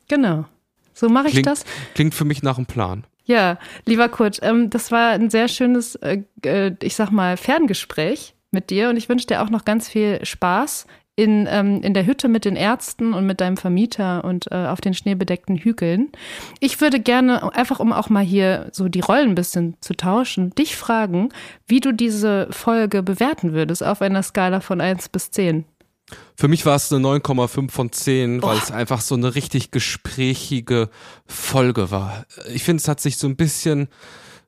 Genau. 0.07 0.45
So 0.93 1.09
mache 1.09 1.27
ich 1.27 1.33
Klingt, 1.33 1.47
das. 1.47 1.63
klingt 1.95 2.13
für 2.13 2.25
mich 2.25 2.43
nach 2.43 2.57
einem 2.57 2.65
Plan. 2.67 3.03
Ja, 3.31 3.57
lieber 3.85 4.09
Kurt, 4.09 4.39
ähm, 4.41 4.69
das 4.69 4.91
war 4.91 5.11
ein 5.11 5.29
sehr 5.29 5.47
schönes, 5.47 5.95
äh, 5.95 6.23
äh, 6.43 6.73
ich 6.81 6.97
sag 6.97 7.11
mal, 7.11 7.37
Ferngespräch 7.37 8.35
mit 8.51 8.69
dir 8.69 8.89
und 8.89 8.97
ich 8.97 9.07
wünsche 9.07 9.25
dir 9.25 9.41
auch 9.41 9.49
noch 9.49 9.63
ganz 9.63 9.87
viel 9.87 10.19
Spaß 10.25 10.85
in, 11.15 11.47
ähm, 11.49 11.81
in 11.81 11.93
der 11.93 12.05
Hütte 12.05 12.27
mit 12.27 12.43
den 12.43 12.57
Ärzten 12.57 13.13
und 13.13 13.25
mit 13.25 13.39
deinem 13.39 13.55
Vermieter 13.55 14.25
und 14.25 14.51
äh, 14.51 14.67
auf 14.67 14.81
den 14.81 14.93
schneebedeckten 14.93 15.55
Hügeln. 15.55 16.11
Ich 16.59 16.81
würde 16.81 16.99
gerne, 16.99 17.55
einfach 17.55 17.79
um 17.79 17.93
auch 17.93 18.09
mal 18.09 18.23
hier 18.23 18.67
so 18.73 18.89
die 18.89 18.99
Rollen 18.99 19.29
ein 19.29 19.35
bisschen 19.35 19.77
zu 19.79 19.93
tauschen, 19.93 20.49
dich 20.49 20.75
fragen, 20.75 21.29
wie 21.65 21.79
du 21.79 21.93
diese 21.93 22.49
Folge 22.51 23.01
bewerten 23.01 23.53
würdest 23.53 23.81
auf 23.81 24.01
einer 24.01 24.23
Skala 24.23 24.59
von 24.59 24.81
1 24.81 25.07
bis 25.07 25.31
10. 25.31 25.63
Für 26.35 26.47
mich 26.47 26.65
war 26.65 26.75
es 26.75 26.91
eine 26.91 27.05
9,5 27.05 27.69
von 27.71 27.91
10, 27.91 28.41
weil 28.41 28.57
es 28.57 28.71
einfach 28.71 29.01
so 29.01 29.15
eine 29.15 29.35
richtig 29.35 29.71
gesprächige 29.71 30.89
Folge 31.25 31.91
war. 31.91 32.25
Ich 32.53 32.63
finde, 32.63 32.81
es 32.81 32.87
hat 32.87 32.99
sich 32.99 33.17
so 33.17 33.27
ein 33.27 33.35
bisschen 33.35 33.87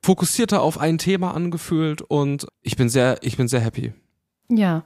fokussierter 0.02 0.60
auf 0.60 0.78
ein 0.78 0.98
Thema 0.98 1.34
angefühlt 1.34 2.02
und 2.02 2.46
ich 2.62 2.76
bin 2.76 2.88
sehr, 2.88 3.18
ich 3.22 3.36
bin 3.36 3.48
sehr 3.48 3.60
happy. 3.60 3.92
Ja, 4.50 4.84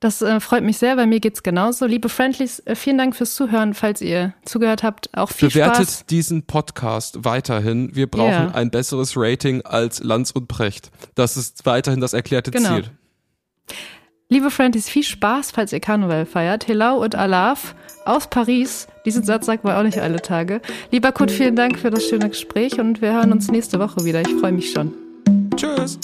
das 0.00 0.22
äh, 0.22 0.40
freut 0.40 0.62
mich 0.62 0.78
sehr, 0.78 0.96
bei 0.96 1.06
mir 1.06 1.20
geht's 1.20 1.42
genauso. 1.42 1.84
Liebe 1.86 2.08
Friendlies, 2.08 2.60
äh, 2.60 2.74
vielen 2.74 2.96
Dank 2.98 3.16
fürs 3.16 3.34
Zuhören, 3.34 3.74
falls 3.74 4.00
ihr 4.00 4.34
zugehört 4.44 4.82
habt. 4.82 5.10
Auch 5.16 5.30
viel 5.30 5.48
Bewertet 5.48 5.88
Spaß. 5.88 6.06
diesen 6.06 6.42
Podcast 6.44 7.24
weiterhin. 7.24 7.94
Wir 7.94 8.06
brauchen 8.06 8.30
Ja. 8.30 8.50
ein 8.52 8.70
besseres 8.70 9.14
Rating 9.16 9.62
als 9.62 10.02
Lanz 10.02 10.30
und 10.30 10.48
Precht. 10.48 10.90
Das 11.14 11.36
ist 11.36 11.66
weiterhin 11.66 12.00
das 12.00 12.12
erklärte 12.12 12.50
Genau. 12.50 12.76
Ziel. 12.76 12.90
Liebe 14.28 14.50
Friendlies, 14.50 14.88
viel 14.88 15.04
Spaß, 15.04 15.52
falls 15.52 15.72
ihr 15.72 15.78
Karneval 15.78 16.26
feiert. 16.26 16.66
Hello 16.66 16.96
und 16.96 17.14
Alaf 17.14 17.76
aus 18.04 18.28
Paris. 18.28 18.88
Diesen 19.04 19.22
Satz 19.22 19.46
sagt 19.46 19.62
man 19.62 19.76
auch 19.76 19.84
nicht 19.84 20.00
alle 20.00 20.20
Tage. 20.20 20.60
Lieber 20.90 21.12
Kurt, 21.12 21.30
vielen 21.30 21.54
Dank 21.54 21.78
für 21.78 21.90
das 21.90 22.08
schöne 22.08 22.28
Gespräch 22.28 22.80
und 22.80 23.00
wir 23.00 23.12
hören 23.12 23.30
uns 23.30 23.52
nächste 23.52 23.78
Woche 23.78 24.04
wieder. 24.04 24.22
Ich 24.22 24.34
freue 24.40 24.52
mich 24.52 24.72
schon. 24.72 24.92
Tschüss. 25.54 26.00